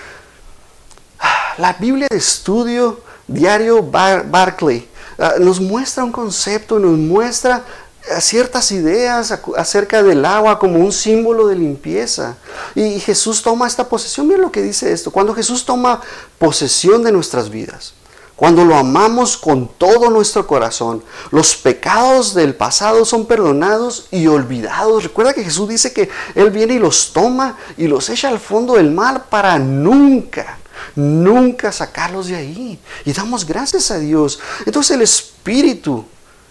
Ah, 1.20 1.54
la 1.58 1.72
Biblia 1.74 2.08
de 2.10 2.16
estudio 2.16 3.13
Diario 3.26 3.82
Barclay 3.82 4.88
ah, 5.18 5.34
nos 5.40 5.60
muestra 5.60 6.04
un 6.04 6.12
concepto, 6.12 6.78
nos 6.78 6.98
muestra 6.98 7.64
ah, 8.10 8.20
ciertas 8.20 8.70
ideas 8.72 9.38
acerca 9.56 10.02
del 10.02 10.24
agua 10.24 10.58
como 10.58 10.78
un 10.78 10.92
símbolo 10.92 11.46
de 11.46 11.56
limpieza. 11.56 12.36
Y 12.74 13.00
Jesús 13.00 13.42
toma 13.42 13.66
esta 13.66 13.88
posesión. 13.88 14.26
Miren 14.26 14.42
lo 14.42 14.52
que 14.52 14.62
dice 14.62 14.92
esto. 14.92 15.10
Cuando 15.10 15.34
Jesús 15.34 15.64
toma 15.64 16.00
posesión 16.38 17.02
de 17.02 17.12
nuestras 17.12 17.48
vidas, 17.48 17.94
cuando 18.36 18.64
lo 18.64 18.74
amamos 18.74 19.36
con 19.36 19.68
todo 19.68 20.10
nuestro 20.10 20.46
corazón, 20.46 21.04
los 21.30 21.54
pecados 21.54 22.34
del 22.34 22.56
pasado 22.56 23.04
son 23.04 23.26
perdonados 23.26 24.08
y 24.10 24.26
olvidados. 24.26 25.04
Recuerda 25.04 25.32
que 25.32 25.44
Jesús 25.44 25.68
dice 25.68 25.92
que 25.92 26.10
Él 26.34 26.50
viene 26.50 26.74
y 26.74 26.78
los 26.80 27.12
toma 27.12 27.56
y 27.76 27.86
los 27.86 28.10
echa 28.10 28.28
al 28.28 28.40
fondo 28.40 28.74
del 28.74 28.90
mar 28.90 29.26
para 29.30 29.58
nunca 29.60 30.58
nunca 30.94 31.72
sacarlos 31.72 32.28
de 32.28 32.36
ahí. 32.36 32.78
Y 33.04 33.12
damos 33.12 33.46
gracias 33.46 33.90
a 33.90 33.98
Dios. 33.98 34.38
Entonces 34.66 34.94
el 34.96 35.02
Espíritu, 35.02 36.04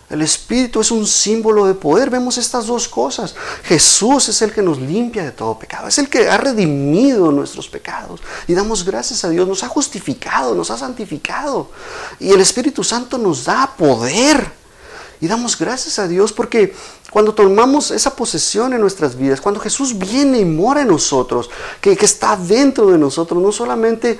el 0.09 0.21
Espíritu 0.21 0.82
es 0.82 0.91
un 0.91 1.07
símbolo 1.07 1.65
de 1.65 1.74
poder. 1.74 2.09
Vemos 2.09 2.38
estas 2.38 2.67
dos 2.67 2.88
cosas. 2.88 3.36
Jesús 3.63 4.30
es 4.30 4.41
el 4.41 4.51
que 4.51 4.61
nos 4.61 4.80
limpia 4.80 5.24
de 5.24 5.32
todo 5.32 5.57
pecado. 5.57 5.88
Es 5.88 5.97
el 5.97 6.09
que 6.09 6.30
ha 6.30 6.38
redimido 6.38 7.32
nuestros 7.32 7.67
pecados. 7.67 8.21
Y 8.47 8.53
damos 8.53 8.86
gracias 8.86 9.24
a 9.24 9.30
Dios. 9.30 9.47
Nos 9.47 9.63
ha 9.63 9.67
justificado, 9.67 10.55
nos 10.55 10.71
ha 10.71 10.78
santificado. 10.78 11.69
Y 12.19 12.32
el 12.32 12.41
Espíritu 12.41 12.84
Santo 12.84 13.17
nos 13.17 13.45
da 13.45 13.76
poder. 13.76 14.62
Y 15.24 15.28
damos 15.30 15.57
gracias 15.57 15.99
a 15.99 16.07
Dios 16.09 16.34
porque 16.34 16.76
cuando 17.09 17.34
tomamos 17.34 17.91
esa 17.91 18.13
posesión 18.13 18.74
en 18.74 18.82
nuestras 18.82 19.17
vidas, 19.17 19.39
cuando 19.39 19.61
Jesús 19.61 19.97
viene 19.97 20.39
y 20.39 20.43
mora 20.43 20.82
en 20.82 20.89
nosotros, 20.89 21.49
que, 21.80 21.93
está 21.93 22.36
dentro 22.36 22.88
de 22.88 22.97
nosotros, 22.97 23.41
no 23.41 23.53
solamente 23.53 24.19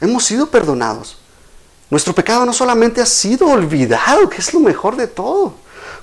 hemos 0.00 0.24
sido 0.24 0.46
perdonados, 0.46 1.18
nuestro 1.90 2.14
pecado 2.14 2.46
no 2.46 2.54
solamente 2.54 3.02
ha 3.02 3.04
sido 3.04 3.46
olvidado, 3.46 4.30
que 4.30 4.38
es 4.38 4.54
lo 4.54 4.60
mejor 4.60 4.96
de 4.96 5.08
todo. 5.08 5.52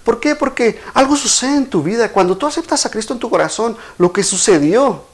¿Por 0.03 0.19
qué? 0.19 0.35
Porque 0.35 0.79
algo 0.93 1.15
sucede 1.15 1.55
en 1.55 1.65
tu 1.67 1.81
vida. 1.81 2.11
Cuando 2.11 2.37
tú 2.37 2.45
aceptas 2.45 2.85
a 2.85 2.91
Cristo 2.91 3.13
en 3.13 3.19
tu 3.19 3.31
corazón, 3.31 3.75
lo 3.97 4.13
que 4.13 4.21
sucedió 4.21 5.05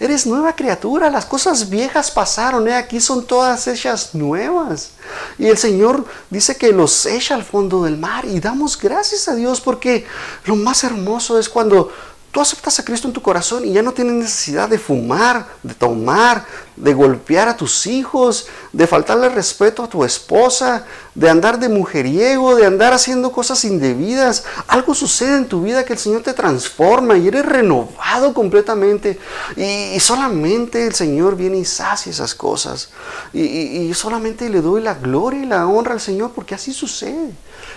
Eres 0.00 0.26
nueva 0.26 0.56
criatura, 0.56 1.08
las 1.08 1.24
cosas 1.24 1.70
viejas 1.70 2.10
pasaron, 2.10 2.66
¿eh? 2.66 2.74
aquí 2.74 3.00
son 3.00 3.24
todas 3.24 3.68
hechas 3.68 4.14
nuevas. 4.14 4.90
Y 5.38 5.46
el 5.46 5.56
Señor 5.56 6.04
dice 6.30 6.56
que 6.56 6.72
los 6.72 7.06
echa 7.06 7.36
al 7.36 7.44
fondo 7.44 7.84
del 7.84 7.96
mar 7.96 8.24
y 8.24 8.40
damos 8.40 8.76
gracias 8.76 9.28
a 9.28 9.36
Dios 9.36 9.60
porque 9.60 10.04
lo 10.46 10.56
más 10.56 10.82
hermoso 10.82 11.38
es 11.38 11.48
cuando 11.48 11.92
Tú 12.34 12.40
aceptas 12.40 12.80
a 12.80 12.84
Cristo 12.84 13.06
en 13.06 13.14
tu 13.14 13.22
corazón 13.22 13.64
y 13.64 13.72
ya 13.72 13.80
no 13.80 13.92
tienes 13.92 14.14
necesidad 14.14 14.68
de 14.68 14.76
fumar, 14.76 15.46
de 15.62 15.72
tomar, 15.72 16.44
de 16.74 16.92
golpear 16.92 17.46
a 17.48 17.56
tus 17.56 17.86
hijos, 17.86 18.48
de 18.72 18.88
faltarle 18.88 19.28
respeto 19.28 19.84
a 19.84 19.88
tu 19.88 20.02
esposa, 20.02 20.84
de 21.14 21.30
andar 21.30 21.60
de 21.60 21.68
mujeriego, 21.68 22.56
de 22.56 22.66
andar 22.66 22.92
haciendo 22.92 23.30
cosas 23.30 23.64
indebidas. 23.64 24.42
Algo 24.66 24.96
sucede 24.96 25.36
en 25.36 25.46
tu 25.46 25.62
vida 25.62 25.84
que 25.84 25.92
el 25.92 25.98
Señor 26.00 26.22
te 26.22 26.32
transforma 26.32 27.16
y 27.16 27.28
eres 27.28 27.46
renovado 27.46 28.34
completamente. 28.34 29.16
Y, 29.56 30.00
solamente 30.00 30.88
el 30.88 30.94
Señor 30.96 31.36
viene 31.36 31.58
y 31.58 31.64
sacia 31.64 32.10
esas 32.10 32.34
cosas. 32.34 32.88
Y, 33.32 33.42
y 33.42 33.94
solamente 33.94 34.50
le 34.50 34.60
doy 34.60 34.82
la 34.82 34.94
gloria 34.94 35.40
y 35.40 35.46
la 35.46 35.68
honra 35.68 35.92
al 35.92 36.00
Señor 36.00 36.32
porque 36.34 36.56
así 36.56 36.72
sucede. 36.72 37.30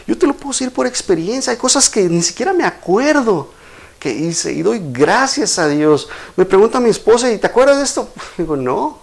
Yo 0.07 0.17
te 0.17 0.25
lo 0.25 0.33
puedo 0.33 0.49
decir 0.49 0.71
por 0.71 0.87
experiencia. 0.87 1.51
Hay 1.51 1.57
cosas 1.57 1.91
que 1.91 2.09
ni 2.09 2.23
siquiera 2.23 2.53
me 2.53 2.63
acuerdo 2.63 3.55
que 3.99 4.11
hice 4.11 4.53
y 4.53 4.61
doy 4.61 4.81
gracias 4.91 5.59
a 5.59 5.67
Dios. 5.67 6.09
Me 6.35 6.45
pregunta 6.45 6.79
mi 6.79 6.89
esposa, 6.89 7.31
¿y 7.31 7.37
te 7.37 7.47
acuerdas 7.47 7.77
de 7.77 7.83
esto? 7.83 8.09
Digo, 8.37 8.55
no. 8.55 8.99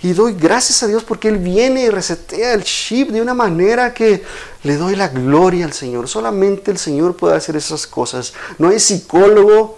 Y 0.00 0.12
doy 0.12 0.34
gracias 0.34 0.82
a 0.82 0.86
Dios 0.86 1.02
porque 1.02 1.28
Él 1.28 1.38
viene 1.38 1.82
y 1.82 1.90
resetea 1.90 2.54
el 2.54 2.62
chip 2.62 3.10
de 3.10 3.20
una 3.20 3.34
manera 3.34 3.92
que 3.92 4.22
le 4.62 4.76
doy 4.76 4.94
la 4.94 5.08
gloria 5.08 5.64
al 5.64 5.72
Señor. 5.72 6.08
Solamente 6.08 6.70
el 6.70 6.78
Señor 6.78 7.16
puede 7.16 7.36
hacer 7.36 7.56
esas 7.56 7.86
cosas. 7.86 8.32
No 8.58 8.68
hay 8.68 8.78
psicólogo, 8.78 9.76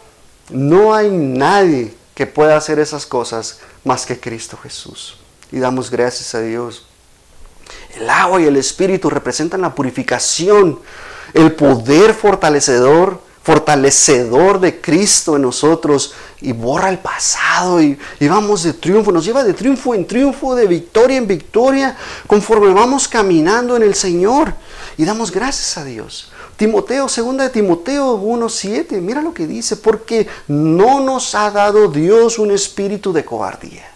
no 0.50 0.94
hay 0.94 1.10
nadie 1.10 1.94
que 2.14 2.26
pueda 2.26 2.56
hacer 2.56 2.78
esas 2.78 3.06
cosas 3.06 3.60
más 3.82 4.04
que 4.04 4.20
Cristo 4.20 4.58
Jesús. 4.62 5.16
Y 5.52 5.58
damos 5.58 5.90
gracias 5.90 6.34
a 6.34 6.42
Dios. 6.42 6.86
El 7.94 8.10
agua 8.10 8.42
y 8.42 8.44
el 8.44 8.56
espíritu 8.56 9.08
representan 9.08 9.62
la 9.62 9.74
purificación, 9.74 10.80
el 11.32 11.52
poder 11.52 12.12
fortalecedor 12.12 13.22
fortalecedor 13.42 14.60
de 14.60 14.80
Cristo 14.80 15.36
en 15.36 15.42
nosotros 15.42 16.12
y 16.42 16.52
borra 16.52 16.90
el 16.90 16.98
pasado 16.98 17.80
y, 17.80 17.98
vamos 18.20 18.62
de 18.62 18.74
triunfo, 18.74 19.12
nos 19.12 19.24
lleva 19.24 19.44
de 19.44 19.54
triunfo 19.54 19.94
en 19.94 20.06
triunfo, 20.06 20.54
de 20.54 20.66
victoria 20.66 21.16
en 21.16 21.26
victoria, 21.26 21.96
conforme 22.26 22.72
vamos 22.72 23.08
caminando 23.08 23.76
en 23.76 23.82
el 23.82 23.94
Señor 23.94 24.54
y 24.96 25.04
damos 25.04 25.30
gracias 25.30 25.78
a 25.78 25.84
Dios. 25.84 26.30
Timoteo, 26.56 27.08
segunda 27.08 27.44
de 27.44 27.50
Timoteo 27.50 28.20
1.7, 28.20 29.00
mira 29.00 29.22
lo 29.22 29.32
que 29.32 29.46
dice, 29.46 29.76
porque 29.76 30.28
no 30.46 31.00
nos 31.00 31.34
ha 31.34 31.50
dado 31.50 31.88
Dios 31.88 32.38
un 32.38 32.50
espíritu 32.50 33.12
de 33.14 33.24
cobardía. 33.24 33.90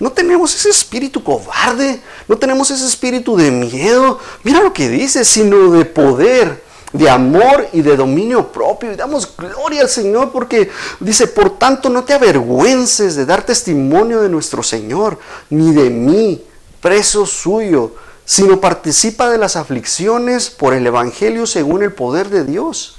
No 0.00 0.12
tenemos 0.12 0.54
ese 0.54 0.70
espíritu 0.70 1.22
cobarde, 1.22 2.00
no 2.28 2.38
tenemos 2.38 2.70
ese 2.70 2.86
espíritu 2.86 3.36
de 3.36 3.50
miedo. 3.50 4.20
Mira 4.44 4.62
lo 4.62 4.72
que 4.72 4.88
dice, 4.88 5.24
sino 5.24 5.70
de 5.72 5.84
poder, 5.84 6.62
de 6.92 7.08
amor 7.10 7.68
y 7.72 7.82
de 7.82 7.96
dominio 7.96 8.50
propio. 8.50 8.92
Y 8.92 8.96
damos 8.96 9.36
gloria 9.36 9.82
al 9.82 9.88
Señor 9.88 10.32
porque 10.32 10.70
dice, 11.00 11.26
por 11.26 11.58
tanto 11.58 11.88
no 11.88 12.04
te 12.04 12.14
avergüences 12.14 13.16
de 13.16 13.26
dar 13.26 13.42
testimonio 13.42 14.20
de 14.20 14.28
nuestro 14.28 14.62
Señor, 14.62 15.18
ni 15.50 15.72
de 15.72 15.90
mí, 15.90 16.42
preso 16.80 17.26
suyo, 17.26 17.92
sino 18.24 18.60
participa 18.60 19.30
de 19.30 19.38
las 19.38 19.56
aflicciones 19.56 20.50
por 20.50 20.74
el 20.74 20.86
Evangelio 20.86 21.46
según 21.46 21.82
el 21.82 21.92
poder 21.92 22.28
de 22.28 22.44
Dios, 22.44 22.96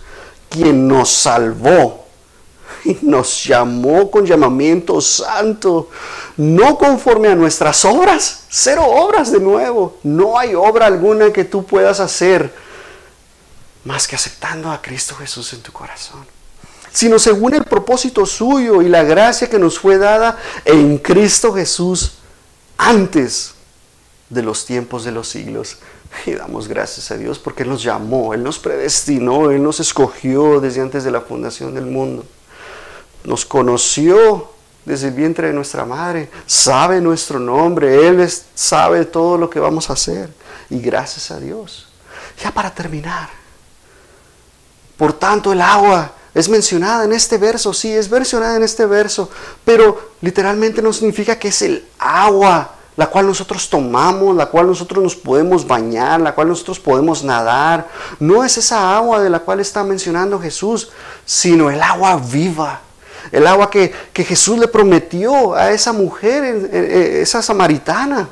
quien 0.50 0.88
nos 0.88 1.12
salvó 1.12 2.06
y 2.86 2.98
nos 3.02 3.44
llamó 3.44 4.10
con 4.10 4.26
llamamiento 4.26 5.02
santo, 5.02 5.90
no 6.38 6.78
conforme 6.78 7.28
a 7.28 7.36
nuestras 7.36 7.84
obras, 7.86 8.46
cero 8.50 8.84
obras 8.86 9.32
de 9.32 9.40
nuevo, 9.40 9.98
no 10.04 10.40
hay 10.40 10.56
obra 10.56 10.86
alguna 10.86 11.32
que 11.32 11.44
tú 11.44 11.66
puedas 11.66 12.00
hacer 12.00 12.52
más 13.90 14.08
que 14.08 14.16
aceptando 14.16 14.72
a 14.72 14.84
Cristo 14.84 15.16
Jesús 15.16 15.52
en 15.54 15.64
tu 15.64 15.72
corazón, 15.72 16.24
sino 16.92 17.18
según 17.18 17.56
el 17.56 17.64
propósito 17.64 18.24
suyo 18.24 18.84
y 18.84 18.88
la 18.88 19.04
gracia 19.04 19.50
que 19.50 19.58
nos 19.58 19.80
fue 19.80 19.98
dada 19.98 20.38
en 20.64 21.00
Cristo 21.00 21.52
Jesús 21.52 22.14
antes 22.78 23.56
de 24.30 24.44
los 24.44 24.68
tiempos 24.68 25.04
de 25.04 25.12
los 25.12 25.28
siglos. 25.28 25.78
Y 26.28 26.34
damos 26.34 26.68
gracias 26.68 27.10
a 27.10 27.18
Dios 27.18 27.40
porque 27.40 27.64
Él 27.64 27.70
nos 27.70 27.82
llamó, 27.82 28.36
Él 28.36 28.44
nos 28.44 28.60
predestinó, 28.60 29.50
Él 29.50 29.64
nos 29.64 29.80
escogió 29.80 30.60
desde 30.60 30.82
antes 30.82 31.04
de 31.04 31.10
la 31.10 31.22
fundación 31.22 31.74
del 31.74 31.88
mundo. 31.88 32.26
Nos 33.24 33.44
conoció 33.44 34.52
desde 34.86 35.08
el 35.08 35.16
vientre 35.16 35.48
de 35.48 35.54
nuestra 35.54 35.84
madre, 35.84 36.30
sabe 36.46 37.02
nuestro 37.02 37.40
nombre, 37.40 38.08
Él 38.08 38.32
sabe 38.54 39.06
todo 39.06 39.40
lo 39.40 39.50
que 39.50 39.60
vamos 39.60 39.90
a 39.90 39.94
hacer. 39.94 40.32
Y 40.70 40.80
gracias 40.80 41.32
a 41.32 41.40
Dios. 41.40 41.88
Ya 42.44 42.52
para 42.52 42.74
terminar, 42.74 43.39
por 45.00 45.14
tanto, 45.14 45.54
el 45.54 45.62
agua 45.62 46.12
es 46.36 46.50
mencionada 46.50 47.06
en 47.06 47.14
este 47.14 47.38
verso, 47.38 47.74
sí, 47.74 47.90
es 47.90 48.12
mencionada 48.12 48.58
en 48.58 48.64
este 48.64 48.86
verso, 48.86 49.30
pero 49.64 50.12
literalmente 50.20 50.82
no 50.82 50.92
significa 50.92 51.40
que 51.40 51.48
es 51.48 51.62
el 51.62 51.86
agua 51.98 52.72
la 52.98 53.08
cual 53.08 53.28
nosotros 53.28 53.70
tomamos, 53.70 54.36
la 54.36 54.48
cual 54.48 54.68
nosotros 54.68 55.02
nos 55.02 55.16
podemos 55.16 55.66
bañar, 55.66 56.20
la 56.20 56.36
cual 56.36 56.50
nosotros 56.50 56.82
podemos 56.82 57.24
nadar. 57.24 57.88
No 58.20 58.44
es 58.44 58.58
esa 58.58 58.98
agua 58.98 59.22
de 59.22 59.30
la 59.30 59.40
cual 59.40 59.62
está 59.62 59.86
mencionando 59.86 60.38
Jesús, 60.38 60.90
sino 61.24 61.72
el 61.72 61.82
agua 61.82 62.22
viva. 62.22 62.82
El 63.32 63.48
agua 63.48 63.70
que, 63.70 63.94
Jesús 64.14 64.60
le 64.60 64.68
prometió 64.68 65.56
a 65.56 65.72
esa 65.72 65.94
mujer, 65.94 66.44
esa 66.44 67.42
samaritana 67.42 68.28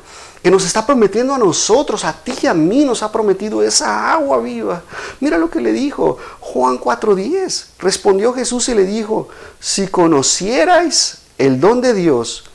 que 0.47 0.51
nos 0.51 0.63
está 0.63 0.85
prometiendo 0.85 1.33
a 1.33 1.37
nosotros, 1.37 2.05
a 2.05 2.13
ti 2.13 2.31
y 2.43 2.47
a 2.47 2.53
mí 2.53 2.85
nos 2.85 3.03
ha 3.03 3.11
prometido 3.11 3.61
esa 3.61 4.13
agua 4.13 4.39
viva. 4.39 4.81
Mira 5.19 5.37
lo 5.37 5.49
que 5.49 5.59
le 5.59 5.73
dijo 5.73 6.17
Juan 6.39 6.79
4:10. 6.79 7.65
Respondió 7.79 8.31
Jesús 8.31 8.69
y 8.69 8.73
le 8.73 8.85
dijo, 8.85 9.27
si 9.59 9.87
conocierais 9.87 11.17
el 11.37 11.59
don 11.59 11.81
de 11.81 11.93
Dios 11.93 12.45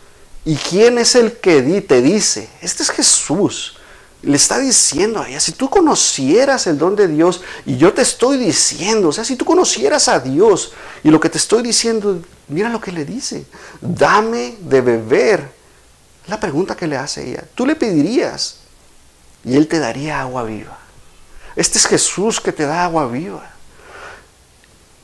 y 0.46 0.56
quién 0.56 0.96
es 0.96 1.14
el 1.16 1.34
que 1.34 1.82
te 1.82 2.00
dice, 2.00 2.48
este 2.62 2.82
es 2.82 2.90
Jesús. 2.90 3.76
Le 4.22 4.36
está 4.36 4.58
diciendo 4.58 5.20
a 5.20 5.28
ella, 5.28 5.38
si 5.38 5.52
tú 5.52 5.68
conocieras 5.68 6.66
el 6.66 6.78
don 6.78 6.96
de 6.96 7.08
Dios 7.08 7.42
y 7.66 7.76
yo 7.76 7.92
te 7.92 8.00
estoy 8.00 8.38
diciendo, 8.38 9.08
o 9.08 9.12
sea, 9.12 9.22
si 9.22 9.36
tú 9.36 9.44
conocieras 9.44 10.08
a 10.08 10.18
Dios 10.18 10.72
y 11.04 11.10
lo 11.10 11.20
que 11.20 11.28
te 11.28 11.36
estoy 11.36 11.62
diciendo, 11.62 12.22
mira 12.48 12.70
lo 12.70 12.80
que 12.80 12.90
le 12.90 13.04
dice, 13.04 13.44
dame 13.82 14.56
de 14.60 14.80
beber 14.80 15.61
la 16.26 16.38
pregunta 16.38 16.76
que 16.76 16.86
le 16.86 16.96
hace 16.96 17.30
ella. 17.30 17.44
Tú 17.54 17.66
le 17.66 17.74
pedirías 17.74 18.58
y 19.44 19.56
Él 19.56 19.68
te 19.68 19.78
daría 19.78 20.20
agua 20.20 20.44
viva. 20.44 20.78
Este 21.56 21.78
es 21.78 21.86
Jesús 21.86 22.40
que 22.40 22.52
te 22.52 22.64
da 22.64 22.84
agua 22.84 23.06
viva. 23.06 23.50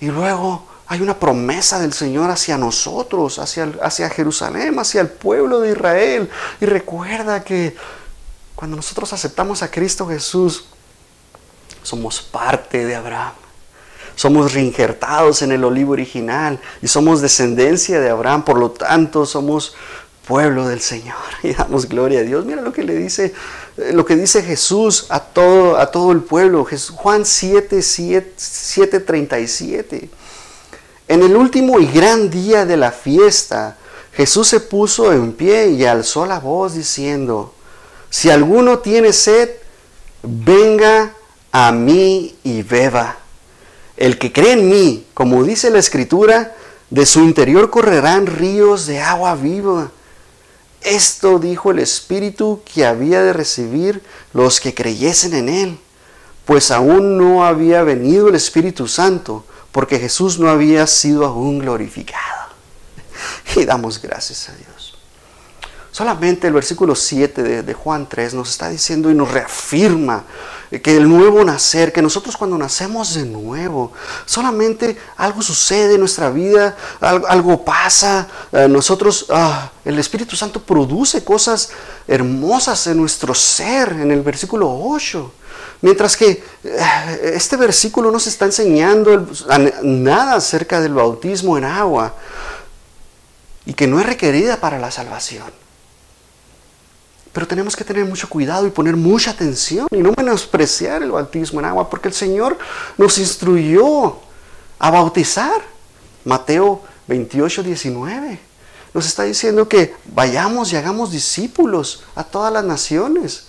Y 0.01 0.07
luego 0.07 0.67
hay 0.87 1.03
una 1.03 1.19
promesa 1.19 1.79
del 1.79 1.93
Señor 1.93 2.31
hacia 2.31 2.57
nosotros, 2.57 3.39
hacia, 3.39 3.73
hacia 3.83 4.09
Jerusalén, 4.09 4.79
hacia 4.79 5.01
el 5.01 5.09
pueblo 5.09 5.61
de 5.61 5.73
Israel. 5.73 6.31
Y 6.61 6.67
recuerda 6.67 7.45
que 7.45 7.77
cuando 8.55 8.77
nosotros 8.77 9.13
aceptamos 9.13 9.63
a 9.63 9.71
Cristo 9.71 10.07
Jesús, 10.07 10.67
somos 11.83 12.23
parte 12.23 12.87
de 12.87 12.95
Abraham. 12.95 13.35
Somos 14.15 14.53
reinjertados 14.53 15.43
en 15.43 15.53
el 15.53 15.63
olivo 15.63 15.93
original 15.93 16.59
y 16.83 16.89
somos 16.89 17.21
descendencia 17.21 18.01
de 18.01 18.11
Abraham. 18.11 18.45
Por 18.45 18.59
lo 18.59 18.73
tanto, 18.73 19.27
somos 19.27 19.77
pueblo 20.29 20.69
del 20.69 20.81
Señor 20.81 21.17
y 21.43 21.55
damos 21.55 21.89
gloria 21.89 22.21
a 22.21 22.23
Dios. 22.23 22.45
Mira 22.45 22.61
lo 22.61 22.73
que 22.73 22.85
le 22.85 22.95
dice, 22.95 23.33
eh, 23.79 23.93
lo 23.93 24.05
que 24.05 24.15
dice 24.15 24.43
Jesús 24.43 25.07
a 25.09 25.21
todo, 25.21 25.79
a 25.79 25.91
todo 25.91 26.13
el 26.13 26.21
pueblo. 26.21 26.67
Juan 26.95 27.25
7, 27.25 27.83
7, 27.83 29.01
37. 29.01 30.11
En 31.09 31.23
el 31.23 31.35
último 31.35 31.81
y 31.81 31.87
gran 31.87 32.29
día 32.29 32.67
de 32.67 32.77
la 32.77 32.93
fiesta, 32.93 33.79
Jesús 34.13 34.49
se 34.49 34.61
puso 34.61 35.13
en 35.13 35.33
pie 35.33 35.71
y 35.71 35.87
alzó 35.87 36.27
la 36.27 36.39
voz 36.39 36.75
diciendo, 36.75 37.55
si 38.11 38.31
alguno 38.31 38.81
tiene 38.81 39.13
sed, 39.15 39.49
venga 40.23 41.15
a 41.51 41.73
mí 41.73 42.37
y 42.45 42.63
beba. 42.63 43.17
El 43.97 44.19
que 44.19 44.33
cree 44.33 44.53
en 44.53 44.69
mí, 44.69 45.07
como 45.15 45.43
dice 45.43 45.71
la 45.71 45.79
escritura, 45.79 46.55
de 46.91 47.07
su 47.07 47.21
interior 47.21 47.71
correrán 47.71 48.27
ríos 48.27 48.87
de 48.87 49.01
agua 49.01 49.35
viva. 49.35 49.91
Esto 50.83 51.39
dijo 51.39 51.71
el 51.71 51.81
Espíritu 51.81 52.63
que 52.65 52.87
había 52.87 53.23
de 53.23 53.33
recibir 53.33 54.03
los 54.33 54.61
que 54.61 54.75
creyesen 54.75 55.35
en 55.35 55.49
Él, 55.49 55.79
pues 56.45 56.71
aún 56.71 57.19
no 57.19 57.45
había 57.45 57.83
venido 57.83 58.29
el 58.29 58.35
Espíritu 58.35 58.89
Santo, 58.89 59.45
porque 59.73 59.99
Jesús 59.99 60.39
no 60.39 60.49
había 60.49 60.87
sido 60.87 61.27
aún 61.27 61.59
glorificado. 61.59 62.49
Y 63.57 63.65
damos 63.65 64.01
gracias 64.01 64.49
a 64.49 64.55
Dios. 64.55 64.78
Solamente 65.99 66.47
el 66.47 66.53
versículo 66.53 66.95
7 66.95 67.65
de, 67.65 67.75
Juan 67.75 68.09
3 68.09 68.35
nos 68.35 68.51
está 68.51 68.69
diciendo 68.69 69.11
y 69.11 69.17
nos 69.17 69.33
reafirma 69.33 70.23
que 70.81 70.97
el 70.97 71.09
nuevo 71.09 71.43
nacer, 71.43 71.93
que 71.93 72.01
nosotros 72.01 72.37
cuando 72.37 72.57
nacemos 72.57 73.15
de 73.15 73.25
nuevo, 73.25 73.91
solamente 74.25 74.97
algo 75.17 75.43
sucede 75.43 75.95
en 75.95 76.01
nuestra 76.01 76.31
vida, 76.31 76.77
algo, 77.01 77.65
pasa, 77.65 78.29
eh, 78.53 78.69
nosotros, 78.69 79.27
ah, 79.31 79.73
el 79.85 79.99
Espíritu 79.99 80.37
Santo 80.37 80.63
produce 80.63 81.25
cosas 81.25 81.71
hermosas 82.07 82.87
en 82.87 82.97
nuestro 82.97 83.35
ser, 83.35 83.89
en 83.91 84.13
el 84.13 84.21
versículo 84.21 84.73
8. 84.73 85.33
Mientras 85.81 86.17
que 86.17 86.45
eh, 86.63 87.33
este 87.35 87.57
versículo 87.57 88.13
nos 88.13 88.29
está 88.29 88.45
enseñando 88.45 89.27
nada 89.83 90.35
acerca 90.35 90.81
del 90.81 90.95
bautismo 90.95 91.59
en 91.59 91.65
agua 91.65 92.15
y 93.67 93.75
que 93.75 93.89
no 93.89 93.99
es 93.99 94.07
requerida 94.07 94.59
para 94.59 94.79
la 94.79 94.93
salvación. 94.93 95.67
Pero 97.39 97.47
tenemos 97.47 97.77
que 97.77 97.85
tener 97.85 98.05
mucho 98.05 98.29
cuidado 98.29 98.67
y 98.67 98.71
poner 98.71 98.97
mucha 98.97 99.31
atención 99.31 99.87
y 99.93 99.99
no 99.99 100.13
menospreciar 100.17 101.05
el 101.05 101.13
bautismo 101.13 101.61
en 101.61 101.67
agua, 101.67 101.89
porque 101.89 102.09
el 102.09 102.15
Señor 102.15 102.59
nos 102.97 103.17
instruyó 103.17 104.17
a 104.77 104.91
bautizar. 104.91 105.63
Mateo 106.25 106.83
28, 107.07 107.63
19. 107.63 108.41
Nos 108.93 109.07
está 109.07 109.23
diciendo 109.23 109.69
que 109.69 109.95
vayamos 110.07 110.73
y 110.73 110.77
hagamos 110.79 111.13
discípulos 111.13 112.03
a 112.17 112.25
todas 112.25 112.53
las 112.53 112.65
naciones 112.65 113.47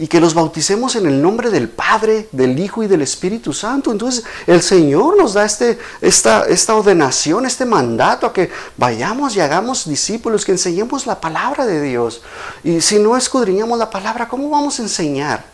y 0.00 0.08
que 0.08 0.18
los 0.18 0.32
bauticemos 0.32 0.96
en 0.96 1.04
el 1.04 1.20
nombre 1.20 1.50
del 1.50 1.68
Padre, 1.68 2.26
del 2.32 2.58
Hijo 2.58 2.82
y 2.82 2.86
del 2.86 3.02
Espíritu 3.02 3.52
Santo. 3.52 3.92
Entonces 3.92 4.24
el 4.46 4.62
Señor 4.62 5.18
nos 5.18 5.34
da 5.34 5.44
este, 5.44 5.78
esta, 6.00 6.46
esta 6.46 6.74
ordenación, 6.74 7.44
este 7.44 7.66
mandato 7.66 8.26
a 8.26 8.32
que 8.32 8.50
vayamos 8.78 9.36
y 9.36 9.40
hagamos 9.40 9.86
discípulos, 9.86 10.46
que 10.46 10.52
enseñemos 10.52 11.06
la 11.06 11.20
palabra 11.20 11.66
de 11.66 11.82
Dios. 11.82 12.22
Y 12.64 12.80
si 12.80 12.98
no 12.98 13.14
escudriñamos 13.14 13.78
la 13.78 13.90
palabra, 13.90 14.26
¿cómo 14.26 14.48
vamos 14.48 14.78
a 14.78 14.84
enseñar? 14.84 15.44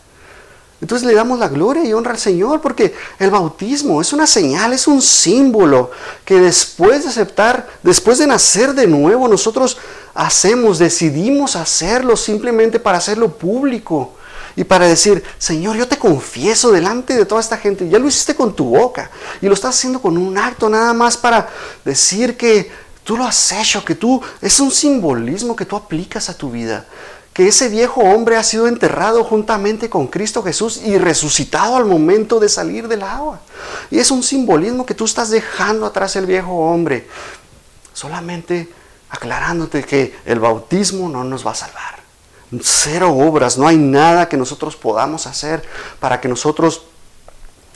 Entonces 0.80 1.09
le 1.09 1.14
damos 1.14 1.40
la 1.40 1.49
gloria 1.49 1.84
y 1.84 1.92
honra 1.92 2.12
al 2.12 2.18
Señor 2.18 2.61
porque 2.61 2.94
el 3.18 3.30
bautismo 3.30 4.01
es 4.01 4.12
una 4.12 4.28
señal, 4.28 4.72
es 4.72 4.86
un 4.86 5.03
símbolo 5.03 5.90
que 6.24 6.38
después 6.38 7.03
de 7.03 7.09
aceptar, 7.09 7.66
después 7.82 8.18
de 8.18 8.28
nacer 8.28 8.74
de 8.74 8.86
nuevo, 8.86 9.26
nosotros 9.26 9.76
hacemos, 10.14 10.78
decidimos 10.78 11.57
hacerlo 11.57 12.16
simplemente 12.16 12.78
para 12.78 12.99
hacerlo 12.99 13.32
público 13.32 14.12
y 14.57 14.64
para 14.64 14.88
decir, 14.88 15.22
Señor, 15.38 15.76
yo 15.76 15.86
te 15.86 15.98
confieso 15.98 16.72
delante 16.72 17.14
de 17.14 17.26
toda 17.26 17.42
esta 17.42 17.59
gente, 17.59 17.88
ya 17.88 17.98
lo 17.98 18.09
hiciste 18.09 18.34
con 18.34 18.57
tu 18.57 18.64
boca 18.64 19.11
y 19.42 19.46
lo 19.46 19.52
estás 19.52 19.76
haciendo 19.76 20.00
con 20.00 20.16
un 20.16 20.38
acto 20.38 20.70
nada 20.70 20.94
más 20.94 21.18
para 21.18 21.48
decir 21.84 22.38
que 22.38 22.70
tú 23.04 23.18
lo 23.18 23.24
has 23.24 23.52
hecho, 23.52 23.84
que 23.84 23.94
tú 23.94 24.20
es 24.40 24.59
un 24.59 24.70
simbolismo 24.70 25.54
que 25.54 25.66
tú 25.66 25.76
aplicas 25.76 26.30
a 26.30 26.38
tu 26.38 26.50
vida, 26.50 26.86
que 27.34 27.48
ese 27.48 27.68
viejo 27.68 28.00
hombre 28.00 28.38
ha 28.38 28.42
sido 28.42 28.66
enterrado 28.66 29.24
juntamente 29.24 29.90
con 29.90 30.07
Cristo 30.07 30.42
Jesús 30.42 30.80
y 30.82 30.96
resucitado 30.96 31.76
al 31.76 31.84
momento 31.84 32.40
de 32.40 32.48
salir 32.48 32.88
del 32.88 33.02
agua. 33.02 33.40
Y 33.90 33.98
es 33.98 34.11
un 34.11 34.22
simbolismo 34.22 34.86
que 34.86 34.94
tú 34.94 35.04
estás 35.04 35.28
dejando 35.28 35.84
atrás 35.84 36.16
el 36.16 36.24
viejo 36.24 36.52
hombre, 36.52 37.07
solamente 37.92 38.70
aclarándote 39.11 39.84
que 39.84 40.16
el 40.24 40.40
bautismo 40.40 41.11
no 41.11 41.24
nos 41.24 41.46
va 41.46 41.50
a 41.50 41.57
salvar 41.57 42.05
cero 42.62 43.14
obras, 43.16 43.59
no 43.59 43.66
hay 43.66 43.76
nada 43.76 44.28
que 44.28 44.36
nosotros 44.36 44.76
podamos 44.76 45.26
hacer 45.26 45.62
para 46.01 46.20
que 46.20 46.28
nosotros 46.28 46.82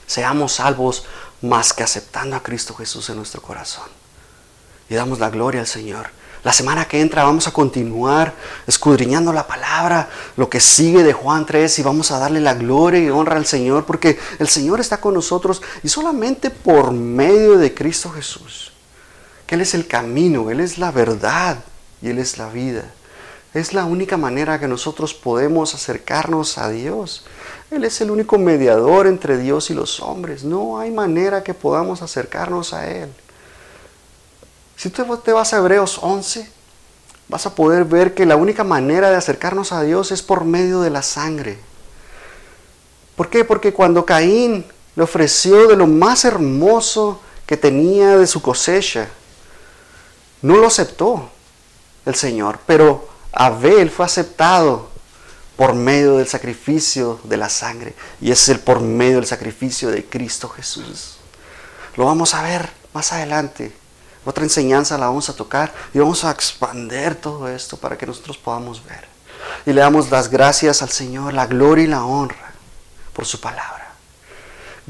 seamos 0.06 0.52
salvos 0.52 1.04
más 1.42 1.72
que 1.72 1.82
aceptando 1.82 2.36
a 2.36 2.42
Cristo 2.42 2.74
Jesús 2.74 3.08
en 3.10 3.16
nuestro 3.16 3.40
corazón. 3.40 3.88
Y 4.88 4.94
damos 4.94 5.20
la 5.20 5.30
gloria 5.30 5.60
al 5.60 5.66
Señor. 5.66 6.10
La 6.42 6.52
semana 6.52 6.86
que 6.86 7.00
entra 7.00 7.24
vamos 7.24 7.46
a 7.46 7.52
continuar 7.52 8.34
escudriñando 8.66 9.32
la 9.32 9.46
palabra, 9.46 10.08
lo 10.36 10.48
que 10.48 10.58
sigue 10.58 11.02
de 11.02 11.12
Juan 11.12 11.44
3 11.44 11.78
y 11.78 11.82
vamos 11.82 12.10
a 12.10 12.18
darle 12.18 12.40
la 12.40 12.54
gloria 12.54 13.00
y 13.00 13.10
honra 13.10 13.36
al 13.36 13.44
Señor 13.44 13.84
porque 13.84 14.18
el 14.38 14.48
Señor 14.48 14.80
está 14.80 15.00
con 15.00 15.12
nosotros 15.12 15.60
y 15.82 15.88
solamente 15.88 16.48
por 16.48 16.92
medio 16.92 17.58
de 17.58 17.74
Cristo 17.74 18.10
Jesús. 18.10 18.72
Él 19.48 19.60
es 19.60 19.74
el 19.74 19.86
camino, 19.86 20.50
Él 20.50 20.60
es 20.60 20.78
la 20.78 20.90
verdad 20.90 21.58
y 22.00 22.08
Él 22.08 22.18
es 22.18 22.38
la 22.38 22.48
vida. 22.48 22.90
Es 23.52 23.72
la 23.72 23.84
única 23.84 24.16
manera 24.16 24.60
que 24.60 24.68
nosotros 24.68 25.12
podemos 25.12 25.74
acercarnos 25.74 26.56
a 26.56 26.70
Dios. 26.70 27.24
Él 27.70 27.84
es 27.84 28.00
el 28.00 28.12
único 28.12 28.38
mediador 28.38 29.08
entre 29.08 29.38
Dios 29.38 29.70
y 29.70 29.74
los 29.74 30.00
hombres. 30.00 30.44
No 30.44 30.78
hay 30.78 30.92
manera 30.92 31.42
que 31.42 31.52
podamos 31.52 32.00
acercarnos 32.00 32.72
a 32.72 32.88
Él. 32.88 33.12
Si 34.76 34.88
tú 34.88 35.04
te 35.16 35.32
vas 35.32 35.52
a 35.52 35.58
Hebreos 35.58 35.98
11, 36.00 36.48
vas 37.28 37.46
a 37.46 37.54
poder 37.54 37.84
ver 37.84 38.14
que 38.14 38.24
la 38.24 38.36
única 38.36 38.62
manera 38.62 39.10
de 39.10 39.16
acercarnos 39.16 39.72
a 39.72 39.82
Dios 39.82 40.12
es 40.12 40.22
por 40.22 40.44
medio 40.44 40.80
de 40.80 40.90
la 40.90 41.02
sangre. 41.02 41.58
¿Por 43.16 43.30
qué? 43.30 43.44
Porque 43.44 43.72
cuando 43.72 44.06
Caín 44.06 44.64
le 44.94 45.02
ofreció 45.02 45.66
de 45.66 45.76
lo 45.76 45.86
más 45.88 46.24
hermoso 46.24 47.20
que 47.46 47.56
tenía 47.56 48.16
de 48.16 48.26
su 48.26 48.40
cosecha, 48.40 49.08
no 50.40 50.56
lo 50.56 50.68
aceptó 50.68 51.28
el 52.06 52.14
Señor, 52.14 52.60
pero 52.64 53.08
Abel 53.32 53.90
fue 53.90 54.06
aceptado 54.06 54.90
por 55.56 55.74
medio 55.74 56.16
del 56.16 56.26
sacrificio 56.26 57.20
de 57.24 57.36
la 57.36 57.48
sangre 57.48 57.94
y 58.20 58.30
es 58.30 58.48
el 58.48 58.60
por 58.60 58.80
medio 58.80 59.16
del 59.16 59.26
sacrificio 59.26 59.90
de 59.90 60.04
Cristo 60.04 60.48
Jesús. 60.48 61.18
Lo 61.96 62.06
vamos 62.06 62.34
a 62.34 62.42
ver 62.42 62.70
más 62.92 63.12
adelante. 63.12 63.72
Otra 64.24 64.44
enseñanza 64.44 64.98
la 64.98 65.06
vamos 65.06 65.28
a 65.28 65.36
tocar 65.36 65.72
y 65.92 65.98
vamos 65.98 66.24
a 66.24 66.30
expander 66.30 67.14
todo 67.14 67.48
esto 67.48 67.76
para 67.76 67.96
que 67.96 68.06
nosotros 68.06 68.38
podamos 68.38 68.84
ver. 68.84 69.06
Y 69.66 69.72
le 69.72 69.80
damos 69.80 70.10
las 70.10 70.30
gracias 70.30 70.82
al 70.82 70.90
Señor, 70.90 71.34
la 71.34 71.46
gloria 71.46 71.84
y 71.84 71.88
la 71.88 72.04
honra 72.04 72.52
por 73.12 73.26
su 73.26 73.40
palabra. 73.40 73.79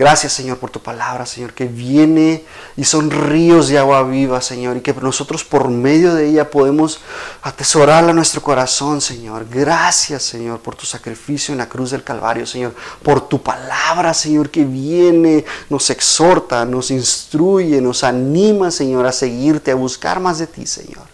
Gracias, 0.01 0.33
Señor, 0.33 0.57
por 0.57 0.71
tu 0.71 0.81
palabra, 0.81 1.27
Señor, 1.27 1.53
que 1.53 1.67
viene 1.67 2.43
y 2.75 2.85
son 2.85 3.11
ríos 3.11 3.69
de 3.69 3.77
agua 3.77 4.03
viva, 4.03 4.41
Señor, 4.41 4.79
y 4.79 4.81
que 4.81 4.95
nosotros 4.95 5.45
por 5.45 5.69
medio 5.69 6.15
de 6.15 6.27
ella 6.27 6.51
podemos 6.51 7.01
atesorarla 7.43 8.09
en 8.09 8.17
nuestro 8.17 8.41
corazón, 8.41 9.03
Señor. 9.03 9.47
Gracias, 9.51 10.23
Señor, 10.23 10.61
por 10.61 10.75
tu 10.75 10.87
sacrificio 10.87 11.53
en 11.53 11.59
la 11.59 11.69
cruz 11.69 11.91
del 11.91 12.03
Calvario, 12.03 12.47
Señor, 12.47 12.75
por 13.03 13.29
tu 13.29 13.43
palabra, 13.43 14.15
Señor, 14.15 14.49
que 14.49 14.65
viene, 14.65 15.45
nos 15.69 15.91
exhorta, 15.91 16.65
nos 16.65 16.91
instruye, 16.91 17.83
nos 17.83 18.03
anima, 18.03 18.71
Señor, 18.71 19.05
a 19.05 19.13
seguirte, 19.13 19.71
a 19.71 19.75
buscar 19.75 20.19
más 20.19 20.39
de 20.39 20.47
ti, 20.47 20.65
Señor. 20.65 21.05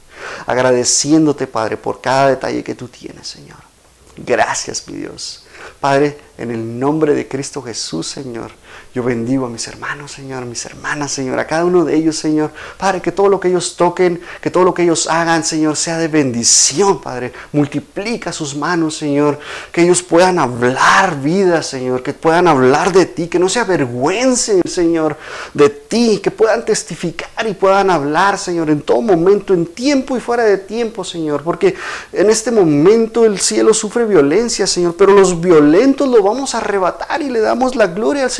Agradeciéndote, 0.46 1.48
Padre, 1.48 1.76
por 1.76 2.00
cada 2.00 2.28
detalle 2.28 2.62
que 2.62 2.76
tú 2.76 2.86
tienes, 2.86 3.26
Señor. 3.26 3.58
Gracias, 4.16 4.86
mi 4.86 4.98
Dios. 4.98 5.42
Padre, 5.80 6.18
en 6.38 6.52
el 6.52 6.78
nombre 6.78 7.14
de 7.14 7.26
Cristo 7.26 7.60
Jesús, 7.62 8.06
Señor, 8.06 8.52
yo 8.96 9.02
bendigo 9.02 9.44
a 9.44 9.50
mis 9.50 9.68
hermanos, 9.68 10.12
Señor, 10.12 10.42
a 10.42 10.46
mis 10.46 10.64
hermanas, 10.64 11.12
Señor, 11.12 11.38
a 11.38 11.46
cada 11.46 11.66
uno 11.66 11.84
de 11.84 11.94
ellos, 11.94 12.16
Señor. 12.16 12.50
Padre, 12.78 13.02
que 13.02 13.12
todo 13.12 13.28
lo 13.28 13.38
que 13.38 13.48
ellos 13.48 13.76
toquen, 13.76 14.22
que 14.40 14.50
todo 14.50 14.64
lo 14.64 14.72
que 14.72 14.84
ellos 14.84 15.06
hagan, 15.06 15.44
Señor, 15.44 15.76
sea 15.76 15.98
de 15.98 16.08
bendición, 16.08 17.02
Padre. 17.02 17.30
Multiplica 17.52 18.32
sus 18.32 18.56
manos, 18.56 18.96
Señor. 18.96 19.38
Que 19.70 19.82
ellos 19.82 20.02
puedan 20.02 20.38
hablar 20.38 21.20
vida, 21.20 21.62
Señor. 21.62 22.02
Que 22.02 22.14
puedan 22.14 22.48
hablar 22.48 22.90
de 22.94 23.04
ti. 23.04 23.28
Que 23.28 23.38
no 23.38 23.50
se 23.50 23.60
avergüencen, 23.60 24.62
Señor, 24.66 25.18
de 25.52 25.68
ti. 25.68 26.20
Que 26.22 26.30
puedan 26.30 26.64
testificar 26.64 27.46
y 27.46 27.52
puedan 27.52 27.90
hablar, 27.90 28.38
Señor, 28.38 28.70
en 28.70 28.80
todo 28.80 29.02
momento, 29.02 29.52
en 29.52 29.66
tiempo 29.66 30.16
y 30.16 30.20
fuera 30.20 30.44
de 30.44 30.56
tiempo, 30.56 31.04
Señor. 31.04 31.42
Porque 31.42 31.74
en 32.14 32.30
este 32.30 32.50
momento 32.50 33.26
el 33.26 33.40
cielo 33.40 33.74
sufre 33.74 34.06
violencia, 34.06 34.66
Señor. 34.66 34.94
Pero 34.96 35.12
los 35.12 35.38
violentos 35.38 36.08
lo 36.08 36.22
vamos 36.22 36.54
a 36.54 36.58
arrebatar 36.58 37.20
y 37.20 37.28
le 37.28 37.40
damos 37.40 37.76
la 37.76 37.88
gloria 37.88 38.24
al 38.24 38.30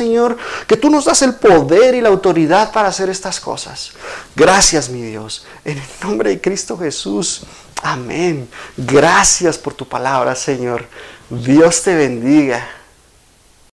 Que 0.67 0.75
tú 0.75 0.89
nos 0.89 1.05
das 1.05 1.21
el 1.21 1.35
poder 1.35 1.95
y 1.95 2.01
la 2.01 2.09
autoridad 2.09 2.71
para 2.71 2.89
hacer 2.89 3.09
estas 3.09 3.39
cosas. 3.39 3.91
Gracias, 4.35 4.89
mi 4.89 5.01
Dios. 5.01 5.45
En 5.63 5.77
el 5.77 5.87
nombre 6.03 6.31
de 6.31 6.41
Cristo 6.41 6.77
Jesús. 6.77 7.43
Amén. 7.83 8.49
Gracias 8.75 9.57
por 9.57 9.73
tu 9.73 9.87
palabra, 9.87 10.35
Señor. 10.35 10.85
Dios 11.29 11.83
te 11.83 11.95
bendiga. 11.95 12.76